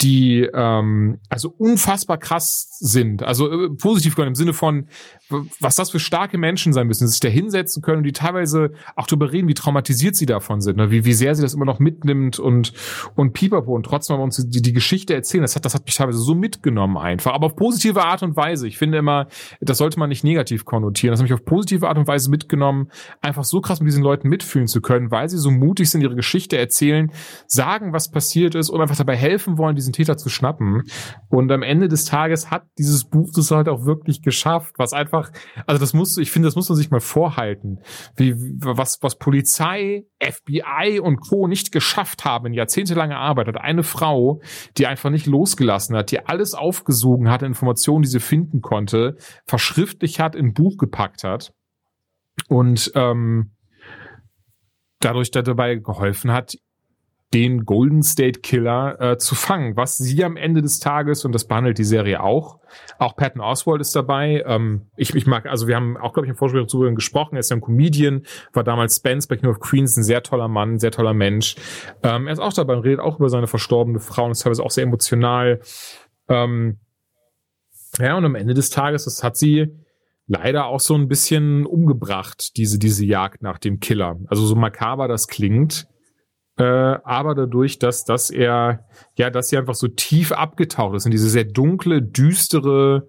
[0.02, 3.22] die ähm, also unfassbar krass sind.
[3.22, 4.88] Also äh, positiv können im Sinne von,
[5.60, 9.06] was das für starke Menschen sein müssen, sich da hinsetzen können und die teilweise auch
[9.06, 10.90] darüber reden, wie traumatisiert sie davon sind, ne?
[10.90, 12.72] wie, wie sehr sie das immer noch mitnimmt und,
[13.14, 15.42] und pipapo und trotzdem uns die, die Geschichte erzählen.
[15.42, 18.66] Das hat, das hat mich teilweise so mitgenommen einfach, aber auf positive Art und Weise.
[18.66, 19.26] Ich finde immer,
[19.60, 21.12] das sollte man nicht negativ konnotieren.
[21.12, 22.90] Das hat mich auf positive Art und Weise mitgenommen,
[23.20, 26.16] einfach so krass mit diesen Leuten mitfühlen zu können, weil sie so mutig sind, ihre
[26.16, 27.12] Geschichte erzählen,
[27.46, 30.82] sagen, was passiert ist und einfach dabei helfen wollen, diesen Täter zu schnappen.
[31.28, 35.30] Und am Ende des Tages hat dieses Buch das halt auch wirklich geschafft, was einfach,
[35.66, 37.80] also das muss, ich finde, das muss man sich mal vorhalten,
[38.16, 41.46] wie, was, was Polizei, FBI und Co.
[41.46, 44.40] nicht geschafft haben in jahrzehntelanger Arbeit, hat eine Frau,
[44.76, 49.16] die einfach nicht losgelassen hat, die alles aufgesogen hat, Informationen, die sie finden konnte,
[49.46, 51.52] verschriftlich hat, in Buch gepackt hat
[52.48, 53.52] und ähm,
[55.00, 56.56] dadurch dabei geholfen hat,
[57.32, 61.46] den Golden State Killer äh, zu fangen, was sie am Ende des Tages, und das
[61.46, 62.58] behandelt die Serie auch,
[62.98, 64.42] auch Patton Oswald ist dabei.
[64.46, 67.40] Ähm, ich, ich mag, also wir haben auch, glaube ich, im Vorspiel darüber gesprochen, er
[67.40, 68.22] ist ja ein Comedian,
[68.52, 71.54] war damals Spence bei King of Queens, ein sehr toller Mann, sehr toller Mensch.
[72.02, 74.64] Ähm, er ist auch dabei und redet auch über seine verstorbene Frau und ist teilweise
[74.64, 75.60] auch sehr emotional.
[76.28, 76.78] Ähm,
[77.98, 79.68] ja, und am Ende des Tages, das hat sie
[80.26, 84.16] leider auch so ein bisschen umgebracht, diese, diese Jagd nach dem Killer.
[84.26, 85.88] Also so makaber das klingt,
[86.60, 88.84] äh, aber dadurch, dass, dass er,
[89.16, 93.08] ja, dass sie einfach so tief abgetaucht ist in diese sehr dunkle, düstere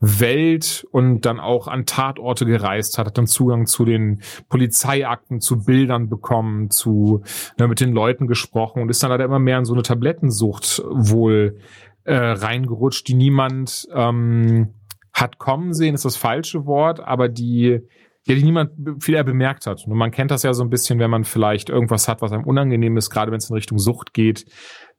[0.00, 5.64] Welt und dann auch an Tatorte gereist hat, hat dann Zugang zu den Polizeiakten, zu
[5.64, 7.22] Bildern bekommen, zu
[7.58, 10.82] ne, mit den Leuten gesprochen und ist dann leider immer mehr in so eine Tablettensucht
[10.88, 11.58] wohl
[12.04, 14.74] äh, reingerutscht, die niemand ähm,
[15.12, 17.80] hat kommen sehen, ist das falsche Wort, aber die
[18.26, 18.72] ja, die niemand
[19.02, 19.86] viel eher bemerkt hat.
[19.86, 22.44] Und man kennt das ja so ein bisschen, wenn man vielleicht irgendwas hat, was einem
[22.44, 24.46] unangenehm ist, gerade wenn es in Richtung Sucht geht,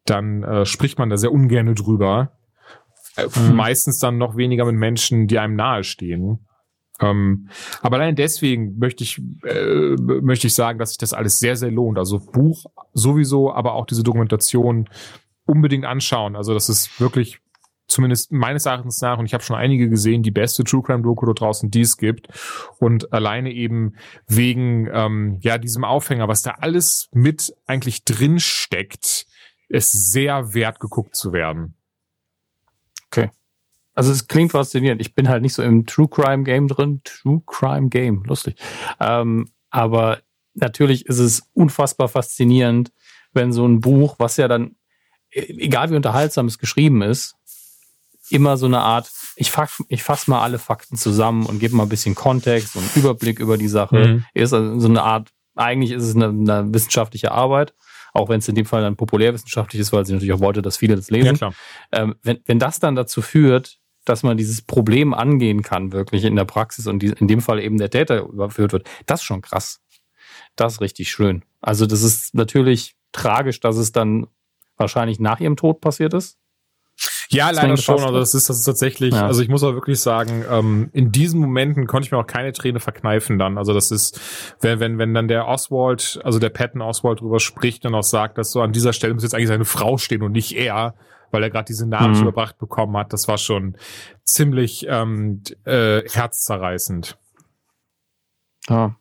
[0.05, 2.31] dann äh, spricht man da sehr ungern drüber.
[3.17, 3.55] Äh, mhm.
[3.55, 6.47] Meistens dann noch weniger mit Menschen, die einem nahestehen.
[7.01, 7.49] Ähm,
[7.81, 11.69] aber allein deswegen möchte ich, äh, möchte ich sagen, dass sich das alles sehr, sehr
[11.69, 11.97] lohnt.
[11.97, 14.89] Also Buch sowieso, aber auch diese Dokumentation
[15.45, 16.37] unbedingt anschauen.
[16.37, 17.39] Also das ist wirklich
[17.87, 21.25] zumindest meines Erachtens nach, und ich habe schon einige gesehen, die beste True Crime Doku
[21.25, 22.27] da draußen, die es gibt.
[22.79, 23.95] Und alleine eben
[24.27, 29.25] wegen ähm, ja diesem Aufhänger, was da alles mit eigentlich drin steckt,
[29.69, 31.75] es sehr wert geguckt zu werden.
[33.07, 33.31] Okay.
[33.93, 35.01] Also es klingt faszinierend.
[35.01, 37.01] Ich bin halt nicht so im True Crime Game drin.
[37.03, 38.55] True Crime Game, lustig.
[38.99, 40.19] Ähm, aber
[40.53, 42.91] natürlich ist es unfassbar faszinierend,
[43.33, 44.75] wenn so ein Buch, was ja dann,
[45.31, 47.36] e, egal wie unterhaltsam es geschrieben ist,
[48.29, 51.83] immer so eine Art, ich, fass, ich fasse mal alle Fakten zusammen und gebe mal
[51.83, 53.95] ein bisschen Kontext und Überblick über die Sache.
[53.95, 54.25] Mhm.
[54.33, 57.73] Ist also so eine Art, eigentlich ist es eine, eine wissenschaftliche Arbeit,
[58.13, 60.77] auch wenn es in dem Fall dann populärwissenschaftlich ist, weil sie natürlich auch wollte, dass
[60.77, 61.37] viele das lesen.
[61.39, 61.51] Ja,
[61.91, 66.35] ähm, wenn, wenn das dann dazu führt, dass man dieses Problem angehen kann, wirklich in
[66.35, 69.41] der Praxis und die, in dem Fall eben der Täter überführt wird, das ist schon
[69.41, 69.81] krass.
[70.55, 71.43] Das ist richtig schön.
[71.61, 74.27] Also das ist natürlich tragisch, dass es dann
[74.77, 76.37] wahrscheinlich nach ihrem Tod passiert ist.
[77.29, 77.99] Ja, leider schon.
[77.99, 79.25] Also das ist, das ist tatsächlich, ja.
[79.25, 82.53] also ich muss auch wirklich sagen, ähm, in diesen Momenten konnte ich mir auch keine
[82.53, 83.57] Träne verkneifen dann.
[83.57, 84.19] Also das ist,
[84.61, 88.37] wenn, wenn, wenn dann der Oswald, also der Patton Oswald drüber spricht und auch sagt,
[88.37, 90.95] dass so an dieser Stelle muss jetzt eigentlich seine Frau stehen und nicht er,
[91.31, 92.27] weil er gerade diese Nachricht mhm.
[92.27, 93.75] überbracht bekommen hat, das war schon
[94.23, 97.17] ziemlich ähm, äh, herzzerreißend.
[98.69, 98.95] Ja.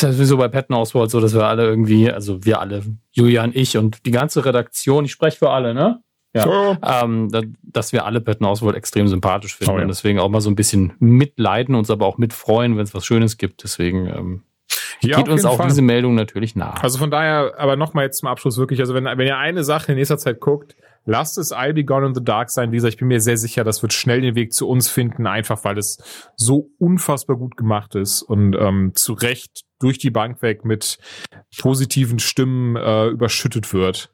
[0.00, 3.50] Ist ja sowieso bei Patton Oswald so, dass wir alle irgendwie, also wir alle, Julian,
[3.52, 6.02] ich und die ganze Redaktion, ich spreche für alle, ne?
[6.32, 6.44] Ja.
[6.44, 6.76] So.
[6.82, 7.28] Ähm,
[7.62, 9.82] dass wir alle Patton Oswald extrem sympathisch finden oh, ja.
[9.82, 13.04] und deswegen auch mal so ein bisschen mitleiden, uns aber auch mitfreuen, wenn es was
[13.04, 13.62] Schönes gibt.
[13.62, 14.42] Deswegen ähm,
[15.02, 15.68] ja, geht uns auch Fall.
[15.68, 16.82] diese Meldung natürlich nach.
[16.82, 19.92] Also von daher, aber nochmal jetzt zum Abschluss wirklich, also wenn, wenn ihr eine Sache
[19.92, 22.72] in nächster Zeit guckt, lasst es I'll Be Gone in the Dark sein.
[22.72, 25.26] Wie gesagt, ich bin mir sehr sicher, das wird schnell den Weg zu uns finden,
[25.26, 30.40] einfach weil es so unfassbar gut gemacht ist und ähm, zu Recht durch die Bank
[30.42, 30.98] weg mit
[31.58, 34.12] positiven Stimmen äh, überschüttet wird.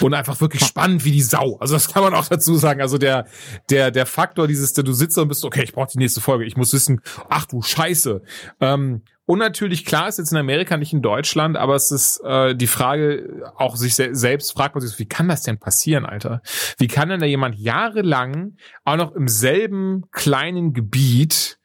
[0.00, 1.58] Und einfach wirklich spannend wie die Sau.
[1.58, 2.80] Also das kann man auch dazu sagen.
[2.80, 3.26] Also der,
[3.70, 6.44] der, der Faktor dieses, der du sitzt und bist, okay, ich brauche die nächste Folge.
[6.46, 8.22] Ich muss wissen, ach du Scheiße.
[8.60, 12.56] Ähm, und natürlich, klar, ist jetzt in Amerika, nicht in Deutschland, aber es ist äh,
[12.56, 16.42] die Frage, auch sich se selbst fragt man sich, wie kann das denn passieren, Alter?
[16.78, 21.58] Wie kann denn da jemand jahrelang auch noch im selben kleinen Gebiet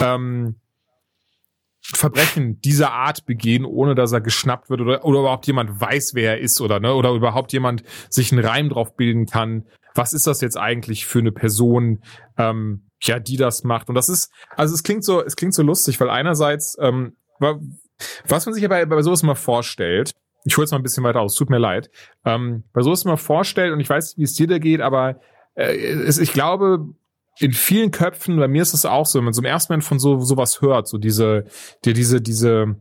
[0.00, 0.56] ähm,
[1.94, 6.32] Verbrechen dieser Art begehen, ohne dass er geschnappt wird oder, oder überhaupt jemand weiß, wer
[6.32, 9.66] er ist oder ne, oder überhaupt jemand sich einen Reim drauf bilden kann.
[9.94, 12.02] Was ist das jetzt eigentlich für eine Person?
[12.38, 13.88] Ähm, ja, die das macht.
[13.88, 18.46] Und das ist, also es klingt so, es klingt so lustig, weil einerseits, ähm, was
[18.46, 20.12] man sich ja bei, bei sowas mal vorstellt,
[20.44, 21.90] ich hole jetzt mal ein bisschen weiter aus, tut mir leid,
[22.24, 25.20] ähm, bei sowas mal vorstellt, und ich weiß nicht, wie es dir da geht, aber
[25.54, 26.94] äh, es, ich glaube,
[27.38, 29.98] in vielen Köpfen, bei mir ist es auch so, wenn man im ersten Moment von
[29.98, 31.44] so sowas hört, so diese,
[31.84, 32.76] die, diese, diese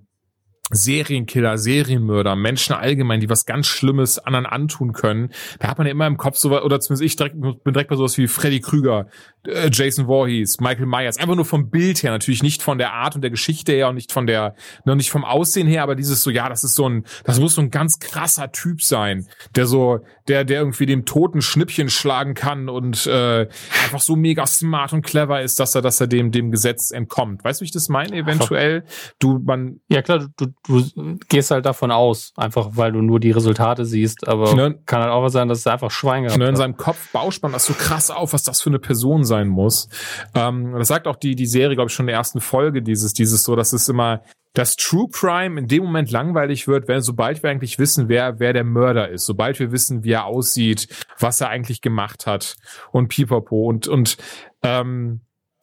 [0.74, 5.92] Serienkiller, Serienmörder, Menschen allgemein, die was ganz Schlimmes anderen antun können, da hat man ja
[5.92, 9.08] immer im Kopf so, oder zumindest ich direkt, bin direkt bei sowas wie Freddy Krüger,
[9.46, 13.16] äh, Jason Voorhees, Michael Myers, einfach nur vom Bild her, natürlich nicht von der Art
[13.16, 14.56] und der Geschichte her und nicht von der,
[14.86, 17.56] noch nicht vom Aussehen her, aber dieses so, ja, das ist so ein, das muss
[17.56, 22.34] so ein ganz krasser Typ sein, der so, der, der irgendwie dem toten Schnippchen schlagen
[22.34, 23.48] kann und äh,
[23.84, 27.44] einfach so mega smart und clever ist, dass er, dass er dem, dem Gesetz entkommt.
[27.44, 28.84] Weißt du, wie ich das meine, eventuell?
[29.20, 29.82] Du, man.
[29.90, 34.28] Ja, klar, du, du gehst halt davon aus, einfach weil du nur die Resultate siehst,
[34.28, 37.12] aber ne, kann halt auch sein, dass es einfach Schwein gehabt ne, In seinem Kopf
[37.12, 39.90] bauscht man das so krass auf, was das für eine Person sein muss.
[40.36, 43.14] Ähm, das sagt auch die, die Serie, glaube ich, schon in der ersten Folge, dieses,
[43.14, 44.22] dieses so, dass es immer,
[44.54, 48.54] dass True Crime in dem Moment langweilig wird, wenn sobald wir eigentlich wissen, wer, wer
[48.54, 50.88] der Mörder ist, sobald wir wissen, wie er aussieht,
[51.18, 52.56] was er eigentlich gemacht hat
[52.92, 54.18] und pipapo und, und,
[54.62, 55.22] ähm,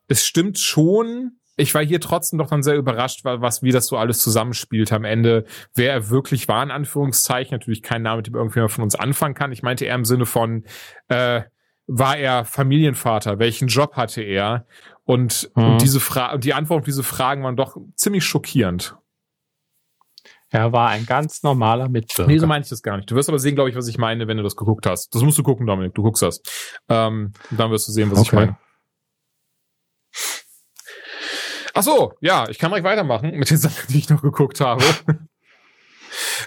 [0.09, 3.97] es stimmt schon, ich war hier trotzdem doch dann sehr überrascht, was, wie das so
[3.97, 5.45] alles zusammenspielt am Ende,
[5.75, 7.53] wer er wirklich war, in Anführungszeichen.
[7.53, 9.53] Natürlich kein Name, mit dem irgendjemand von uns anfangen kann.
[9.53, 10.65] Ich meinte eher im Sinne von,
[11.09, 11.43] äh,
[11.89, 13.39] war er Familienvater?
[13.39, 14.67] Welchen Job hatte er?
[15.05, 15.65] Und, mhm.
[15.65, 18.97] und diese Frage, die Antwort auf diese Fragen waren doch ziemlich schockierend.
[20.51, 22.31] Er war ein ganz normaler Mitbürger.
[22.31, 23.11] Nee, so meine ich das gar nicht.
[23.11, 25.15] Du wirst aber sehen, glaube ich, was ich meine, wenn du das geguckt hast.
[25.15, 25.95] Das musst du gucken, Dominik.
[25.95, 26.41] Du guckst das.
[26.89, 28.29] Ähm, dann wirst du sehen, was okay.
[28.29, 28.57] ich meine.
[31.79, 34.83] Ach so, ja, ich kann direkt weitermachen mit den Sachen, die ich noch geguckt habe.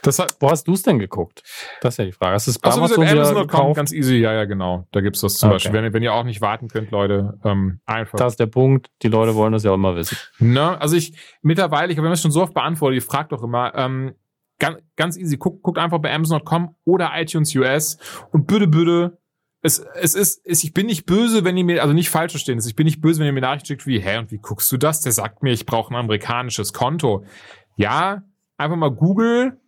[0.04, 1.44] Das hat, Wo hast du es denn geguckt?
[1.80, 2.34] Das ist ja die Frage.
[2.34, 4.16] Hast du es bei Achso, Amazon, Amazon ganz easy.
[4.16, 4.88] Ja, ja, genau.
[4.92, 5.56] Da gibt's das zum okay.
[5.56, 5.74] Beispiel.
[5.74, 8.18] Wenn, wenn, ihr auch nicht warten könnt, Leute, ähm, einfach.
[8.18, 8.90] Das ist der Punkt.
[9.04, 10.18] Die Leute wollen das ja auch immer wissen.
[10.40, 10.82] Ne?
[10.82, 13.74] Also ich, mittlerweile, ich habe mir das schon so oft beantwortet, ihr fragt doch immer,
[13.76, 14.16] ähm,
[14.60, 17.98] ganz, ganz easy, guckt, guckt einfach bei Amazon.com oder iTunes US
[18.32, 19.21] und bitte, bitte
[19.62, 22.60] es, es ist, es, ich bin nicht böse, wenn ihr mir, also nicht falsch verstehen,
[22.66, 24.78] ich bin nicht böse, wenn ihr mir Nachricht schickt wie, hä, und wie guckst du
[24.78, 25.02] das?
[25.02, 27.26] Der sagt mir, ich brauche ein amerikanisches Konto.
[27.76, 28.24] Ja,
[28.58, 29.60] einfach mal Google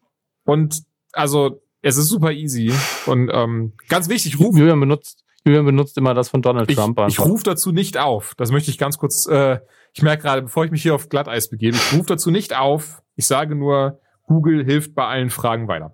[0.46, 2.74] und also es ist super easy.
[3.06, 4.58] Und ähm, ganz wichtig, ruf.
[4.58, 6.98] Julian benutzt, Julian benutzt immer das von Donald ich, Trump.
[6.98, 7.12] Einfach.
[7.12, 8.34] Ich rufe dazu nicht auf.
[8.36, 9.60] Das möchte ich ganz kurz, äh,
[9.94, 13.04] ich merke gerade, bevor ich mich hier auf Glatteis begebe, ich rufe dazu nicht auf.
[13.16, 15.92] Ich sage nur, Google hilft bei allen Fragen weiter.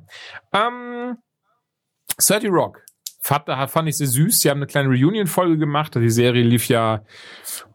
[0.53, 1.17] Ähm,
[2.17, 2.83] 30 Rock.
[3.29, 4.39] Fand, fand ich sehr süß.
[4.41, 5.93] Sie haben eine kleine Reunion-Folge gemacht.
[5.93, 7.03] Die Serie lief ja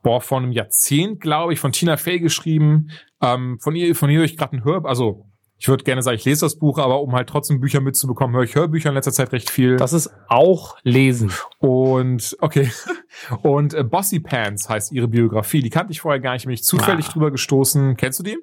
[0.02, 2.90] boah, vor einem Jahrzehnt, glaube ich, von Tina Fey geschrieben.
[3.22, 5.26] Ähm, von ihr, von ihr höre ich gerade ein Hör, also
[5.56, 8.42] ich würde gerne sagen, ich lese das Buch, aber um halt trotzdem Bücher mitzubekommen, höre
[8.42, 9.76] ich Hörbücher in letzter Zeit recht viel.
[9.76, 11.30] Das ist auch lesen.
[11.58, 12.72] Und okay.
[13.42, 15.62] Und äh, Bossy Pants heißt ihre Biografie.
[15.62, 17.12] Die kannte ich vorher gar nicht, bin ich zufällig ah.
[17.12, 17.96] drüber gestoßen.
[17.96, 18.36] Kennst du die?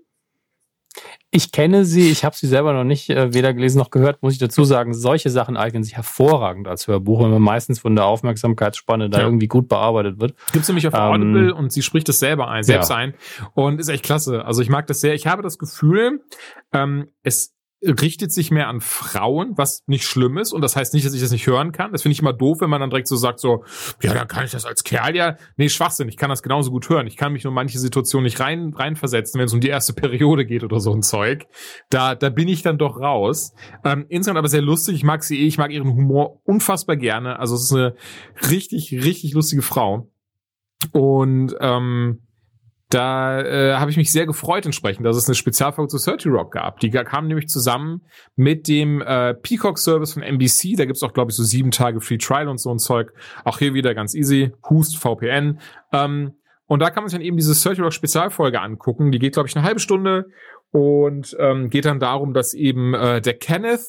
[1.29, 4.33] Ich kenne sie, ich habe sie selber noch nicht äh, weder gelesen noch gehört, muss
[4.33, 4.93] ich dazu sagen.
[4.93, 9.25] Solche Sachen eignen sich hervorragend als Hörbuch, wenn man meistens von der Aufmerksamkeitsspanne da ja.
[9.25, 10.35] irgendwie gut bearbeitet wird.
[10.51, 12.97] Gibt's nämlich auf ähm, Audible und sie spricht es selber ein, selbst ja.
[12.97, 13.13] ein
[13.53, 14.43] und ist echt klasse.
[14.45, 15.13] Also ich mag das sehr.
[15.13, 16.21] Ich habe das Gefühl,
[16.73, 20.53] ähm, es richtet sich mehr an Frauen, was nicht schlimm ist.
[20.53, 21.91] Und das heißt nicht, dass ich das nicht hören kann.
[21.91, 23.63] Das finde ich immer doof, wenn man dann direkt so sagt, so,
[24.01, 25.37] ja, dann kann ich das als Kerl ja.
[25.57, 27.07] Nee, Schwachsinn, ich kann das genauso gut hören.
[27.07, 30.45] Ich kann mich nur manche Situationen nicht rein, reinversetzen, wenn es um die erste Periode
[30.45, 31.47] geht oder so ein Zeug.
[31.89, 33.53] Da, da bin ich dann doch raus.
[33.83, 34.95] Ähm, insgesamt aber sehr lustig.
[34.95, 37.39] Ich mag sie eh, ich mag ihren Humor unfassbar gerne.
[37.39, 37.95] Also es ist eine
[38.49, 40.11] richtig, richtig lustige Frau.
[40.91, 42.21] Und ähm,
[42.93, 46.51] da äh, habe ich mich sehr gefreut entsprechend, dass es eine Spezialfolge zu 30 Rock
[46.51, 46.79] gab.
[46.79, 48.01] Die kam nämlich zusammen
[48.35, 50.75] mit dem äh, Peacock-Service von NBC.
[50.77, 53.13] Da gibt's auch, glaube ich, so sieben Tage Free Trial und so ein Zeug.
[53.45, 54.51] Auch hier wieder ganz easy.
[54.69, 55.59] Hust, VPN.
[55.93, 56.33] Ähm,
[56.67, 59.11] und da kann man sich dann eben diese 30 Rock Spezialfolge angucken.
[59.11, 60.27] Die geht, glaube ich, eine halbe Stunde
[60.71, 63.81] und ähm, geht dann darum, dass eben äh, der Kenneth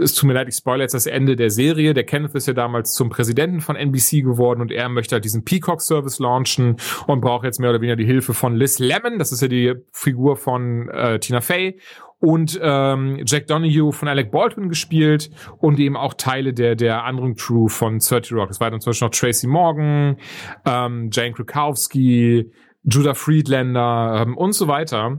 [0.00, 1.94] es tut mir leid, ich spoilere jetzt das Ende der Serie.
[1.94, 5.44] Der Kenneth ist ja damals zum Präsidenten von NBC geworden und er möchte halt diesen
[5.44, 6.76] Peacock-Service launchen
[7.06, 9.74] und braucht jetzt mehr oder weniger die Hilfe von Liz Lemon, das ist ja die
[9.92, 11.80] Figur von äh, Tina Fey
[12.18, 17.34] und ähm, Jack Donahue von Alec Baldwin gespielt und eben auch Teile der der anderen
[17.34, 18.50] Crew von 30 Rock.
[18.50, 20.16] Es war dann zum Beispiel noch Tracy Morgan,
[20.64, 22.50] ähm, Jane Krakowski,
[22.84, 25.18] Judah Friedlander ähm, und so weiter.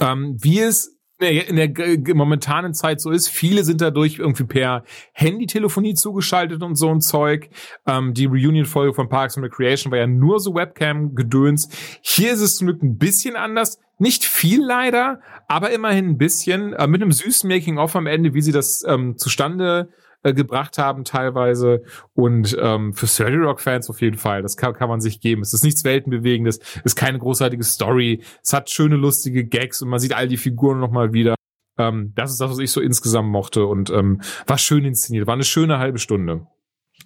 [0.00, 3.28] Ähm, wie es in der momentanen Zeit so ist.
[3.28, 7.50] Viele sind dadurch irgendwie per Handytelefonie zugeschaltet und so ein Zeug.
[7.86, 11.68] Ähm, die Reunion-Folge von Parks and Recreation war ja nur so Webcam-Gedöns.
[12.02, 13.78] Hier ist es zum Glück ein bisschen anders.
[13.98, 16.72] Nicht viel leider, aber immerhin ein bisschen.
[16.72, 19.90] Äh, mit einem süßen Making-of am Ende, wie sie das ähm, zustande
[20.24, 21.82] äh, gebracht haben teilweise.
[22.14, 25.42] Und ähm, für 30 Rock-Fans auf jeden Fall, das kann, kann man sich geben.
[25.42, 29.90] Es ist nichts Weltenbewegendes, es ist keine großartige Story, es hat schöne, lustige Gags und
[29.90, 31.34] man sieht all die Figuren nochmal wieder.
[31.78, 35.34] Ähm, das ist das, was ich so insgesamt mochte und ähm, war schön inszeniert, war
[35.34, 36.46] eine schöne halbe Stunde.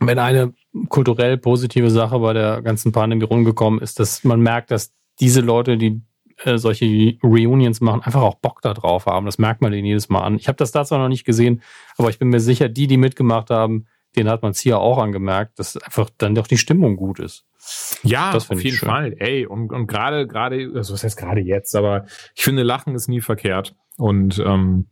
[0.00, 0.54] Wenn eine
[0.88, 5.76] kulturell positive Sache bei der ganzen Pandemie rumgekommen ist, dass man merkt, dass diese Leute,
[5.76, 6.02] die
[6.44, 9.26] äh, solche Reunions machen, einfach auch Bock da drauf haben.
[9.26, 10.36] Das merkt man denen jedes Mal an.
[10.36, 11.62] Ich habe das dazu noch nicht gesehen,
[11.96, 13.86] aber ich bin mir sicher, die, die mitgemacht haben,
[14.16, 17.44] denen hat man es hier auch angemerkt, dass einfach dann doch die Stimmung gut ist.
[18.02, 18.88] Ja, das auf jeden schön.
[18.88, 19.14] Fall.
[19.18, 23.08] Ey, und, und gerade, gerade, also was heißt gerade jetzt, aber ich finde, Lachen ist
[23.08, 23.74] nie verkehrt.
[23.96, 24.86] Und ähm,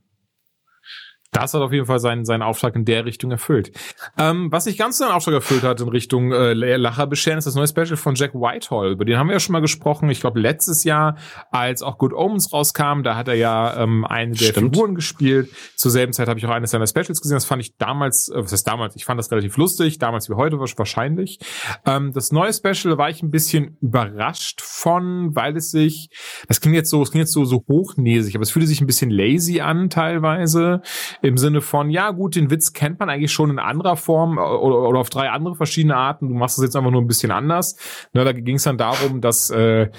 [1.33, 3.73] das hat auf jeden Fall seinen, seinen Auftrag in der Richtung erfüllt.
[4.19, 7.55] Ähm, was nicht ganz seinen Auftrag erfüllt hat in Richtung äh, Lacher bescheren, ist das
[7.55, 8.93] neue Special von Jack Whitehall.
[8.93, 10.09] Über den haben wir ja schon mal gesprochen.
[10.11, 11.17] Ich glaube, letztes Jahr,
[11.51, 14.75] als auch Good Omens rauskam, da hat er ja ähm, eine der Stimmt.
[14.75, 15.51] Figuren gespielt.
[15.77, 17.37] Zur selben Zeit habe ich auch eines seiner Specials gesehen.
[17.37, 18.97] Das fand ich damals, äh, was heißt damals?
[18.97, 19.99] Ich fand das relativ lustig.
[19.99, 21.39] Damals wie heute wahrscheinlich.
[21.85, 26.09] Ähm, das neue Special war ich ein bisschen überrascht von, weil es sich,
[26.49, 28.87] das klingt jetzt so, es klingt jetzt so, so hochnäsig, aber es fühlte sich ein
[28.87, 30.83] bisschen lazy an teilweise
[31.27, 34.89] im Sinne von, ja gut, den Witz kennt man eigentlich schon in anderer Form oder,
[34.89, 36.29] oder auf drei andere verschiedene Arten.
[36.29, 37.77] Du machst es jetzt einfach nur ein bisschen anders.
[38.13, 39.91] Ne, da ging es dann darum, dass äh,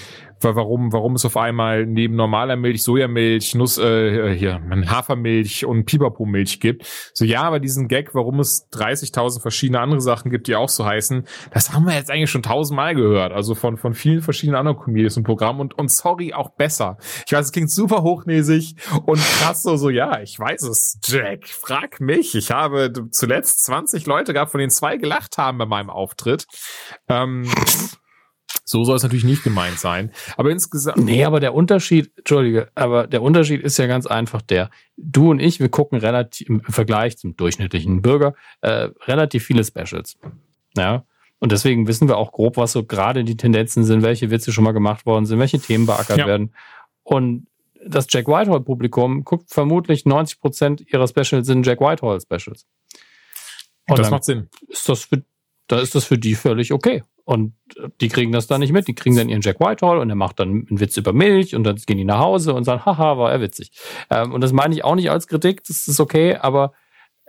[0.41, 6.59] warum, warum es auf einmal neben normaler Milch Sojamilch, Nuss, äh, hier, Hafermilch und Pipapo-Milch
[6.59, 6.85] gibt.
[7.13, 10.85] So, ja, aber diesen Gag, warum es 30.000 verschiedene andere Sachen gibt, die auch so
[10.85, 13.31] heißen, das haben wir jetzt eigentlich schon tausendmal gehört.
[13.31, 16.97] Also von, von vielen verschiedenen anderen Comedies im Programm und, und sorry, auch besser.
[17.25, 18.75] Ich weiß, es klingt super hochnäsig
[19.05, 22.35] und krass so, so, ja, ich weiß es, Jack, frag mich.
[22.35, 26.47] Ich habe zuletzt 20 Leute gehabt, von denen zwei gelacht haben bei meinem Auftritt.
[27.07, 27.49] Ähm,
[28.63, 30.11] so soll es natürlich nicht gemeint sein.
[30.35, 30.97] Aber insgesamt.
[30.97, 34.69] Nee, aber der Unterschied, Entschuldige, aber der Unterschied ist ja ganz einfach der.
[34.97, 40.17] Du und ich, wir gucken relativ im Vergleich zum durchschnittlichen Bürger äh, relativ viele Specials.
[40.75, 41.05] Ja.
[41.39, 44.63] Und deswegen wissen wir auch grob, was so gerade die Tendenzen sind, welche Witze schon
[44.63, 46.27] mal gemacht worden sind, welche Themen beackert ja.
[46.27, 46.53] werden.
[47.03, 47.47] Und
[47.85, 52.65] das Jack Whitehall-Publikum guckt vermutlich 90 Prozent ihrer Specials sind Jack Whitehall-Specials.
[53.89, 54.49] Und das macht Sinn.
[54.67, 55.23] Ist das für,
[55.67, 57.03] da ist das für die völlig okay.
[57.27, 57.55] Und
[57.99, 58.87] die kriegen das da nicht mit.
[58.87, 61.65] Die kriegen dann ihren Jack Whitehall und er macht dann einen Witz über Milch und
[61.65, 63.73] dann gehen die nach Hause und sagen, haha, war er witzig.
[64.09, 66.71] Ähm, und das meine ich auch nicht als Kritik, das ist okay, aber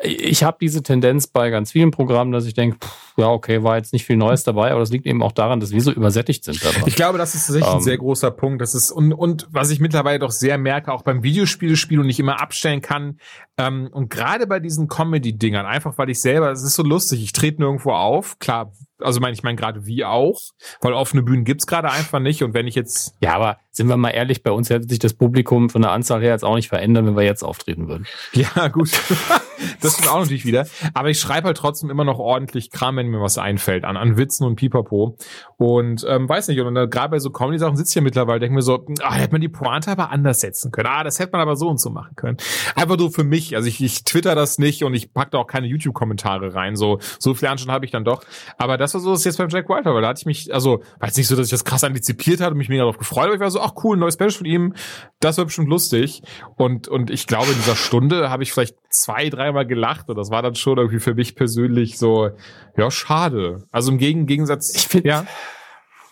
[0.01, 2.79] ich habe diese Tendenz bei ganz vielen Programmen, dass ich denke,
[3.19, 5.73] ja, okay, war jetzt nicht viel Neues dabei, aber das liegt eben auch daran, dass
[5.73, 6.65] wir so übersättigt sind.
[6.65, 6.83] Daran.
[6.87, 7.83] Ich glaube, das ist tatsächlich ein Ähm.
[7.83, 8.63] sehr großer Punkt.
[8.63, 12.21] Das ist, und, und was ich mittlerweile doch sehr merke, auch beim Videospielespiel und nicht
[12.21, 13.19] immer abstellen kann,
[13.59, 17.33] ähm, und gerade bei diesen Comedy-Dingern, einfach weil ich selber, es ist so lustig, ich
[17.33, 20.41] trete nirgendwo auf, klar, also meine ich meine gerade wie auch,
[20.81, 22.43] weil offene Bühnen gibt's gerade einfach nicht.
[22.43, 25.15] Und wenn ich jetzt Ja, aber sind wir mal ehrlich, bei uns hätte sich das
[25.15, 28.07] Publikum von der Anzahl her jetzt auch nicht verändern, wenn wir jetzt auftreten würden.
[28.33, 28.91] Ja, gut.
[29.81, 30.67] das stimmt auch natürlich wieder.
[30.95, 34.17] Aber ich schreibe halt trotzdem immer noch ordentlich Kram, wenn mir was einfällt, an, an
[34.17, 35.17] Witzen und Pipapo.
[35.57, 38.55] Und ähm, weiß nicht, und dann gerade bei so Comedy-Sachen sitze ich ja mittlerweile, denke
[38.55, 40.89] mir so, ah, hätte man die Pointe aber anders setzen können.
[40.89, 42.37] Ah, das hätte man aber so und so machen können.
[42.75, 43.57] Einfach nur für mich.
[43.57, 46.77] Also ich, ich twitter das nicht und ich pack da auch keine YouTube-Kommentare rein.
[46.77, 48.23] So, so viel Anschein habe ich dann doch.
[48.57, 50.83] Aber das war so das jetzt beim Jack White, weil da hatte ich mich, also,
[51.01, 53.35] war nicht so, dass ich das krass antizipiert hatte und mich mega darauf gefreut, aber
[53.35, 54.75] ich war so, ach cool, ein neues Special von ihm,
[55.21, 56.23] das wird bestimmt lustig.
[56.57, 60.31] Und, und ich glaube, in dieser Stunde habe ich vielleicht zwei, dreimal gelacht und das
[60.31, 62.31] war dann schon irgendwie für mich persönlich so,
[62.77, 63.67] ja, schade.
[63.71, 65.27] Also im Gegen Gegensatz, Ich find- ja.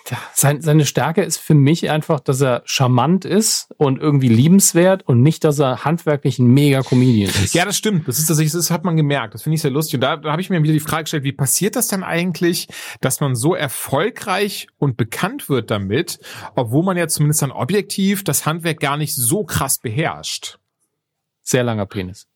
[0.09, 5.03] Ja, sein, seine Stärke ist für mich einfach, dass er charmant ist und irgendwie liebenswert
[5.03, 7.55] und nicht, dass er handwerklich ein mega Comedian ist.
[7.55, 8.07] Ja, das stimmt.
[8.07, 9.35] Das ist tatsächlich, das hat man gemerkt.
[9.35, 9.95] Das finde ich sehr lustig.
[9.95, 12.69] Und da, da habe ich mir wieder die Frage gestellt, wie passiert das denn eigentlich,
[13.01, 16.21] dass man so erfolgreich und bekannt wird damit,
[16.55, 20.61] obwohl man ja zumindest dann objektiv das Handwerk gar nicht so krass beherrscht?
[21.43, 22.29] Sehr langer Penis.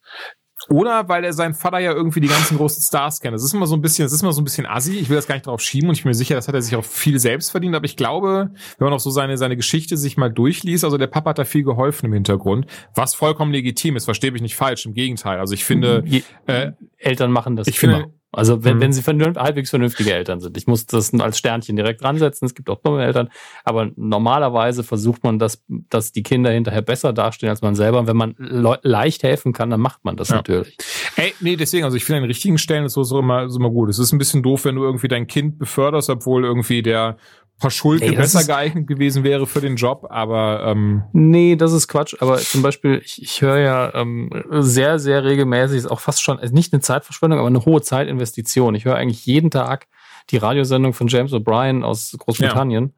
[0.69, 3.35] Oder weil er seinen Vater ja irgendwie die ganzen großen Stars kennt.
[3.35, 4.99] Das ist immer so ein bisschen, das ist immer so ein bisschen assi.
[4.99, 6.63] Ich will das gar nicht drauf schieben und ich bin mir sicher, das hat er
[6.63, 7.75] sich auch viel selbst verdient.
[7.75, 11.07] Aber ich glaube, wenn man auch so seine, seine Geschichte sich mal durchliest, also der
[11.07, 14.87] Papa hat da viel geholfen im Hintergrund, was vollkommen legitim ist, verstehe mich nicht falsch.
[14.87, 15.39] Im Gegenteil.
[15.39, 17.99] Also ich finde, Je, äh, Eltern machen das ich immer.
[17.99, 18.81] finde- also wenn, Mhm.
[18.81, 20.57] wenn sie vernünft, halbwegs vernünftige Eltern sind.
[20.57, 22.47] Ich muss das als Sternchen direkt ransetzen.
[22.47, 23.29] Es gibt auch dumme Eltern.
[23.65, 27.99] Aber normalerweise versucht man, dass, dass die Kinder hinterher besser dastehen als man selber.
[27.99, 30.37] Und wenn man leu- leicht helfen kann, dann macht man das Ja.
[30.37, 30.77] natürlich.
[31.17, 33.57] Ey, nee, deswegen, also ich finde an den richtigen Stellen ist so, so immer, ist
[33.57, 33.89] immer gut.
[33.91, 37.17] Es ist ein bisschen doof, wenn du irgendwie dein Kind beförderst, obwohl irgendwie der
[37.61, 41.73] Paar Schulke Ey, das besser geeignet gewesen wäre für den Job, aber ähm, Nee, das
[41.73, 42.17] ist Quatsch.
[42.21, 46.39] Aber zum Beispiel, ich, ich höre ja ähm, sehr, sehr regelmäßig, ist auch fast schon,
[46.39, 48.75] also nicht eine Zeitverschwendung, aber eine hohe Zeitinvestition.
[48.75, 49.87] Ich höre eigentlich jeden Tag
[50.31, 52.95] die Radiosendung von James O'Brien aus Großbritannien.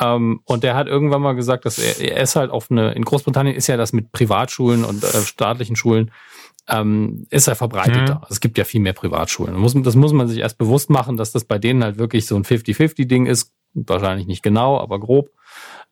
[0.00, 3.04] Ähm, und der hat irgendwann mal gesagt, dass er, er ist halt auf eine, in
[3.04, 6.10] Großbritannien ist ja das mit Privatschulen und äh, staatlichen Schulen,
[6.68, 8.16] ähm, ist ja verbreiteter.
[8.16, 8.26] Mhm.
[8.30, 9.52] Es gibt ja viel mehr Privatschulen.
[9.52, 12.26] Das muss, das muss man sich erst bewusst machen, dass das bei denen halt wirklich
[12.26, 13.52] so ein 50-50-Ding ist.
[13.74, 15.30] Wahrscheinlich nicht genau, aber grob.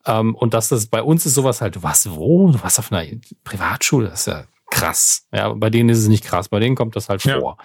[0.07, 2.51] Ähm, und dass das bei uns ist sowas halt, was, wo?
[2.51, 3.07] Du warst auf einer
[3.45, 5.27] Privatschule, das ist ja krass.
[5.33, 7.39] Ja, bei denen ist es nicht krass, bei denen kommt das halt Ja.
[7.41, 7.59] vor.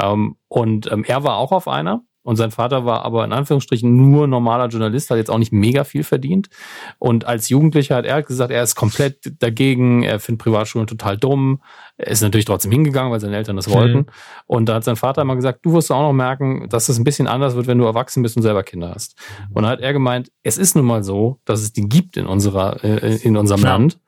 [0.00, 2.02] Ähm, und ähm, er war auch auf einer.
[2.28, 5.82] Und sein Vater war aber in Anführungsstrichen nur normaler Journalist, hat jetzt auch nicht mega
[5.84, 6.50] viel verdient.
[6.98, 11.16] Und als Jugendlicher hat er halt gesagt, er ist komplett dagegen, er findet Privatschulen total
[11.16, 11.62] dumm.
[11.96, 14.08] Er ist natürlich trotzdem hingegangen, weil seine Eltern das wollten.
[14.46, 17.04] Und da hat sein Vater immer gesagt, du wirst auch noch merken, dass es ein
[17.04, 19.16] bisschen anders wird, wenn du erwachsen bist und selber Kinder hast.
[19.54, 22.26] Und da hat er gemeint, es ist nun mal so, dass es die gibt in
[22.26, 23.68] unserer, äh, in unserem Ja.
[23.70, 24.00] Land.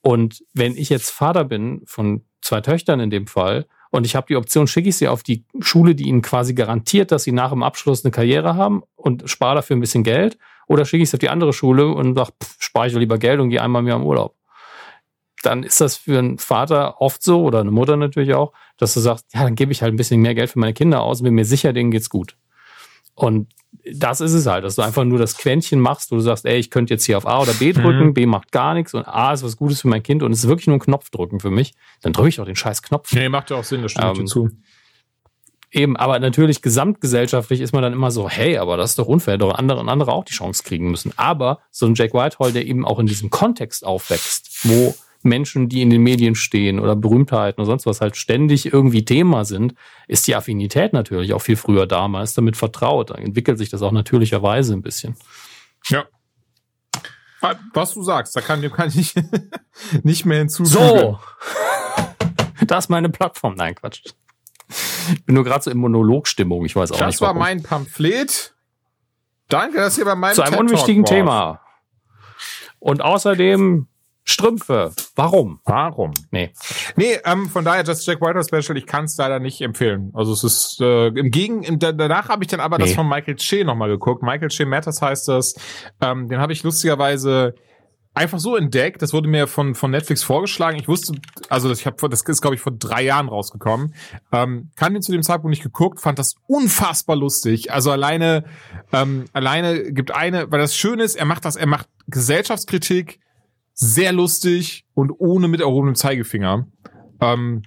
[0.00, 4.26] Und wenn ich jetzt Vater bin von zwei Töchtern in dem Fall und ich habe
[4.28, 7.50] die Option, schicke ich sie auf die Schule, die ihnen quasi garantiert, dass sie nach
[7.50, 11.16] dem Abschluss eine Karriere haben und spare dafür ein bisschen Geld, oder schicke ich sie
[11.16, 14.04] auf die andere Schule und sage, spare ich lieber Geld und gehe einmal mehr im
[14.04, 14.34] Urlaub.
[15.42, 19.00] Dann ist das für einen Vater oft so, oder eine Mutter natürlich auch, dass du
[19.00, 21.24] sagst, ja, dann gebe ich halt ein bisschen mehr Geld für meine Kinder aus und
[21.24, 22.36] bin mir sicher, denen geht's gut.
[23.14, 23.48] Und
[23.94, 26.58] das ist es halt, dass du einfach nur das Quäntchen machst, wo du sagst, ey,
[26.58, 28.14] ich könnte jetzt hier auf A oder B drücken, Mhm.
[28.14, 30.48] B macht gar nichts und A ist was Gutes für mein Kind und es ist
[30.48, 33.12] wirklich nur ein Knopf drücken für mich, dann drücke ich doch den scheiß Knopf.
[33.14, 34.50] nee, macht ja auch Sinn, das dir Ähm, zu.
[35.70, 39.36] Eben, aber natürlich gesamtgesellschaftlich ist man dann immer so, hey, aber das ist doch unfair,
[39.36, 41.12] doch andere und andere auch die Chance kriegen müssen.
[41.16, 44.94] Aber so ein Jack Whitehall, der eben auch in diesem Kontext aufwächst, wo
[45.28, 49.44] Menschen, die in den Medien stehen oder Berühmtheiten oder sonst was halt ständig irgendwie Thema
[49.44, 49.74] sind,
[50.08, 52.08] ist die Affinität natürlich auch viel früher da.
[52.08, 53.10] Man ist damit vertraut.
[53.10, 55.16] Dann entwickelt sich das auch natürlicherweise ein bisschen.
[55.88, 56.04] Ja.
[57.40, 59.14] Ah, Was du sagst, da kann, dem kann ich
[60.02, 60.70] nicht mehr hinzufügen.
[60.70, 61.18] So!
[62.66, 63.54] das ist meine Plattform.
[63.54, 64.02] Nein, Quatsch.
[65.12, 66.64] Ich bin nur gerade so in Monologstimmung.
[66.64, 67.40] Ich weiß auch Das nicht war warum.
[67.40, 68.54] mein Pamphlet.
[69.48, 71.04] Danke, dass ihr bei meinem zu einem unwichtigen.
[71.04, 71.60] Thema.
[72.80, 73.86] Und außerdem
[74.30, 74.92] Strümpfe.
[75.16, 75.60] Warum?
[75.64, 76.12] Warum?
[76.30, 76.52] Nee.
[76.96, 80.10] Nee, ähm, von daher das Jack White Special, ich kann es leider nicht empfehlen.
[80.14, 82.94] Also es ist äh, im Gegen, im, da- danach habe ich dann aber das Nee.
[82.96, 84.22] von Michael Che nochmal geguckt.
[84.22, 85.54] Michael Che Matters heißt das.
[86.02, 87.54] Ähm, den habe ich lustigerweise
[88.12, 89.00] einfach so entdeckt.
[89.00, 90.76] Das wurde mir von von Netflix vorgeschlagen.
[90.78, 91.14] Ich wusste,
[91.48, 93.94] also ich habe, das ist glaube ich vor drei Jahren rausgekommen.
[94.32, 97.72] Ähm, kann den zu dem Zeitpunkt nicht geguckt, fand das unfassbar lustig.
[97.72, 98.44] Also alleine,
[98.92, 103.20] ähm, alleine gibt eine, weil das Schöne ist, er macht das, er macht Gesellschaftskritik
[103.78, 106.66] sehr lustig und ohne mit erhobenem Zeigefinger.
[107.20, 107.62] Ähm,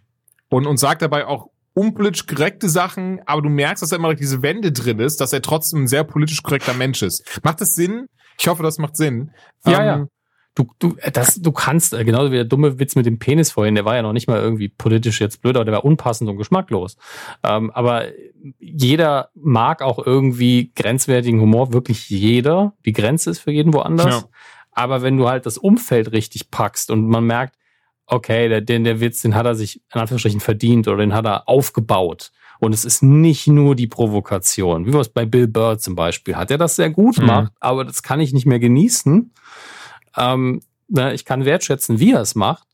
[0.50, 4.42] und, und sagt dabei auch unpolitisch korrekte Sachen, aber du merkst, dass er immer diese
[4.42, 7.40] Wende drin ist, dass er trotzdem ein sehr politisch korrekter Mensch ist.
[7.44, 8.08] Macht das Sinn?
[8.38, 9.32] Ich hoffe, das macht Sinn.
[9.66, 10.08] Ja, ähm, ja.
[10.54, 13.76] Du, du, das, du kannst, äh, genauso wie der dumme Witz mit dem Penis vorhin,
[13.76, 16.36] der war ja noch nicht mal irgendwie politisch jetzt blöd, aber der war unpassend und
[16.36, 16.98] geschmacklos.
[17.42, 18.08] Ähm, aber
[18.60, 22.74] jeder mag auch irgendwie grenzwertigen Humor, wirklich jeder.
[22.84, 24.24] Die Grenze ist für jeden woanders.
[24.24, 24.30] Ja.
[24.82, 27.56] Aber wenn du halt das Umfeld richtig packst und man merkt,
[28.08, 31.26] okay, der, den, der Witz, den hat er sich in Anführungsstrichen verdient oder den hat
[31.26, 32.32] er aufgebaut.
[32.60, 36.36] Und es ist nicht nur die Provokation, wie wir es bei Bill Burr zum Beispiel
[36.36, 36.50] hat.
[36.50, 37.28] Er das sehr gut mhm.
[37.28, 39.32] macht, aber das kann ich nicht mehr genießen.
[40.18, 42.68] Ähm, ne, ich kann wertschätzen, wie er es macht.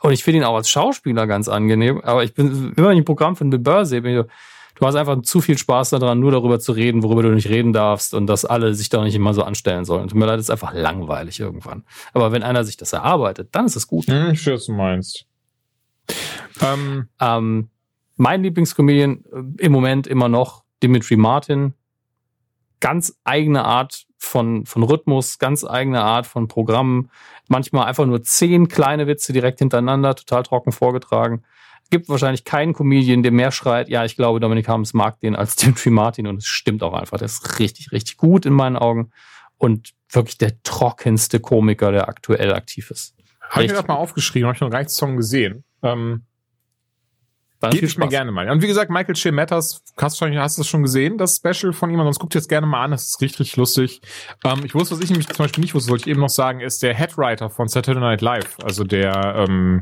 [0.00, 2.00] Und ich finde ihn auch als Schauspieler ganz angenehm.
[2.00, 4.28] Aber ich bin, wenn ich ein Programm von Bill Burr sehe, bin ich so,
[4.76, 7.72] du hast einfach zu viel Spaß daran, nur darüber zu reden, worüber du nicht reden
[7.72, 10.08] darfst und dass alle sich da nicht immer so anstellen sollen.
[10.08, 11.84] Tut mir leid, ist einfach langweilig irgendwann.
[12.12, 14.06] Aber wenn einer sich das erarbeitet, dann ist es gut.
[14.06, 15.26] Hm, ich weiß, was du meinst.
[16.62, 17.70] Ähm, ähm,
[18.16, 21.74] mein Lieblingscomedian äh, im Moment immer noch Dimitri Martin.
[22.80, 27.10] Ganz eigene Art von, von Rhythmus, ganz eigene Art von Programmen.
[27.48, 31.42] Manchmal einfach nur zehn kleine Witze direkt hintereinander, total trocken vorgetragen
[31.90, 35.56] gibt wahrscheinlich keinen Comedian, der mehr schreit, ja, ich glaube, Dominik Harms mag den als
[35.56, 37.18] Dimitri Martin und es stimmt auch einfach.
[37.18, 39.10] Der ist richtig, richtig gut in meinen Augen
[39.58, 43.14] und wirklich der trockenste Komiker, der aktuell aktiv ist.
[43.48, 45.64] Habe ich mir das mal aufgeschrieben, habe ich noch einen Song gesehen.
[45.82, 46.22] Ähm,
[47.70, 48.48] Gebe ich mir gerne mal.
[48.50, 51.72] Und wie gesagt, Michael Shea Matters, hast du, hast du das schon gesehen, das Special
[51.72, 51.98] von ihm?
[51.98, 54.00] Sonst guckt jetzt gerne mal an, das ist richtig, richtig lustig.
[54.44, 56.60] Ähm, ich wusste, was ich nämlich zum Beispiel nicht wusste, wollte ich eben noch sagen,
[56.60, 58.58] ist der Headwriter von Saturday Night Live.
[58.62, 59.80] Also der, ähm,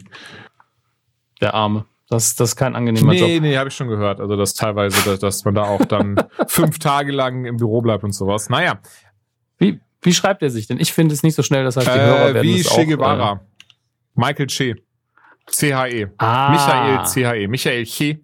[1.41, 1.85] der Arme.
[2.09, 3.29] Das, das ist kein angenehmer nee, Job.
[3.29, 4.21] Nee, nee, habe ich schon gehört.
[4.21, 8.05] Also dass teilweise, dass, dass man da auch dann fünf Tage lang im Büro bleibt
[8.05, 8.51] und sowas.
[8.51, 8.81] Naja.
[9.59, 10.79] Wie, wie schreibt er sich denn?
[10.79, 13.33] Ich finde es nicht so schnell, dass halt die äh, Hörer werden Wie Che Guevara.
[13.33, 13.39] Äh,
[14.15, 14.77] Michael Che.
[15.47, 16.07] C-H-E.
[16.19, 16.51] Ah.
[16.51, 17.49] Michael C-H-E.
[17.49, 18.21] Michael Che.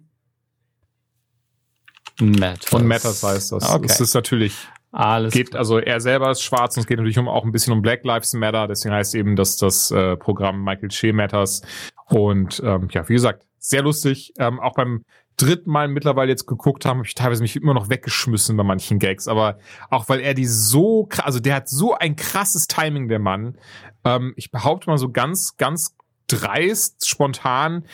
[2.19, 2.73] Matters.
[2.73, 3.69] Und Matters heißt das.
[3.69, 3.87] Okay.
[3.87, 4.53] Das ist natürlich
[4.91, 7.71] alles geht, also er selber ist schwarz und es geht natürlich um, auch ein bisschen
[7.71, 11.61] um Black Lives Matter, deswegen heißt eben dass das äh, Programm Michael Che Matters.
[12.07, 14.33] Und ähm, ja, wie gesagt, sehr lustig.
[14.37, 15.05] Ähm, auch beim
[15.37, 18.99] dritten Mal mittlerweile jetzt geguckt haben, habe ich teilweise mich immer noch weggeschmissen bei manchen
[18.99, 19.57] Gags, aber
[19.89, 23.57] auch weil er die so, also der hat so ein krasses Timing, der Mann.
[24.03, 25.95] Ähm, ich behaupte mal so ganz, ganz
[26.27, 27.85] dreist, spontan.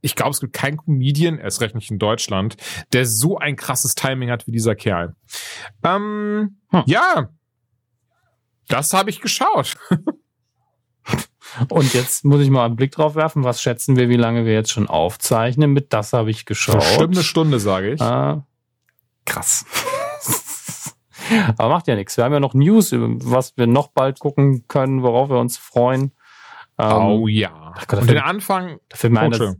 [0.00, 2.56] Ich glaube, es gibt keinen Comedian, erst recht nicht in Deutschland,
[2.92, 5.14] der so ein krasses Timing hat wie dieser Kerl.
[5.82, 6.82] Ähm, hm.
[6.86, 7.30] Ja,
[8.68, 9.76] das habe ich geschaut.
[11.68, 13.44] Und jetzt muss ich mal einen Blick drauf werfen.
[13.44, 15.72] Was schätzen wir, wie lange wir jetzt schon aufzeichnen?
[15.72, 16.76] Mit das habe ich geschaut.
[16.76, 18.00] Bestimmt eine Stunde, sage ich.
[18.00, 18.46] Ah,
[19.24, 19.64] krass.
[21.56, 22.16] Aber macht ja nichts.
[22.16, 26.12] Wir haben ja noch News, was wir noch bald gucken können, worauf wir uns freuen.
[26.78, 27.74] Ähm, oh ja.
[27.86, 28.78] Gott, Und den Anfang.
[28.88, 29.56] Da fällt, mir ein, dass,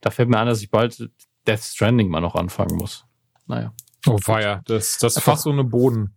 [0.00, 1.10] da fällt mir ein, dass ich bald
[1.46, 3.06] Death Stranding mal noch anfangen muss.
[3.46, 3.72] Naja.
[4.06, 4.62] Oh, feier.
[4.66, 6.16] Das, das ist fast so eine Boden.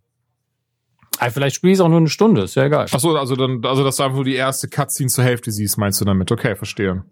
[1.18, 2.86] Ah, vielleicht spiele ich es auch nur eine Stunde, ist ja egal.
[2.90, 5.78] Ach so, also dann, also dass du einfach nur die erste Cutscene zur Hälfte siehst,
[5.78, 6.30] meinst du damit?
[6.30, 7.04] Okay, verstehe.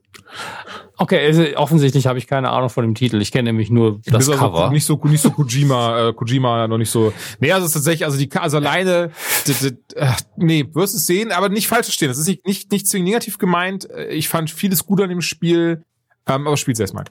[0.96, 3.20] Okay, also offensichtlich habe ich keine Ahnung von dem Titel.
[3.20, 4.70] Ich kenne nämlich nur das also Cover.
[4.70, 7.12] Nicht so, nicht so Kojima, äh, Kojima noch nicht so.
[7.40, 9.10] Nee, also es ist tatsächlich, also die, also alleine,
[9.46, 12.08] äh, nee, wirst es sehen, aber nicht falsch verstehen.
[12.08, 13.88] Das ist nicht, nicht, nicht zwingend negativ gemeint.
[14.10, 15.82] Ich fand vieles gut an dem Spiel,
[16.28, 17.04] ähm, aber spiel's erstmal.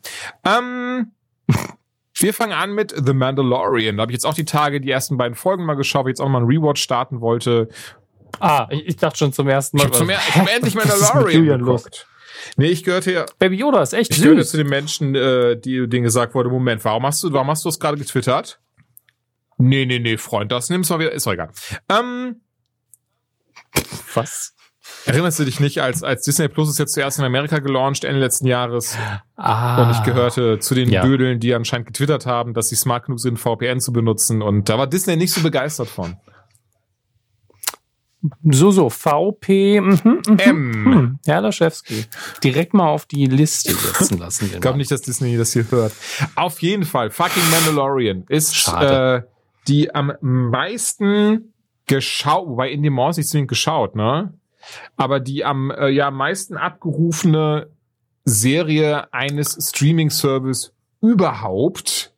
[0.46, 1.12] Ähm,
[2.24, 3.98] wir fangen an mit The Mandalorian.
[3.98, 6.30] Da habe ich jetzt auch die Tage die ersten beiden Folgen mal geschaut, jetzt auch
[6.30, 7.70] mal einen Rewatch starten wollte.
[8.40, 9.90] Ah, ich, ich dachte schon zum ersten Mal.
[9.92, 12.08] Ich habe hab endlich Mandalorian geguckt.
[12.58, 13.26] Nee, ich gehörte ja.
[13.40, 14.24] Baby Yoda ist echt Ich süß.
[14.26, 17.64] gehörte zu den Menschen, äh, die denen gesagt wurde, Moment, warum hast du, warum hast
[17.64, 18.60] du das gerade getwittert?
[19.58, 21.52] Nee, nee, nee, Freund, das nimmst du mal wieder, ist doch egal.
[21.90, 22.42] Ähm,
[24.14, 24.56] Was?
[25.06, 28.20] Erinnerst du dich nicht, als, als Disney Plus ist jetzt zuerst in Amerika gelauncht, Ende
[28.20, 28.98] letzten Jahres.
[29.36, 31.02] Ah, und ich gehörte zu den ja.
[31.02, 34.42] Dödeln, die anscheinend getwittert haben, dass sie smart genug sind, VPN zu benutzen.
[34.42, 36.18] Und da war Disney nicht so begeistert von.
[38.44, 40.72] So, so, VP, mhm, mhm, M.
[40.72, 41.20] Mhm.
[41.26, 42.06] Herr Laschewski.
[42.42, 44.50] Direkt mal auf die Liste setzen lassen.
[44.54, 45.92] ich glaube nicht, dass Disney das hier hört.
[46.36, 49.22] Auf jeden Fall, fucking Mandalorian ist äh,
[49.68, 51.54] die am meisten
[51.86, 54.34] geschaut, wobei in dem Morse nicht zwingend geschaut, ne?
[54.96, 57.70] Aber die am äh, ja meisten abgerufene
[58.26, 62.14] Serie eines Streaming-Service überhaupt.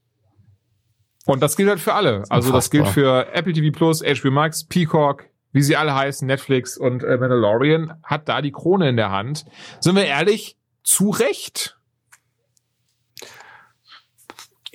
[1.25, 2.23] Und das gilt halt für alle.
[2.29, 6.77] Also das gilt für Apple TV Plus, HBO Max, Peacock, wie sie alle heißen, Netflix
[6.77, 9.45] und äh, Mandalorian hat da die Krone in der Hand.
[9.79, 10.57] Sind wir ehrlich?
[10.83, 11.74] Zu Recht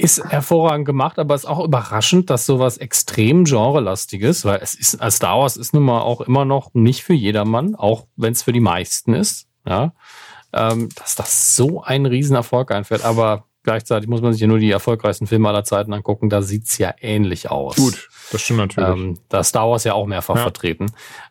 [0.00, 5.16] ist hervorragend gemacht, aber ist auch überraschend, dass sowas extrem genrelastiges, weil es ist, als
[5.16, 8.52] Star Wars ist nun mal auch immer noch nicht für jedermann, auch wenn es für
[8.52, 9.46] die meisten ist.
[9.66, 9.92] Ja.
[10.52, 13.04] ähm, dass das so ein Riesenerfolg einfährt.
[13.04, 16.28] Aber gleichzeitig muss man sich ja nur die erfolgreichsten Filme aller Zeiten angucken.
[16.30, 17.76] Da sieht's ja ähnlich aus.
[17.76, 18.88] Gut, das stimmt natürlich.
[18.88, 20.42] Ähm, da ist Star Wars ja auch mehrfach Ja.
[20.42, 20.86] vertreten.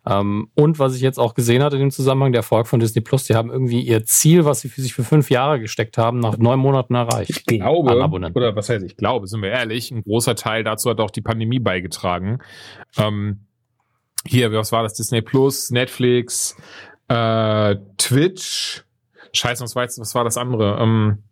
[0.06, 3.02] Ähm, und was ich jetzt auch gesehen hatte in dem Zusammenhang, der Erfolg von Disney
[3.02, 6.20] Plus, die haben irgendwie ihr Ziel, was sie für sich für fünf Jahre gesteckt haben,
[6.20, 7.32] nach neun Monaten erreicht.
[7.32, 7.94] Ich glaube,
[8.34, 11.22] oder was heißt ich glaube, sind wir ehrlich, ein großer Teil dazu hat auch die
[11.22, 12.40] Pandemie beigetragen.
[12.98, 13.46] Ähm,
[14.26, 14.94] hier, was war das?
[14.96, 16.58] Disney Plus, Netflix,
[17.08, 18.84] äh, Twitch.
[19.34, 20.78] Scheiße, was war, jetzt, was war das andere?
[20.82, 21.24] Ähm,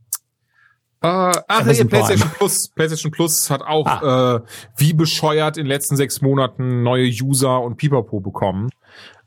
[1.01, 1.07] äh,
[1.47, 1.85] ach, Prime.
[1.85, 2.69] PlayStation Plus.
[2.69, 4.41] PlayStation Plus hat auch äh,
[4.77, 8.69] wie bescheuert in den letzten sechs Monaten neue User und Pipapo bekommen.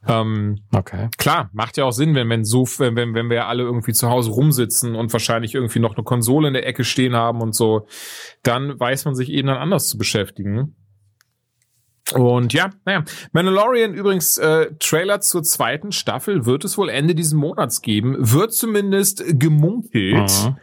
[0.06, 1.08] Ähm, Okay.
[1.18, 4.08] Klar, macht ja auch Sinn, wenn, wenn so, wenn, wenn wenn wir alle irgendwie zu
[4.08, 7.86] Hause rumsitzen und wahrscheinlich irgendwie noch eine Konsole in der Ecke stehen haben und so,
[8.42, 10.74] dann weiß man sich eben dann anders zu beschäftigen.
[12.14, 17.38] Und ja, naja, Mandalorian übrigens, äh, Trailer zur zweiten Staffel wird es wohl Ende diesen
[17.38, 20.30] Monats geben, wird zumindest gemunkelt.
[20.44, 20.56] Mhm.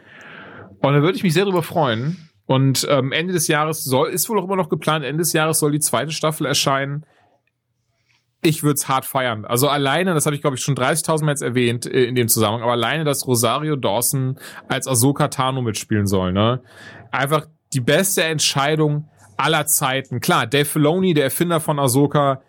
[0.80, 2.28] Und da würde ich mich sehr drüber freuen.
[2.46, 5.58] Und ähm, Ende des Jahres soll, ist wohl auch immer noch geplant, Ende des Jahres
[5.58, 7.04] soll die zweite Staffel erscheinen.
[8.40, 9.44] Ich würde es hart feiern.
[9.44, 12.28] Also alleine, das habe ich glaube ich schon 30.000 Mal jetzt erwähnt äh, in dem
[12.28, 16.62] Zusammenhang, aber alleine, dass Rosario Dawson als Ahsoka Tano mitspielen soll, ne?
[17.10, 20.20] Einfach die beste Entscheidung aller Zeiten.
[20.20, 22.40] Klar, Dave Filoni, der Erfinder von Ahsoka,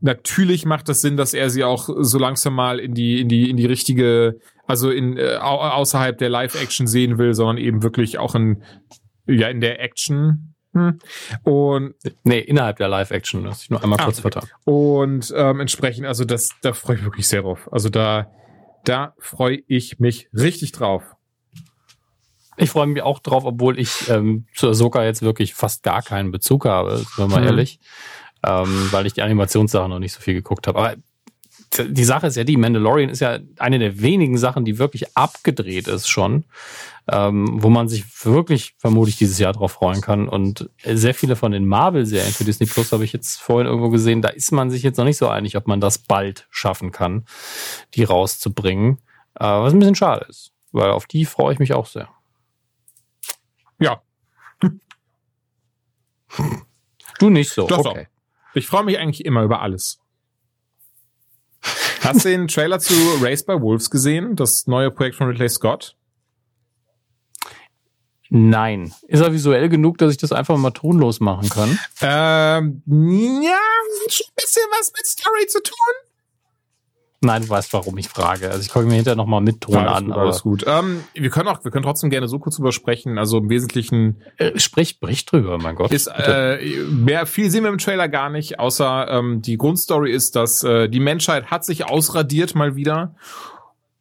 [0.00, 3.50] natürlich macht das Sinn, dass er sie auch so langsam mal in die in die
[3.50, 4.38] in die richtige,
[4.70, 8.62] also in äh, au- außerhalb der Live-Action sehen will, sondern eben wirklich auch in
[9.26, 10.54] ja in der Action.
[10.72, 10.98] Hm.
[11.42, 14.44] Und Nee, innerhalb der Live-Action, das ich nur einmal Ah, kurz vertan.
[14.64, 17.68] und ähm, entsprechend, also das, da freue ich mich wirklich sehr drauf.
[17.72, 18.30] Also da,
[18.84, 21.02] da freue ich mich richtig drauf.
[22.56, 26.30] Ich freue mich auch drauf, obwohl ich ähm, zu Ahsoka jetzt wirklich fast gar keinen
[26.30, 27.46] Bezug habe, sind wir mal Mhm.
[27.46, 27.80] ehrlich.
[28.46, 30.78] Ähm, weil ich die Animationssachen noch nicht so viel geguckt habe.
[30.78, 30.94] Aber
[31.78, 35.86] die Sache ist ja die, Mandalorian ist ja eine der wenigen Sachen, die wirklich abgedreht
[35.88, 36.44] ist schon,
[37.08, 40.28] ähm, wo man sich wirklich vermutlich dieses Jahr drauf freuen kann.
[40.28, 44.20] Und sehr viele von den Marvel-Serien für Disney Plus habe ich jetzt vorhin irgendwo gesehen,
[44.22, 47.24] da ist man sich jetzt noch nicht so einig, ob man das bald schaffen kann,
[47.94, 48.98] die rauszubringen.
[49.34, 52.08] Äh, was ein bisschen schade ist, weil auf die freue ich mich auch sehr.
[53.78, 54.02] Ja,
[57.18, 57.66] Du nicht so.
[57.66, 58.06] Doch, okay.
[58.54, 60.00] ich freue mich eigentlich immer über alles.
[62.00, 64.34] Hast du den Trailer zu Race by Wolves gesehen?
[64.34, 65.96] Das neue Projekt von Ridley Scott?
[68.30, 68.94] Nein.
[69.08, 71.78] Ist er visuell genug, dass ich das einfach mal tonlos machen kann?
[72.00, 72.82] Ähm,
[73.42, 73.58] ja,
[74.08, 76.09] schon ein bisschen was mit Story zu tun.
[77.22, 78.48] Nein, du weißt, warum ich frage.
[78.48, 80.06] Also ich gucke mir hinterher nochmal mit Ton alles an.
[80.06, 80.64] gut, alles gut.
[80.66, 83.18] Ähm, wir können auch, wir können trotzdem gerne so kurz drüber sprechen.
[83.18, 85.92] Also im Wesentlichen Äh, sprich, brich drüber, mein Gott.
[85.92, 86.60] ist Bitte.
[86.60, 90.64] äh, mehr viel sehen wir im Trailer gar nicht, außer ähm, die Grundstory ist, dass
[90.64, 93.14] äh, die Menschheit hat sich ausradiert mal wieder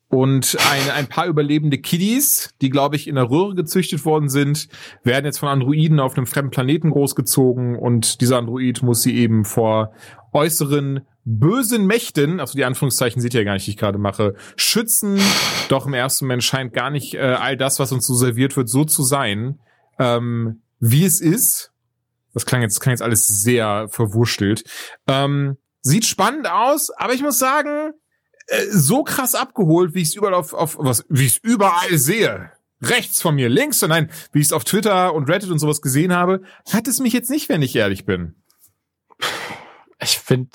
[0.09, 4.67] und ein, ein paar überlebende Kiddies, die glaube ich in der Röhre gezüchtet worden sind,
[5.03, 9.45] werden jetzt von Androiden auf einem fremden Planeten großgezogen und dieser Android muss sie eben
[9.45, 9.93] vor
[10.33, 14.33] äußeren bösen Mächten, also die Anführungszeichen seht ihr ja gar nicht, die ich gerade mache,
[14.55, 15.19] schützen.
[15.67, 18.67] Doch im ersten Moment scheint gar nicht äh, all das, was uns so serviert wird,
[18.67, 19.59] so zu sein,
[19.99, 21.71] ähm, wie es ist.
[22.33, 24.63] Das klang jetzt, das klang jetzt alles sehr verwurstelt.
[25.07, 27.93] Ähm, sieht spannend aus, aber ich muss sagen,
[28.49, 31.97] äh, so krass abgeholt, wie ich es überall auf, auf was, wie ich es überall
[31.97, 32.51] sehe.
[32.81, 35.81] Rechts von mir, links, und nein, wie ich es auf Twitter und Reddit und sowas
[35.81, 36.41] gesehen habe,
[36.71, 38.35] hat es mich jetzt nicht, wenn ich ehrlich bin.
[40.01, 40.49] ich finde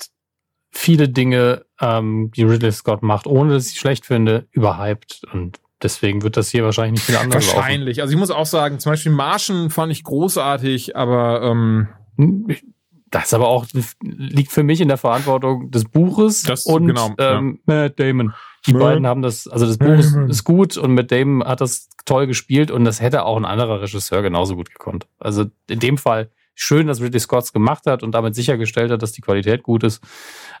[0.71, 5.21] viele Dinge, ähm, die Ridley Scott macht, ohne dass ich sie schlecht finde, überhyped.
[5.31, 8.01] Und deswegen wird das hier wahrscheinlich nicht viel anders Wahrscheinlich.
[8.01, 11.87] Also ich muss auch sagen, zum Beispiel Martian fand ich großartig, aber ähm,
[12.17, 12.74] laufen.
[13.11, 13.65] Das aber auch
[14.01, 17.37] liegt für mich in der Verantwortung des Buches Das- und genau, ja.
[17.37, 18.33] ähm, Matt Damon.
[18.65, 21.61] Die Matt beiden haben das, also das Buch ist, ist gut und Matt Damon hat
[21.61, 25.07] das toll gespielt und das hätte auch ein anderer Regisseur genauso gut gekonnt.
[25.19, 29.11] Also in dem Fall schön, dass Ridley Scott's gemacht hat und damit sichergestellt hat, dass
[29.11, 30.01] die Qualität gut ist.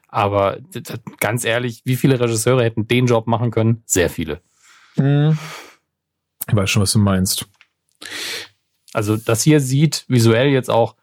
[0.07, 0.59] Aber
[1.19, 3.81] ganz ehrlich, wie viele Regisseure hätten den Job machen können?
[3.85, 4.41] Sehr viele.
[4.97, 5.35] mh,
[6.47, 7.47] ich weiß schon, was du meinst.
[8.93, 10.95] Also das hier sieht visuell jetzt auch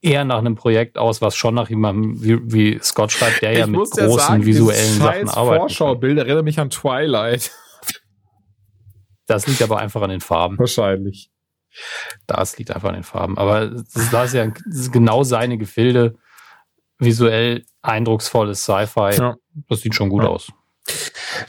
[0.00, 3.66] eher nach einem Projekt aus, was schon nach jemandem wie, wie Scott schreibt, der ja
[3.66, 5.60] mit großen visuellen dieses Sachen scheiß arbeitet.
[5.60, 7.50] Vorschaubild erinnert mich an Twilight.
[9.26, 10.58] Das liegt aber einfach an den Farben.
[10.58, 11.30] Wahrscheinlich.
[12.26, 13.36] Das liegt einfach an den Farben.
[13.36, 14.50] Aber das ist, ja
[14.90, 16.14] genau seine Gefilde.
[16.98, 19.16] Visuell eindrucksvolles Sci-Fi.
[19.16, 19.36] Ja.
[19.68, 20.30] Das sieht schon gut Ja.
[20.30, 20.50] aus.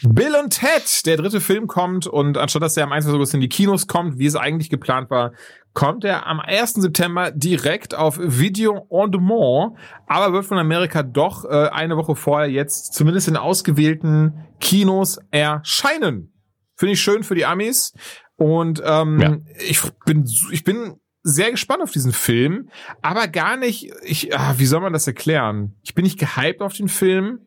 [0.01, 3.15] Bill und Ted, der dritte Film kommt und anstatt dass er am 21.
[3.15, 5.33] August in die Kinos kommt, wie es eigentlich geplant war,
[5.73, 6.73] kommt er am 1.
[6.73, 9.77] September direkt auf Video on Demand,
[10.07, 16.33] aber wird von Amerika doch äh, eine Woche vorher jetzt zumindest in ausgewählten Kinos erscheinen.
[16.75, 17.93] Finde ich schön für die Amis.
[18.35, 19.37] Und ähm, Ja.
[19.59, 22.69] ich bin ich bin sehr gespannt auf diesen Film,
[23.01, 23.91] aber gar nicht.
[24.03, 25.75] Ich, ah, wie soll man das erklären?
[25.83, 27.39] Ich bin nicht gehypt auf den Film.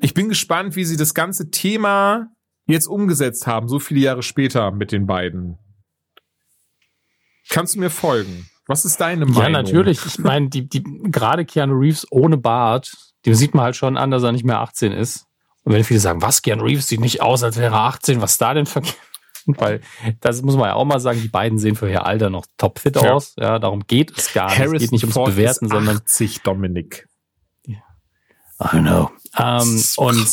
[0.00, 2.28] Ich bin gespannt, wie sie das ganze Thema
[2.66, 5.58] jetzt umgesetzt haben, so viele Jahre später mit den beiden.
[7.48, 8.48] Kannst du mir folgen?
[8.66, 9.42] Was ist deine Meinung?
[9.42, 10.04] Ja, natürlich.
[10.04, 12.92] Ich meine, die, die, gerade Keanu Reeves ohne Bart,
[13.24, 15.26] dem sieht man halt schon an, dass er nicht mehr 18 ist.
[15.62, 18.38] Und wenn viele sagen, was, Keanu Reeves sieht nicht aus, als wäre er 18, was
[18.38, 18.96] da denn verkehrt?
[19.46, 19.80] Weil,
[20.20, 22.96] das muss man ja auch mal sagen, die beiden sehen für ihr Alter noch topfit
[22.96, 23.12] Ja.
[23.12, 23.34] aus.
[23.38, 24.54] Ja, darum geht es gar nicht.
[24.54, 27.06] Es Harrison geht nicht ums Ford Bewerten, ist sondern 80, Dominik.
[28.62, 29.10] I know.
[29.38, 30.26] Ähm, und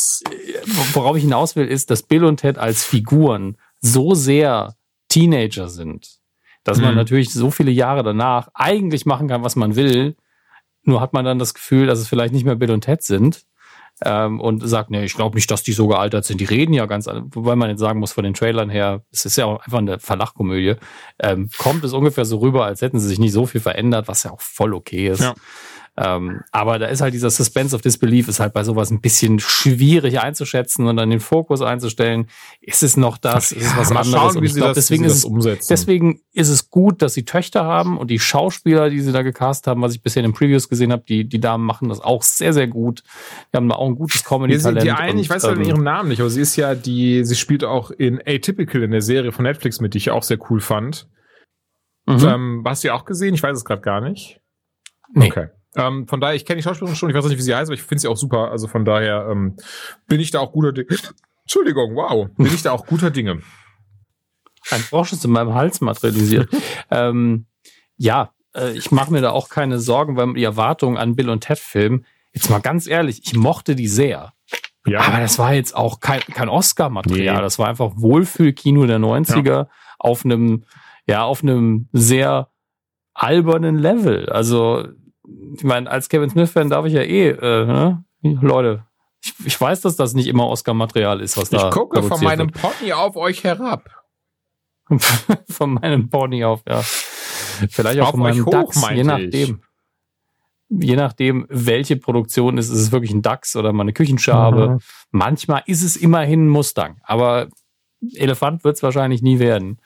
[0.94, 4.76] worauf ich hinaus will, ist, dass Bill und Ted als Figuren so sehr
[5.08, 6.08] Teenager sind,
[6.64, 6.96] dass man Mhm.
[6.96, 10.16] natürlich so viele Jahre danach eigentlich machen kann, was man will.
[10.84, 13.42] Nur hat man dann das Gefühl, dass es vielleicht nicht mehr Bill und Ted sind.
[14.04, 16.40] Ähm, und sagt, nee, ich glaube nicht, dass die so gealtert sind.
[16.40, 19.24] Die reden ja ganz, an- wobei man jetzt sagen muss, von den Trailern her, es
[19.24, 20.74] ist ja auch einfach eine Verlachkomödie,
[21.20, 24.24] ähm, kommt es ungefähr so rüber, als hätten sie sich nicht so viel verändert, was
[24.24, 25.20] ja auch voll okay ist.
[25.20, 25.34] Ja.
[25.96, 29.38] Ähm, aber da ist halt dieser Suspense of Disbelief, ist halt bei sowas ein bisschen
[29.38, 32.26] schwierig einzuschätzen und dann den Fokus einzustellen.
[32.60, 33.52] Ist es noch das?
[33.52, 34.12] Ist es was mal anderes?
[34.32, 35.66] schauen, Und ich sie glaub, das, deswegen ist es.
[35.68, 39.68] Deswegen ist es gut, dass sie Töchter haben und die Schauspieler, die sie da gecast
[39.68, 42.24] haben, was ich bisher in den Previews gesehen habe, die, die Damen machen das auch
[42.24, 43.04] sehr, sehr gut.
[43.52, 44.84] Die haben da auch ein gutes Ja, sie, Comedy-Talent.
[44.84, 47.36] die eine, ich weiß leider ähm, ihren Namen nicht, aber sie ist ja die, sie
[47.36, 50.60] spielt auch in Atypical in der Serie von Netflix mit, die ich auch sehr cool
[50.60, 51.06] fand.
[52.06, 52.18] mhm.
[52.26, 53.34] Ähm, hast du die auch gesehen?
[53.34, 54.40] Ich weiß es gerade gar nicht.
[55.12, 55.26] Nee.
[55.28, 55.48] Okay.
[55.76, 57.74] Ähm, von daher, ich kenne die Schauspielerin schon, ich weiß nicht, wie sie heißt, aber
[57.74, 58.50] ich finde sie auch super.
[58.50, 59.56] Also von daher ähm,
[60.06, 60.88] bin ich da auch guter Dinge.
[61.42, 62.28] Entschuldigung, wow.
[62.36, 63.42] Bin ich da auch guter Dinge.
[64.70, 66.48] Ein Frosch ist in meinem Hals materialisiert.
[66.90, 67.46] ähm,
[67.96, 71.42] ja, äh, ich mache mir da auch keine Sorgen, weil die Erwartungen an Bill und
[71.42, 74.32] Ted Film, jetzt mal ganz ehrlich, ich mochte die sehr.
[74.86, 75.00] Ja.
[75.00, 77.36] Aber das war jetzt auch kein, kein Oscar-Material.
[77.36, 77.42] Nee.
[77.42, 79.68] Das war einfach Wohlfühlkino der 90er
[79.98, 80.64] auf einem,
[81.06, 82.50] ja, auf einem sehr
[83.14, 84.28] albernen Level.
[84.28, 84.86] Also,
[85.56, 88.04] ich meine, als Kevin Smith-Fan darf ich ja eh, äh, ne?
[88.22, 88.84] Leute,
[89.22, 92.50] ich, ich weiß, dass das nicht immer Oscar-Material ist, was da ich gucke von meinem
[92.50, 93.84] Pony auf euch herab.
[93.84, 95.02] wird.
[95.48, 96.82] von meinem Pony auf, ja.
[96.82, 99.06] Vielleicht auch Auf von meinem euch hoch, Dachs, je ich.
[99.06, 99.62] nachdem.
[100.70, 104.70] Je nachdem, welche Produktion ist, ist es wirklich ein Dachs oder mal eine Küchenschabe.
[104.70, 104.78] Mhm.
[105.10, 107.48] Manchmal ist es immerhin ein Mustang, aber
[108.14, 109.80] Elefant wird es wahrscheinlich nie werden.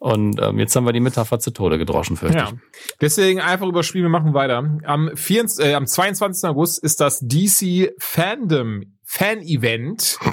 [0.00, 2.52] Und ähm, jetzt haben wir die Metapher zu Tode gedroschen, fürchte Ja.
[3.02, 4.78] Deswegen einfach überspielen, wir machen weiter.
[4.84, 6.48] Am, 24, äh, am 22.
[6.48, 10.18] August ist das DC Fandom Fan Event.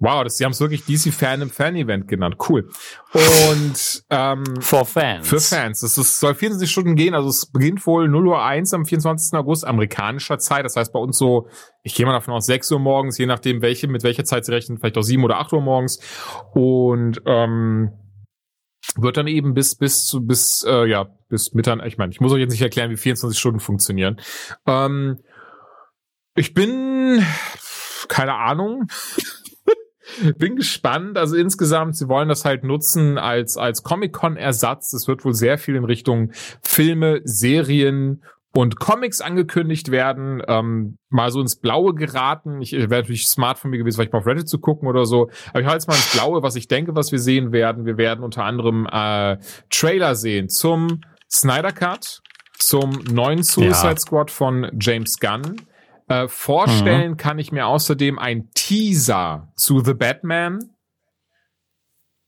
[0.00, 2.36] Wow, das, sie haben es wirklich DC Fandom Fan Event genannt.
[2.46, 2.68] Cool.
[3.12, 4.64] Und ähm, ich.
[4.64, 5.26] For Fans.
[5.26, 5.80] für Fans.
[5.80, 9.38] Das ist, soll 24 Stunden gehen, also es beginnt wohl 0 Uhr 1 am 24.
[9.38, 10.66] August amerikanischer Zeit.
[10.66, 11.48] Das heißt bei uns so,
[11.84, 14.52] ich gehe mal davon aus, 6 Uhr morgens, je nachdem, welche, mit welcher Zeit sie
[14.52, 16.00] rechnen, vielleicht auch 7 oder 8 Uhr morgens.
[16.52, 17.92] Und ähm,
[18.96, 21.86] wird dann eben bis bis zu bis äh, ja bis Mitternacht.
[21.88, 24.20] Ich meine, ich muss euch jetzt nicht erklären, wie 24 Stunden funktionieren.
[24.66, 25.18] Ähm,
[26.34, 27.24] ich bin
[28.08, 28.86] keine Ahnung.
[30.38, 31.16] bin gespannt.
[31.18, 34.92] Also insgesamt, sie wollen das halt nutzen als als Comic Con Ersatz.
[34.92, 36.32] Es wird wohl sehr viel in Richtung
[36.62, 38.22] Filme, Serien
[38.56, 42.62] und Comics angekündigt werden, ähm, mal so ins Blaue geraten.
[42.62, 45.28] Ich wäre natürlich smart von mir gewesen, vielleicht mal auf Reddit zu gucken oder so.
[45.50, 47.84] Aber ich halte jetzt mal ins Blaue, was ich denke, was wir sehen werden.
[47.84, 49.38] Wir werden unter anderem äh,
[49.70, 51.00] Trailer sehen zum
[51.30, 52.22] Snyder Cut,
[52.58, 53.96] zum neuen Suicide Ja.
[53.96, 55.56] Squad von James Gunn.
[56.06, 60.73] Äh, vorstellen kann ich mir außerdem ein Teaser zu The Batman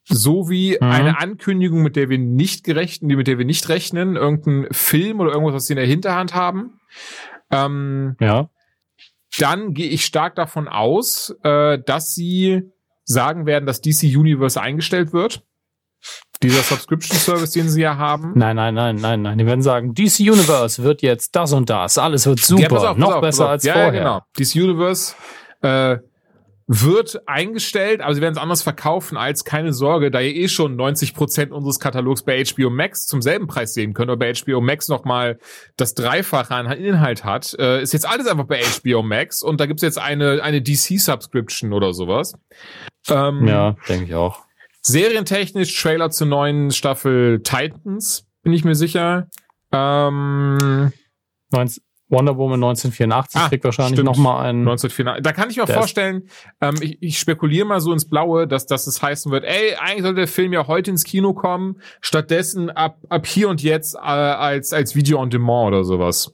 [0.08, 0.86] sowie Mhm.
[0.90, 5.32] eine Ankündigung, mit der wir nicht gerechnen, mit der wir nicht rechnen, irgendein Film oder
[5.32, 6.80] irgendwas, was sie in der Hinterhand haben.
[7.50, 8.48] Ähm, Ja.
[9.38, 12.62] dann gehe ich stark davon aus, äh, dass sie
[13.04, 15.42] sagen werden, dass DC Universe eingestellt wird.
[16.42, 18.32] Dieser Subscription Service, den sie ja haben.
[18.36, 19.38] Nein, nein, nein, nein, nein.
[19.38, 21.98] Die werden sagen, DC Universe wird jetzt das und das.
[21.98, 22.82] Alles wird super.
[22.82, 23.92] Ja, auf, noch auf, besser als ja, vorher.
[23.94, 24.20] Ja, genau.
[24.38, 25.14] DC Universe
[25.62, 25.98] äh,
[26.68, 30.76] wird eingestellt, aber sie werden es anders verkaufen als keine Sorge, da ihr eh schon
[30.76, 34.88] 90% unseres Katalogs bei HBO Max zum selben Preis sehen könnt oder bei HBO Max
[34.88, 35.38] nochmal
[35.76, 39.66] das Dreifache an Inhalt hat, äh, ist jetzt alles einfach bei HBO Max und da
[39.66, 42.34] gibt's jetzt eine, eine DC-Subscription oder sowas.
[43.08, 44.44] Ähm, Ja, denke ich auch.
[44.82, 49.28] Serientechnisch Trailer zur neuen Staffel Titans, bin ich mir sicher.
[49.72, 50.92] Ähm,
[51.52, 54.06] 19, Wonder Woman 1984 Ah, kriegt wahrscheinlich stimmt.
[54.06, 54.60] noch mal einen.
[54.60, 55.22] 1984.
[55.22, 56.28] Da kann ich mir vorstellen,
[56.60, 60.02] ähm, ich, ich spekuliere mal so ins Blaue, dass, dass es heißen wird, ey, eigentlich
[60.02, 63.98] sollte der Film ja heute ins Kino kommen, stattdessen ab, ab hier und jetzt äh,
[63.98, 66.32] als, als Video on Demand oder sowas.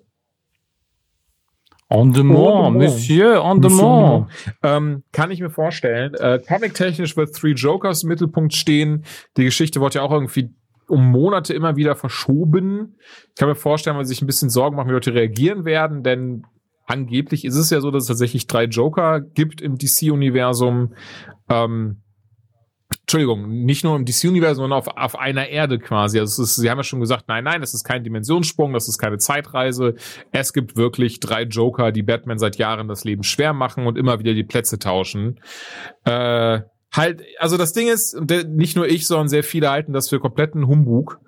[1.88, 4.30] En demand, Monsieur, en demand.
[4.62, 6.14] Ähm, kann ich mir vorstellen.
[6.14, 9.04] Äh, Comic-technisch wird Three Jokers im Mittelpunkt stehen.
[9.36, 10.54] Die Geschichte wird ja auch irgendwie
[10.92, 12.98] um Monate immer wieder verschoben.
[13.30, 16.02] Ich kann mir vorstellen, weil sie sich ein bisschen Sorgen machen, wie Leute reagieren werden,
[16.02, 16.44] denn
[16.86, 20.92] angeblich ist es ja so, dass es tatsächlich drei Joker gibt im DC-Universum.
[21.48, 22.02] Ähm,
[23.00, 26.18] Entschuldigung, nicht nur im DC-Universum, sondern auf, auf einer Erde quasi.
[26.20, 28.98] Also ist, sie haben ja schon gesagt, nein, nein, das ist kein Dimensionssprung, das ist
[28.98, 29.94] keine Zeitreise.
[30.30, 34.18] Es gibt wirklich drei Joker, die Batman seit Jahren das Leben schwer machen und immer
[34.18, 35.40] wieder die Plätze tauschen.
[36.04, 36.60] Äh,
[36.92, 38.14] halt, also das Ding ist,
[38.48, 41.20] nicht nur ich, sondern sehr viele halten das für kompletten Humbug.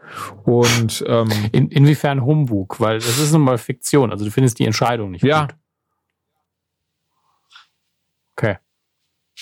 [0.45, 2.81] Und ähm, In, inwiefern Humbug?
[2.81, 4.13] Weil das ist nun mal Fiktion.
[4.13, 5.57] Also du findest die Entscheidung nicht ja, gut.
[8.37, 8.59] Okay.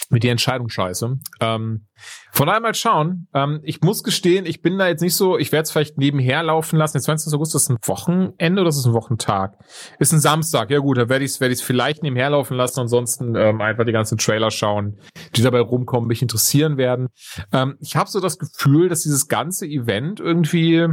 [0.09, 1.19] Mit die Entscheidung scheiße.
[1.41, 1.87] Ähm,
[2.33, 3.29] von daher mal schauen.
[3.35, 6.43] Ähm, ich muss gestehen, ich bin da jetzt nicht so, ich werde es vielleicht nebenher
[6.43, 6.97] laufen lassen.
[6.97, 7.33] Jetzt 20.
[7.35, 9.59] August, ist ein Wochenende oder ist es ein Wochentag?
[9.99, 12.81] Ist ein Samstag, ja gut, da werde ich es werd ich's vielleicht nebenher laufen lassen.
[12.81, 14.99] Ansonsten ähm, einfach die ganzen Trailer schauen,
[15.37, 17.09] die dabei rumkommen, mich interessieren werden.
[17.53, 20.89] Ähm, ich habe so das Gefühl, dass dieses ganze Event irgendwie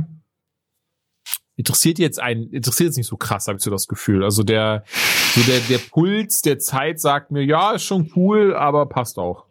[1.59, 4.23] interessiert jetzt einen, interessiert jetzt nicht so krass, habe ich so das Gefühl.
[4.23, 4.85] Also der,
[5.35, 9.45] so der, der Puls der Zeit sagt mir, ja, ist schon cool, aber passt auch.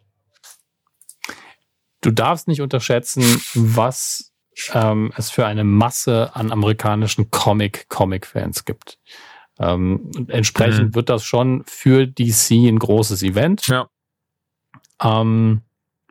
[2.01, 3.23] Du darfst nicht unterschätzen,
[3.55, 4.33] was
[4.73, 8.99] ähm, es für eine Masse an amerikanischen Comic-Comic-Fans gibt.
[9.59, 10.95] Ähm, entsprechend Mhm.
[10.95, 13.67] wird das schon für DC ein großes Event.
[13.67, 13.89] Ja.
[15.03, 15.63] ähm,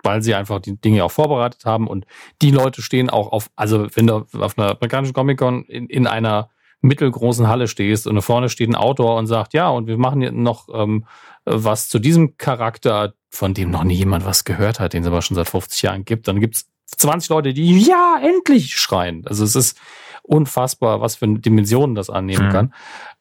[0.04, 2.06] weil sie einfach die Dinge auch vorbereitet haben und
[2.42, 6.50] die Leute stehen auch auf, also wenn du auf einer amerikanischen Comic-Con in, in einer
[6.88, 10.22] mittelgroßen Halle stehst und da vorne steht ein Autor und sagt, ja, und wir machen
[10.22, 11.06] jetzt noch ähm,
[11.46, 15.22] was zu diesem Charakter, von dem noch nie jemand was gehört hat, den es aber
[15.22, 19.24] schon seit 50 Jahren gibt, dann gibt's 20 Leute, die ja, endlich schreien.
[19.28, 19.78] Also es ist
[20.24, 22.52] unfassbar, was für Dimensionen das annehmen Mhm.
[22.52, 22.74] kann.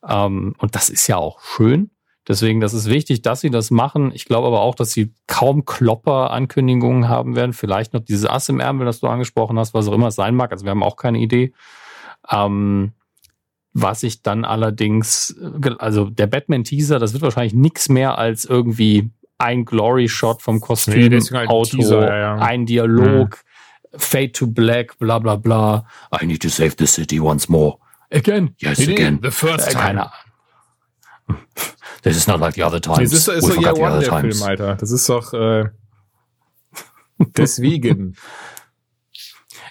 [0.09, 1.91] Ähm, und das ist ja auch schön.
[2.29, 4.11] Deswegen, das ist wichtig, dass sie das machen.
[4.13, 7.53] Ich glaube aber auch, dass sie kaum Klopper-Ankündigungen haben werden.
[7.53, 10.35] Vielleicht noch dieses Ass im Ärmel, das du angesprochen hast, was auch immer es sein
[10.35, 10.51] mag.
[10.51, 11.53] Also wir haben auch keine Idee.
[12.29, 12.93] Ähm,
[13.79, 19.11] was ich dann allerdings, äh, also der Batman-Teaser, das wird wahrscheinlich nichts mehr als irgendwie
[19.39, 22.37] ein Glory-Shot vom Kostüm, Nee, halt ein Auto, Teaser, ja, ja.
[22.37, 23.45] ein Dialog,
[23.95, 25.87] Fade to Black, bla bla bla.
[26.19, 27.77] I need to save the city once more.
[28.11, 28.55] Again?
[28.59, 29.19] Yes, again.
[29.23, 31.39] the first Äh, keine Ahnung.
[32.03, 32.99] This is not like the other times.
[32.99, 34.39] Nee, das ist, doch Year One, der times.
[34.39, 34.77] Film, Alter.
[34.77, 35.65] Das ist doch, äh,
[37.37, 38.17] deswegen.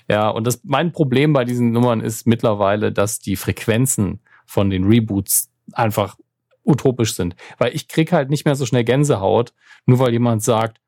[0.09, 4.85] Ja, und das, mein Problem bei diesen Nummern ist mittlerweile, dass die Frequenzen von den
[4.85, 6.17] Reboots einfach
[6.63, 7.35] utopisch sind.
[7.57, 9.53] Weil ich krieg halt nicht mehr so schnell Gänsehaut,
[9.85, 10.79] nur weil jemand sagt,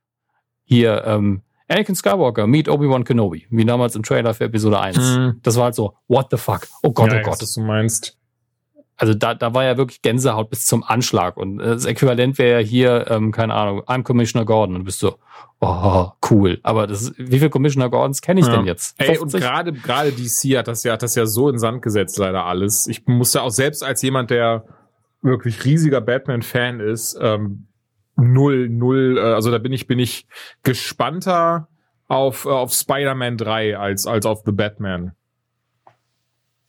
[0.63, 4.97] hier, ähm, Anakin Skywalker, meet Obi-Wan Kenobi, wie damals im Trailer für Episode 1.
[4.97, 5.39] Mhm.
[5.43, 6.67] Das war halt so, what the fuck?
[6.81, 7.41] Oh Gott, ja, oh Gott.
[7.41, 8.16] Was du meinst.
[8.99, 11.37] Also da, da war ja wirklich Gänsehaut bis zum Anschlag.
[11.37, 14.75] Und äh, das Äquivalent wäre ja hier, ähm, keine Ahnung, I'm Commissioner Gordon.
[14.75, 15.17] Und du bist so,
[15.59, 16.59] oh, cool.
[16.63, 18.55] Aber das, wie viele Commissioner Gordons kenne ich Ja.
[18.55, 18.99] denn jetzt?
[18.99, 19.41] Ey, und 50?
[19.41, 22.87] gerade gerade DC hat das ja hat das ja so in Sand gesetzt leider alles.
[22.87, 24.65] Ich musste auch selbst als jemand, der
[25.21, 27.67] wirklich riesiger Batman-Fan ist, ähm,
[28.15, 29.17] null null.
[29.19, 30.25] Äh, also da bin ich bin ich
[30.63, 31.67] gespannter
[32.07, 35.11] auf äh, auf Spider-Man 3 als als auf The Batman.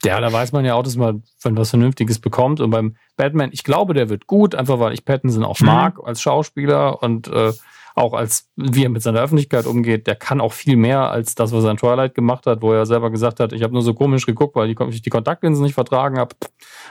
[0.04, 2.60] Ja, da weiß man ja auch, dass man, wenn was Vernünftiges bekommt.
[2.60, 5.66] Und beim Batman, ich glaube, der wird gut, einfach weil ich Pattinson auch Mhm.
[5.66, 7.52] mag als Schauspieler und äh,
[7.96, 10.06] auch als wie er mit seiner Öffentlichkeit umgeht.
[10.06, 12.86] Der kann auch viel mehr als das, was er in Twilight gemacht hat, wo er
[12.86, 16.16] selber gesagt hat, ich habe nur so komisch geguckt, weil ich, die Kontaktlinsen nicht vertragen
[16.16, 16.36] habe.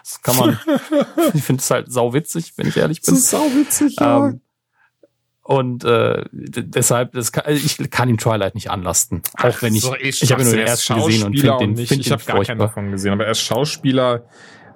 [0.03, 0.59] Das kann man,
[1.33, 3.15] ich finde es halt sauwitzig, wenn ich ehrlich bin.
[3.15, 4.41] sauwitzig, Ähm,
[5.47, 9.21] und äh, deshalb, das kann, ich kann ihm Twilight nicht anlasten.
[9.37, 12.05] Auch wenn ich, ich habe ihn nur den ersten gesehen und finde den, nicht, find
[12.05, 14.25] ich habe gar keinen davon gesehen, aber er ist Schauspieler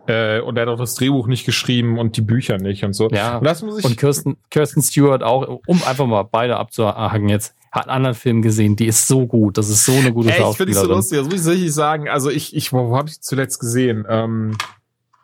[0.08, 3.10] äh, und er hat auch das Drehbuch nicht geschrieben und die Bücher nicht und so.
[3.10, 3.40] Ja.
[3.40, 7.54] Und das muss ich Und Kirsten, Kirsten Stewart auch, um einfach mal beide abzuhaken jetzt,
[7.70, 9.58] hat einen anderen Film gesehen, die ist so gut.
[9.58, 10.90] Das ist so eine gute Ey, ich finde es so Schauspielerin.
[10.96, 11.18] lustig.
[11.18, 12.08] Das muss ich tatsächlich sagen.
[12.08, 14.06] Also ich, ich, wo, wo habe ich zuletzt gesehen?
[14.08, 14.56] Ähm,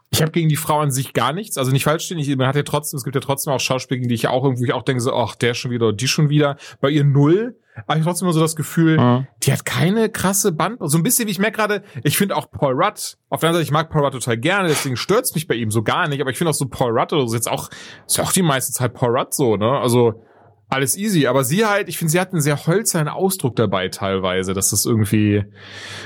[0.09, 1.57] ich habe gegen die Frau an sich gar nichts.
[1.57, 2.17] Also nicht falsch stehen.
[2.19, 4.43] Ich, man hat ja trotzdem, es gibt ja trotzdem auch Schauspieler, gegen die ich auch
[4.43, 6.57] irgendwie auch denke so, ach, der schon wieder, die schon wieder.
[6.79, 7.57] Bei ihr null.
[7.85, 9.27] Aber ich trotzdem immer so das Gefühl, Ja.
[9.43, 10.77] die hat keine krasse Band.
[10.81, 13.53] So ein bisschen wie ich merke gerade, ich finde auch Paul Rudd, auf der anderen
[13.53, 16.19] Seite, ich mag Paul Rudd total gerne, deswegen stört's mich bei ihm so gar nicht.
[16.21, 17.69] Aber ich finde auch so Paul Rudd oder so jetzt auch,
[18.07, 19.77] ist ja auch die meiste Zeit Paul Rudd so, ne?
[19.79, 20.23] Also,
[20.69, 24.53] alles easy, aber sie halt, ich finde, sie hat einen sehr holzernen Ausdruck dabei teilweise,
[24.53, 25.45] dass das irgendwie,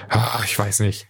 [0.10, 1.07] ah, ich weiß nicht.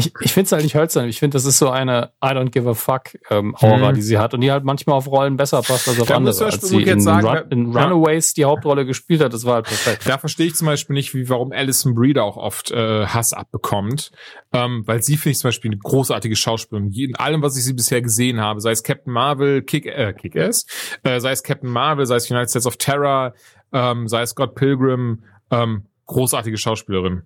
[0.00, 1.08] Ich, ich finde es halt nicht hölzern.
[1.08, 3.94] Ich finde, das ist so eine I don't give a fuck ähm, Aura, Mhm.
[3.94, 6.40] die sie hat und die halt manchmal auf Rollen besser passt als auf Da muss
[6.40, 6.48] andere.
[6.48, 7.84] ich Als zum sie Beispiel in, jetzt sagen, Run, in ja.
[7.84, 10.02] Runaways die Hauptrolle gespielt hat, das war halt perfekt.
[10.08, 14.10] Da verstehe ich zum Beispiel nicht, wie, warum Alison Breeder auch oft äh, Hass abbekommt.
[14.52, 16.90] Ähm, weil sie finde ich zum Beispiel eine großartige Schauspielerin.
[16.92, 20.66] In allem, was ich sie bisher gesehen habe, sei es Captain Marvel, Kick, äh, Kick-Ass,
[21.04, 23.34] äh, sei es Captain Marvel, sei es United States of Terror,
[23.72, 25.22] ähm, sei es Scott Pilgrim,
[25.52, 27.22] ähm, großartige Schauspielerin.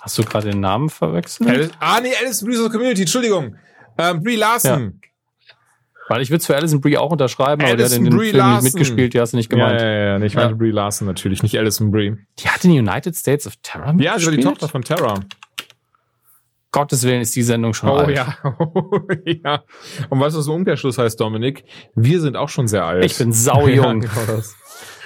[0.00, 1.48] Hast du gerade den Namen verwechselt?
[1.48, 3.56] Alice, ah, nee, Alison aus der Community, Entschuldigung.
[3.98, 5.00] Ähm, Brie Larson.
[6.08, 8.16] Weil ich würde es für Alison Brie auch unterschreiben, aber der hat in Alison dem
[8.16, 8.64] Brie Film Larson.
[8.64, 9.80] nicht mitgespielt, die hast du nicht Ja, gemeint.
[9.80, 10.18] ja, ja, ja.
[10.18, 10.40] Nee, ich Ja.
[10.40, 12.16] meinte Brie Larson natürlich, nicht Alison Brie.
[12.38, 14.38] Die hat in United States of Terror Ja, sie war mitgespielt?
[14.38, 15.20] die Tochter von Terror.
[16.72, 18.16] Gottes Willen ist die Sendung schon Oh alt.
[18.16, 19.64] ja, oh ja.
[20.08, 21.64] Und weißt du, was ein Umkehrschluss heißt, Dominik?
[21.96, 23.04] Wir sind auch schon sehr alt.
[23.04, 24.02] Ich bin saujung.
[24.02, 24.54] Ja, genau das.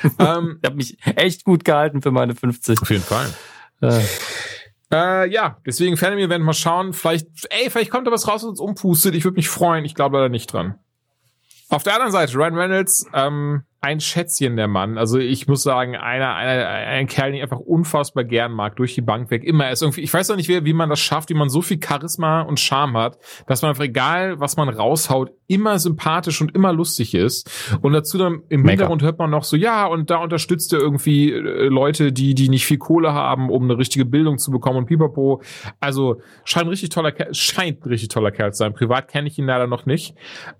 [0.18, 2.80] ähm, Ich habe mich echt gut gehalten für meine 50.
[2.82, 3.26] auf jeden Fall.
[3.80, 4.00] Äh,
[4.94, 6.92] Äh, ja, deswegen Fan Event mal schauen.
[6.92, 9.14] Vielleicht, ey, vielleicht kommt da was raus, was uns umpustet.
[9.16, 9.84] Ich würde mich freuen.
[9.84, 10.78] Ich glaube leider nicht dran.
[11.68, 14.96] Auf der anderen Seite, Ryan Reynolds, ähm, ein Schätzchen der Mann.
[14.96, 18.94] Also ich muss sagen, einer, einer, ein Kerl, den ich einfach unfassbar gern mag, durch
[18.94, 19.44] die Bank weg.
[19.44, 21.50] Immer er ist irgendwie, ich weiß auch nicht, wie, wie man das schafft, wie man
[21.50, 26.40] so viel Charisma und Charme hat, dass man einfach egal, was man raushaut, immer sympathisch
[26.40, 27.78] und immer lustig ist.
[27.82, 28.70] Und dazu dann im Mega.
[28.70, 32.48] Hintergrund hört man noch so, ja, und da unterstützt er irgendwie äh, Leute, die, die
[32.48, 35.42] nicht viel Kohle haben, um eine richtige Bildung zu bekommen und pipapo.
[35.80, 38.72] Also scheint ein richtig toller Kerl, scheint ein richtig toller Kerl zu sein.
[38.72, 40.14] Privat kenne ich ihn leider noch nicht.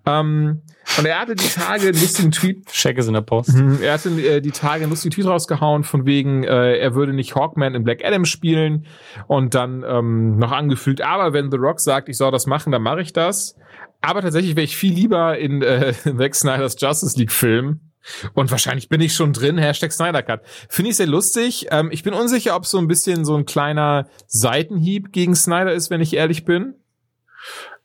[0.05, 0.61] Ähm,
[0.99, 3.55] und er hatte die Tage einen lustigen Tweet Check ist in der Post.
[3.55, 6.95] Mhm, Er hat in, äh, die Tage einen lustigen Tweet rausgehauen, von wegen, äh, er
[6.95, 8.87] würde nicht Hawkman in Black Adam spielen
[9.27, 12.83] und dann ähm, noch angefügt, aber wenn The Rock sagt, ich soll das machen, dann
[12.83, 13.57] mache ich das.
[14.01, 17.81] Aber tatsächlich wäre ich viel lieber in äh, Zack Snyders Justice League Film.
[18.35, 20.43] Und wahrscheinlich bin ich schon drin, Hashtag Snyder Cut.
[20.69, 21.69] Finde ich sehr lustig.
[21.71, 25.89] Ähm, ich bin unsicher, ob so ein bisschen so ein kleiner Seitenhieb gegen Snyder ist,
[25.89, 26.75] wenn ich ehrlich bin.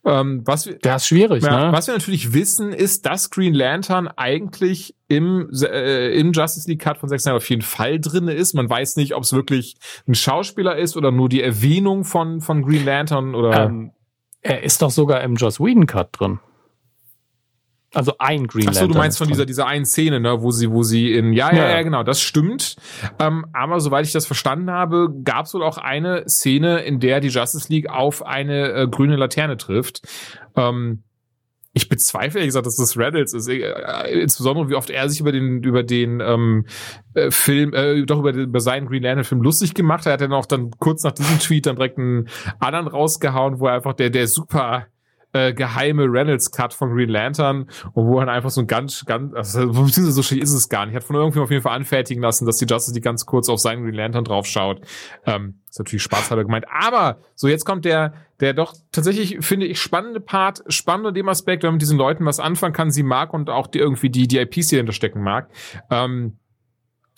[0.10, 1.74] Ähm, was wir, Der ist schwierig, ja, ne?
[1.74, 6.98] Was wir natürlich wissen, ist, dass Green Lantern eigentlich im, äh, im Justice League Cut
[6.98, 8.54] von Zack Snyder auf jeden Fall drinne ist.
[8.54, 9.78] Man weiß nicht, ob es wirklich
[10.08, 13.66] ein Schauspieler ist oder nur die Erwähnung von, von Green Lantern oder.
[13.66, 13.92] Ähm,
[14.42, 16.40] er ist doch sogar im Joss Whedon Cut drin.
[17.94, 18.94] Also ein Green Ach so, Lantern.
[18.94, 21.64] du meinst von dieser, dieser einen Szene, ne, wo sie, wo sie in, ja, ja,
[21.64, 22.76] Ja, ja, genau, das stimmt.
[23.18, 27.20] Ähm, aber soweit ich das verstanden habe, gab es wohl auch eine Szene, in der
[27.20, 30.02] die Justice League auf eine äh, grüne Laterne trifft.
[30.56, 31.04] Ähm,
[31.74, 33.48] ich bezweifle, ehrlich gesagt, dass das Reddits ist.
[33.48, 36.66] Äh, insbesondere, wie oft er sich über den, über den ähm,
[37.14, 40.06] äh, Film, äh, doch über, den, über seinen Green Lantern Film lustig gemacht.
[40.06, 42.28] Er hat dann auch dann kurz nach diesem Tweet dann direkt einen
[42.60, 44.88] anderen rausgehauen, wo er einfach der, der super
[45.34, 49.34] äh, geheime Reynolds-Cut von Green Lantern und wo er dann einfach so ein ganz, ganz,
[49.34, 50.96] also, beziehungsweise so schlecht ist es gar nicht.
[50.96, 53.60] Hat von irgendjemandem auf jeden Fall anfertigen lassen, dass die Justice League ganz kurz auf
[53.60, 54.82] seinen Green Lantern draufschaut.
[55.26, 56.66] Ähm, ist natürlich spaßhalber gemeint.
[56.70, 61.30] Aber, so jetzt kommt der, der doch tatsächlich, finde ich, spannende Part, spannend in dem
[61.30, 64.10] Aspekt, wenn man mit diesen Leuten was anfangen kann, sie mag und auch die irgendwie
[64.10, 65.50] die, die IPs, die dahinter stecken mag.
[65.92, 66.39] Ähm,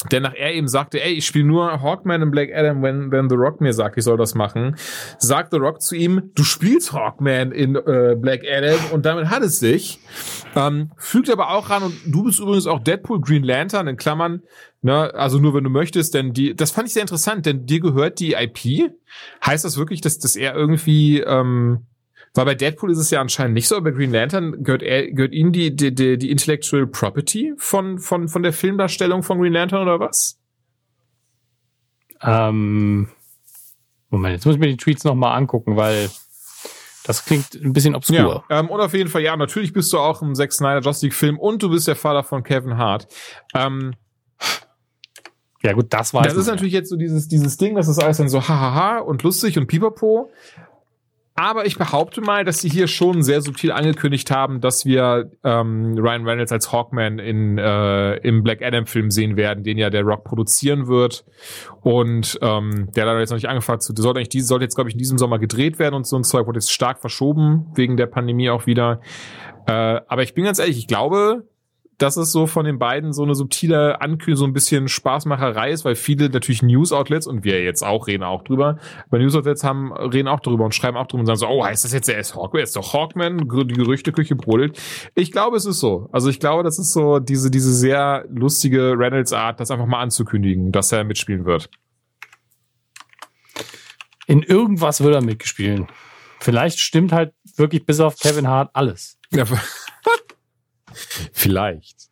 [0.09, 3.29] denn nach er eben sagte, ey, ich spiele nur Hawkman in Black Adam, wenn, wenn
[3.29, 4.75] The Rock mir sagt, ich soll das machen,
[5.19, 9.43] sagt The Rock zu ihm, du spielst Hawkman in äh, Black Adam und damit hat
[9.43, 9.99] es sich.
[10.55, 14.41] Ähm, fügt aber auch ran und du bist übrigens auch Deadpool Green Lantern in Klammern,
[14.81, 17.79] ne, also nur wenn du möchtest, denn die, das fand ich sehr interessant, denn dir
[17.79, 18.91] gehört die IP.
[19.45, 21.85] Heißt das wirklich, dass, dass er irgendwie, ähm,
[22.33, 25.11] weil bei Deadpool ist es ja anscheinend nicht so, aber bei Green Lantern gehört, er,
[25.11, 29.53] gehört ihnen die, die, die, die Intellectual Property von, von, von der Filmdarstellung von Green
[29.53, 30.39] Lantern oder was?
[32.21, 33.09] Ähm,
[34.09, 36.09] Moment, jetzt muss ich mir die Tweets nochmal angucken, weil
[37.03, 38.43] das klingt ein bisschen obskur.
[38.49, 41.05] Ja, ähm, und auf jeden Fall, ja, natürlich bist du auch im Zack Snyder Justice
[41.07, 43.07] League Film und du bist der Vater von Kevin Hart.
[43.55, 43.95] Ähm,
[45.63, 48.17] Ja, gut, das war das ist natürlich jetzt so dieses, dieses Ding, das ist alles
[48.17, 50.31] dann so hahaha und lustig und pipapo.
[51.33, 55.97] Aber ich behaupte mal, dass sie hier schon sehr subtil angekündigt haben, dass wir ähm,
[55.97, 60.03] Ryan Reynolds als Hawkman in, äh, im Black Adam Film sehen werden, den ja der
[60.03, 61.23] Rock produzieren wird.
[61.81, 64.75] Und ähm, der leider jetzt noch nicht angefangen zu, der sollte eigentlich diese, sollte jetzt,
[64.75, 67.67] glaube ich, in diesem Sommer gedreht werden und so ein Zeug wurde jetzt stark verschoben,
[67.75, 68.99] wegen der Pandemie auch wieder.
[69.67, 69.71] Äh,
[70.07, 71.45] aber ich bin ganz ehrlich, ich glaube,
[72.01, 75.85] dass es so von den beiden so eine subtile Ankündigung, so ein bisschen Spaßmacherei ist,
[75.85, 80.27] weil viele natürlich News-Outlets und wir jetzt auch reden auch drüber, aber News-Outlets haben, reden
[80.27, 82.35] auch drüber und schreiben auch drüber und sagen so, oh, heißt das jetzt, er ist
[82.35, 84.79] Hawkman, ist doch Hawkman, die Gerüchteküche brodelt.
[85.15, 86.09] Ich glaube, es ist so.
[86.11, 90.71] Also ich glaube, das ist so diese, diese sehr lustige Reynolds-Art, das einfach mal anzukündigen,
[90.71, 91.69] dass er mitspielen wird.
[94.25, 95.87] In irgendwas wird er mitgespielen.
[96.39, 99.19] Vielleicht stimmt halt wirklich bis auf Kevin Hart alles.
[99.31, 99.45] Ja,
[101.33, 102.09] vielleicht.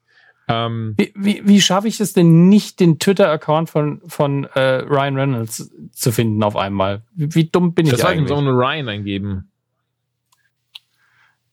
[0.47, 5.15] Ähm, Wie, wie, wie schaffe ich es denn nicht, den Twitter-Account von, von äh, Ryan
[5.15, 7.03] Reynolds zu finden auf einmal?
[7.13, 8.31] Wie, wie dumm bin ich das ich eigentlich?
[8.31, 9.51] auch eine Ryan eingeben.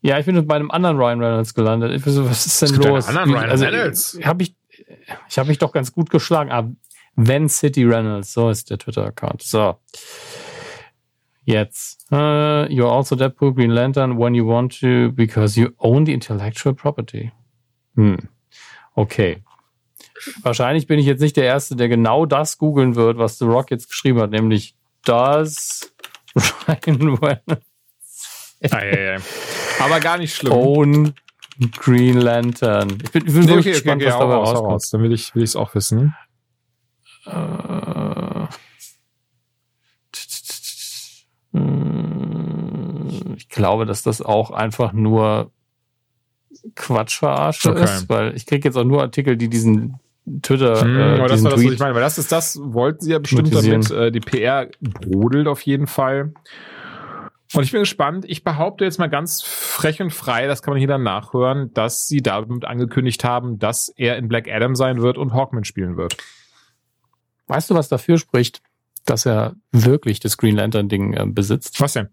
[0.00, 1.92] Ja, ich bin bei einem anderen Ryan Reynolds gelandet.
[1.92, 3.06] Ich so, was ist denn gibt los?
[3.08, 4.18] einen anderen Ryan also, Reynolds.
[4.24, 4.56] Hab ich
[5.28, 6.50] ich habe mich doch ganz gut geschlagen.
[6.50, 6.70] Ah,
[7.16, 9.42] Van City Reynolds, so ist der Twitter-Account.
[9.42, 9.78] So.
[11.48, 12.04] Jetzt.
[12.12, 16.74] Uh, you're also Deadpool, Green Lantern when you want to, because you own the intellectual
[16.74, 17.30] property.
[17.94, 18.28] Hm.
[18.96, 19.42] Okay.
[20.42, 23.70] Wahrscheinlich bin ich jetzt nicht der Erste, der genau das googeln wird, was The Rock
[23.70, 24.74] jetzt geschrieben hat, nämlich
[25.04, 25.92] das
[26.66, 29.20] Ryan Reynolds Ei, ei, ei.
[29.80, 30.52] Aber gar nicht schlimm.
[30.52, 31.14] own
[31.78, 32.98] Green Lantern.
[33.04, 34.72] Ich bin, ich bin Nee, wirklich gespannt, was hau dabei rauskommt.
[34.72, 34.90] raus.
[34.90, 36.14] Dann will ich will ich es auch wissen.
[37.26, 37.30] Äh,
[43.36, 45.50] Ich glaube, dass das auch einfach nur
[46.74, 47.84] Quatschverarsche Okay.
[47.84, 50.00] ist, weil ich kriege jetzt auch nur Artikel, die diesen
[50.42, 51.94] Twitter, Hm, äh, aber das war das, was ich meine.
[51.94, 55.86] Weil das ist das, wollten sie ja bestimmt damit, äh, die PR brodelt auf jeden
[55.86, 56.32] Fall.
[57.54, 58.24] Und ich bin gespannt.
[58.26, 62.08] Ich behaupte jetzt mal ganz frech und frei, das kann man hier dann nachhören, dass
[62.08, 66.16] sie damit angekündigt haben, dass er in Black Adam sein wird und Hawkman spielen wird.
[67.46, 68.62] Weißt du, was dafür spricht,
[69.06, 71.80] dass er wirklich das Green Lantern-Ding äh, besitzt?
[71.80, 72.08] Was denn?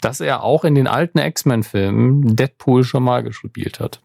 [0.00, 4.02] Dass er auch in den alten X-Men-Filmen Deadpool schon mal gespielt hat.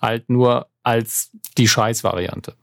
[0.00, 2.54] Halt nur als die Scheiß-Variante.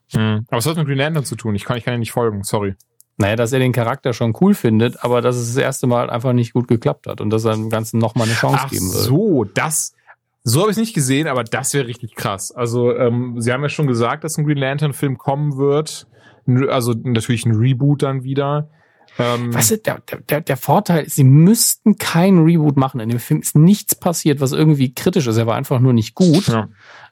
[0.48, 1.56] Aber was hat mit Green Lantern zu tun?
[1.56, 2.76] Ich kann, ich kann ja nicht folgen, sorry.
[3.18, 6.34] Naja, dass er den Charakter schon cool findet, aber dass es das erste Mal einfach
[6.34, 9.00] nicht gut geklappt hat und dass er dem Ganzen nochmal eine Chance Ach geben will.
[9.00, 9.94] so, das.
[10.44, 12.52] So habe ich nicht gesehen, aber das wäre richtig krass.
[12.52, 16.08] Also, ähm, sie haben ja schon gesagt, dass ein Green Lantern-Film kommen wird.
[16.70, 18.70] Also natürlich ein Reboot dann wieder.
[19.20, 23.00] Ähm, Weißt du, der, der, der Vorteil ist, sie müssten keinen Reboot machen.
[23.00, 25.38] In dem Film ist nichts passiert, was irgendwie kritisch ist.
[25.38, 26.48] Er war einfach nur nicht gut.
[26.48, 26.70] Ja.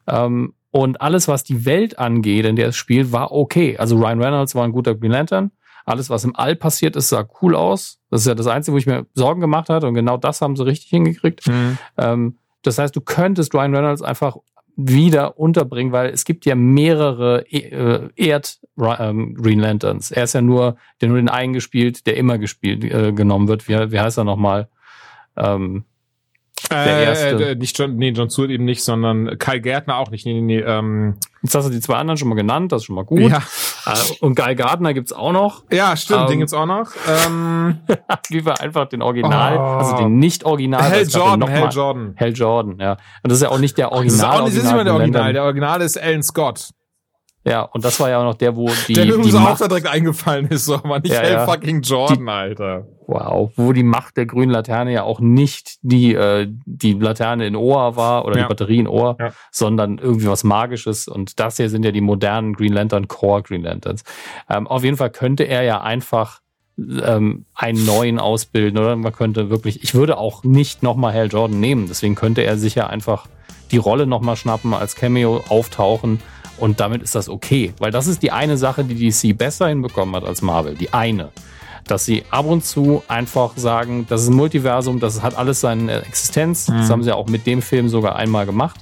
[0.07, 3.77] Ähm, und alles, was die Welt angeht, in der es spielt, war okay.
[3.77, 5.51] Also Ryan Reynolds war ein guter Green Lantern.
[5.85, 7.99] Alles, was im All passiert ist, sah cool aus.
[8.09, 9.87] Das ist ja das Einzige, wo ich mir Sorgen gemacht hatte.
[9.87, 11.47] Und genau das haben sie richtig hingekriegt.
[11.47, 11.77] Mhm.
[11.97, 14.37] Ähm, das heißt, du könntest Ryan Reynolds einfach
[14.75, 20.11] wieder unterbringen, weil es gibt ja mehrere äh, Erd ähm, Green Lanterns.
[20.11, 23.67] Er ist ja nur, der nur den einen gespielt, der immer gespielt äh, genommen wird.
[23.67, 24.69] Wie, wie heißt er nochmal?
[25.37, 25.85] Ähm,
[26.71, 27.49] Äh, erste.
[27.51, 30.25] äh, nicht John, nee, John Stewart eben nicht, sondern Kai Gärtner auch nicht.
[30.25, 30.59] Nee, nee, nee.
[30.59, 33.21] Ähm, jetzt hast du die zwei anderen schon mal genannt, das ist schon mal gut.
[33.31, 33.41] Ja,
[33.85, 35.63] Äh, und Guy Gardner gibt's auch noch.
[35.71, 36.89] ja stimmt, Ähm, den gibt's auch noch.
[37.25, 37.79] Ähm,
[38.29, 39.61] Lieber einfach den Original, Oh.
[39.79, 40.81] also den nicht Original.
[40.91, 42.15] ja Jordan, mal- Jordan.
[42.19, 42.91] Hal Jordan, ja.
[43.23, 44.19] Und das ist ja auch nicht der Das Original.
[44.19, 45.33] ist auch das ist nicht mal der Original.
[45.33, 46.69] Der Original ist Alan Scott.
[47.43, 49.67] Ja, und das war ja auch noch der, wo die, der mir die auch da
[49.67, 51.45] direkt eingefallen ist, so, aber nicht Ja, ja.
[51.45, 52.85] fucking Jordan, Alter.
[53.07, 57.55] Wow, wo die Macht der grünen Laterne ja auch nicht die, äh, die Laterne in
[57.55, 58.43] Ohr war oder Ja.
[58.43, 59.17] die Batterie in Ohr,
[59.51, 61.07] sondern irgendwie was Magisches.
[61.07, 64.03] Und das hier sind ja die modernen Green Lantern Core Green Lanterns.
[64.49, 66.41] Ähm, auf jeden Fall könnte er ja einfach
[66.77, 71.59] ähm, einen neuen ausbilden oder man könnte wirklich, ich würde auch nicht nochmal Hal Jordan
[71.59, 73.27] nehmen, deswegen könnte er sich ja einfach
[73.71, 76.21] die Rolle nochmal schnappen, als Cameo auftauchen
[76.61, 77.73] und damit ist das okay.
[77.79, 80.75] Weil das ist die eine Sache, die DC besser hinbekommen hat als Marvel.
[80.75, 81.29] Die eine
[81.87, 86.03] dass sie ab und zu einfach sagen, das ist ein Multiversum, das hat alles seine
[86.03, 86.67] Existenz.
[86.67, 88.79] Das haben sie auch mit dem Film sogar einmal gemacht.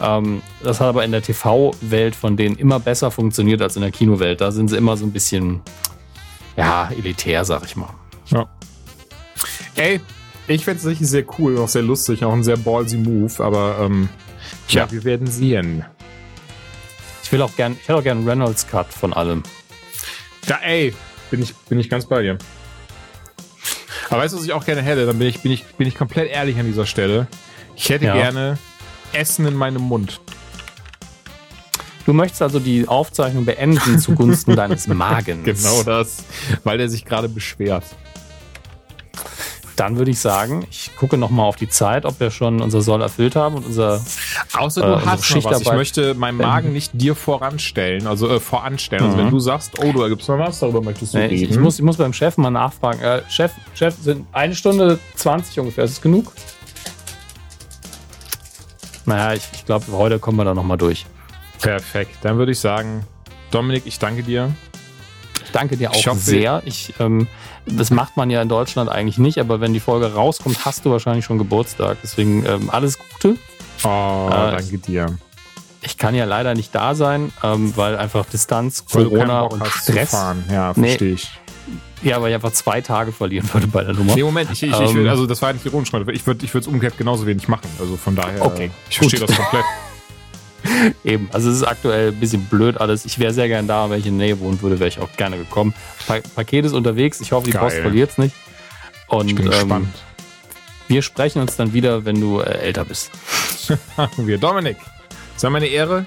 [0.00, 3.90] Ähm, das hat aber in der TV-Welt von denen immer besser funktioniert als in der
[3.92, 4.40] Kinowelt.
[4.40, 5.60] Da sind sie immer so ein bisschen,
[6.56, 7.90] ja, elitär, sag ich mal.
[9.76, 10.00] Ey,
[10.48, 13.76] ich fände es sicher sehr cool, auch sehr lustig, auch ein sehr ballsy Move, aber
[13.82, 14.08] ähm,
[14.68, 14.90] ja, Ja.
[14.90, 15.84] wir werden sehen.
[17.32, 19.42] Ich will auch gern, ich hätte auch gern Reynolds Cut von allem.
[20.46, 20.92] Da, ey,
[21.30, 22.36] bin ich, bin ich ganz bei dir.
[24.10, 25.06] Aber weißt du, was ich auch gerne hätte?
[25.06, 27.26] Dann bin ich, bin ich, bin ich komplett ehrlich an dieser Stelle.
[27.74, 28.12] Ich hätte Ja.
[28.12, 28.58] gerne
[29.14, 30.20] Essen in meinem Mund.
[32.04, 35.42] Du möchtest also die Aufzeichnung beenden zugunsten deines Magens.
[35.62, 36.24] Genau das,
[36.64, 37.84] weil der sich gerade beschwert.
[39.76, 42.82] Dann würde ich sagen, ich gucke noch mal auf die Zeit, ob wir schon unser
[42.82, 44.04] Soll erfüllt haben und unser
[44.56, 45.60] Außer Äh, du unsere hast noch was.
[45.62, 46.52] Ich möchte meinen beenden.
[46.52, 49.04] Magen nicht dir voranstellen, also äh, voranstellen.
[49.04, 49.22] Also Mhm.
[49.22, 51.34] wenn du sagst, oh, du gibt's noch was, darüber möchtest du Nee, reden.
[51.44, 53.00] ich, ich, muss, ich muss beim Chef mal nachfragen.
[53.00, 55.84] Äh, Chef, Chef, sind eine Stunde 20 ungefähr.
[55.84, 56.32] Ist das genug?
[59.06, 61.06] Naja, ich, ich glaube, heute kommen wir da nochmal durch.
[61.60, 62.16] Perfekt.
[62.22, 63.04] Dann würde ich sagen,
[63.50, 64.54] Dominik, ich danke dir.
[65.52, 66.62] Danke dir auch Ich hoffe- sehr.
[66.64, 67.28] Ich, ähm,
[67.66, 70.90] das macht man ja in Deutschland eigentlich nicht, aber wenn die Folge rauskommt, hast du
[70.90, 71.98] wahrscheinlich schon Geburtstag.
[72.02, 73.36] Deswegen ähm, alles Gute.
[73.84, 75.06] Oh, Äh, danke dir.
[75.82, 80.12] Ich kann ja leider nicht da sein, ähm, weil einfach Distanz, Corona und Stress.
[80.12, 80.88] Ja, Nee.
[80.88, 81.28] verstehe ich.
[82.04, 84.14] Ja, weil ich einfach zwei Tage verlieren würde bei der Nummer.
[84.16, 86.52] Nee, Moment, ich, ich, ich Ähm, will, also das war nicht ironisch, ich würde ich
[86.54, 87.68] würde es umgekehrt genauso wenig machen.
[87.78, 89.28] Also von daher, Okay, ich verstehe gut.
[89.30, 89.64] das komplett.
[91.04, 93.04] Eben, also es ist aktuell ein bisschen blöd alles.
[93.04, 95.10] Ich wäre sehr gerne da, wenn ich in der Nähe wohnen würde, wäre ich auch
[95.16, 95.74] gerne gekommen.
[96.06, 97.62] Pa Paket ist unterwegs, ich hoffe, die Geil.
[97.62, 98.34] Post verliert es nicht.
[99.08, 99.88] Und Ich bin ähm, gespannt.
[100.88, 103.10] wir sprechen uns dann wieder, wenn du äh, älter bist.
[104.16, 104.38] Wir.
[104.38, 104.76] Dominik,
[105.36, 106.06] es war meine Ehre.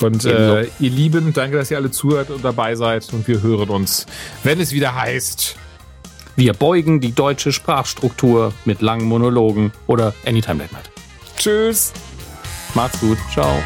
[0.00, 3.12] Und äh, ihr Lieben, danke, dass ihr alle zuhört und dabei seid.
[3.12, 4.06] Und wir hören uns,
[4.44, 5.56] wenn es wieder heißt.
[6.36, 10.90] Wir beugen die deutsche Sprachstruktur mit langen Monologen oder Anytime Late Night.
[11.36, 11.92] Tschüss.
[12.74, 13.18] Macht's gut.
[13.32, 13.62] Ciao.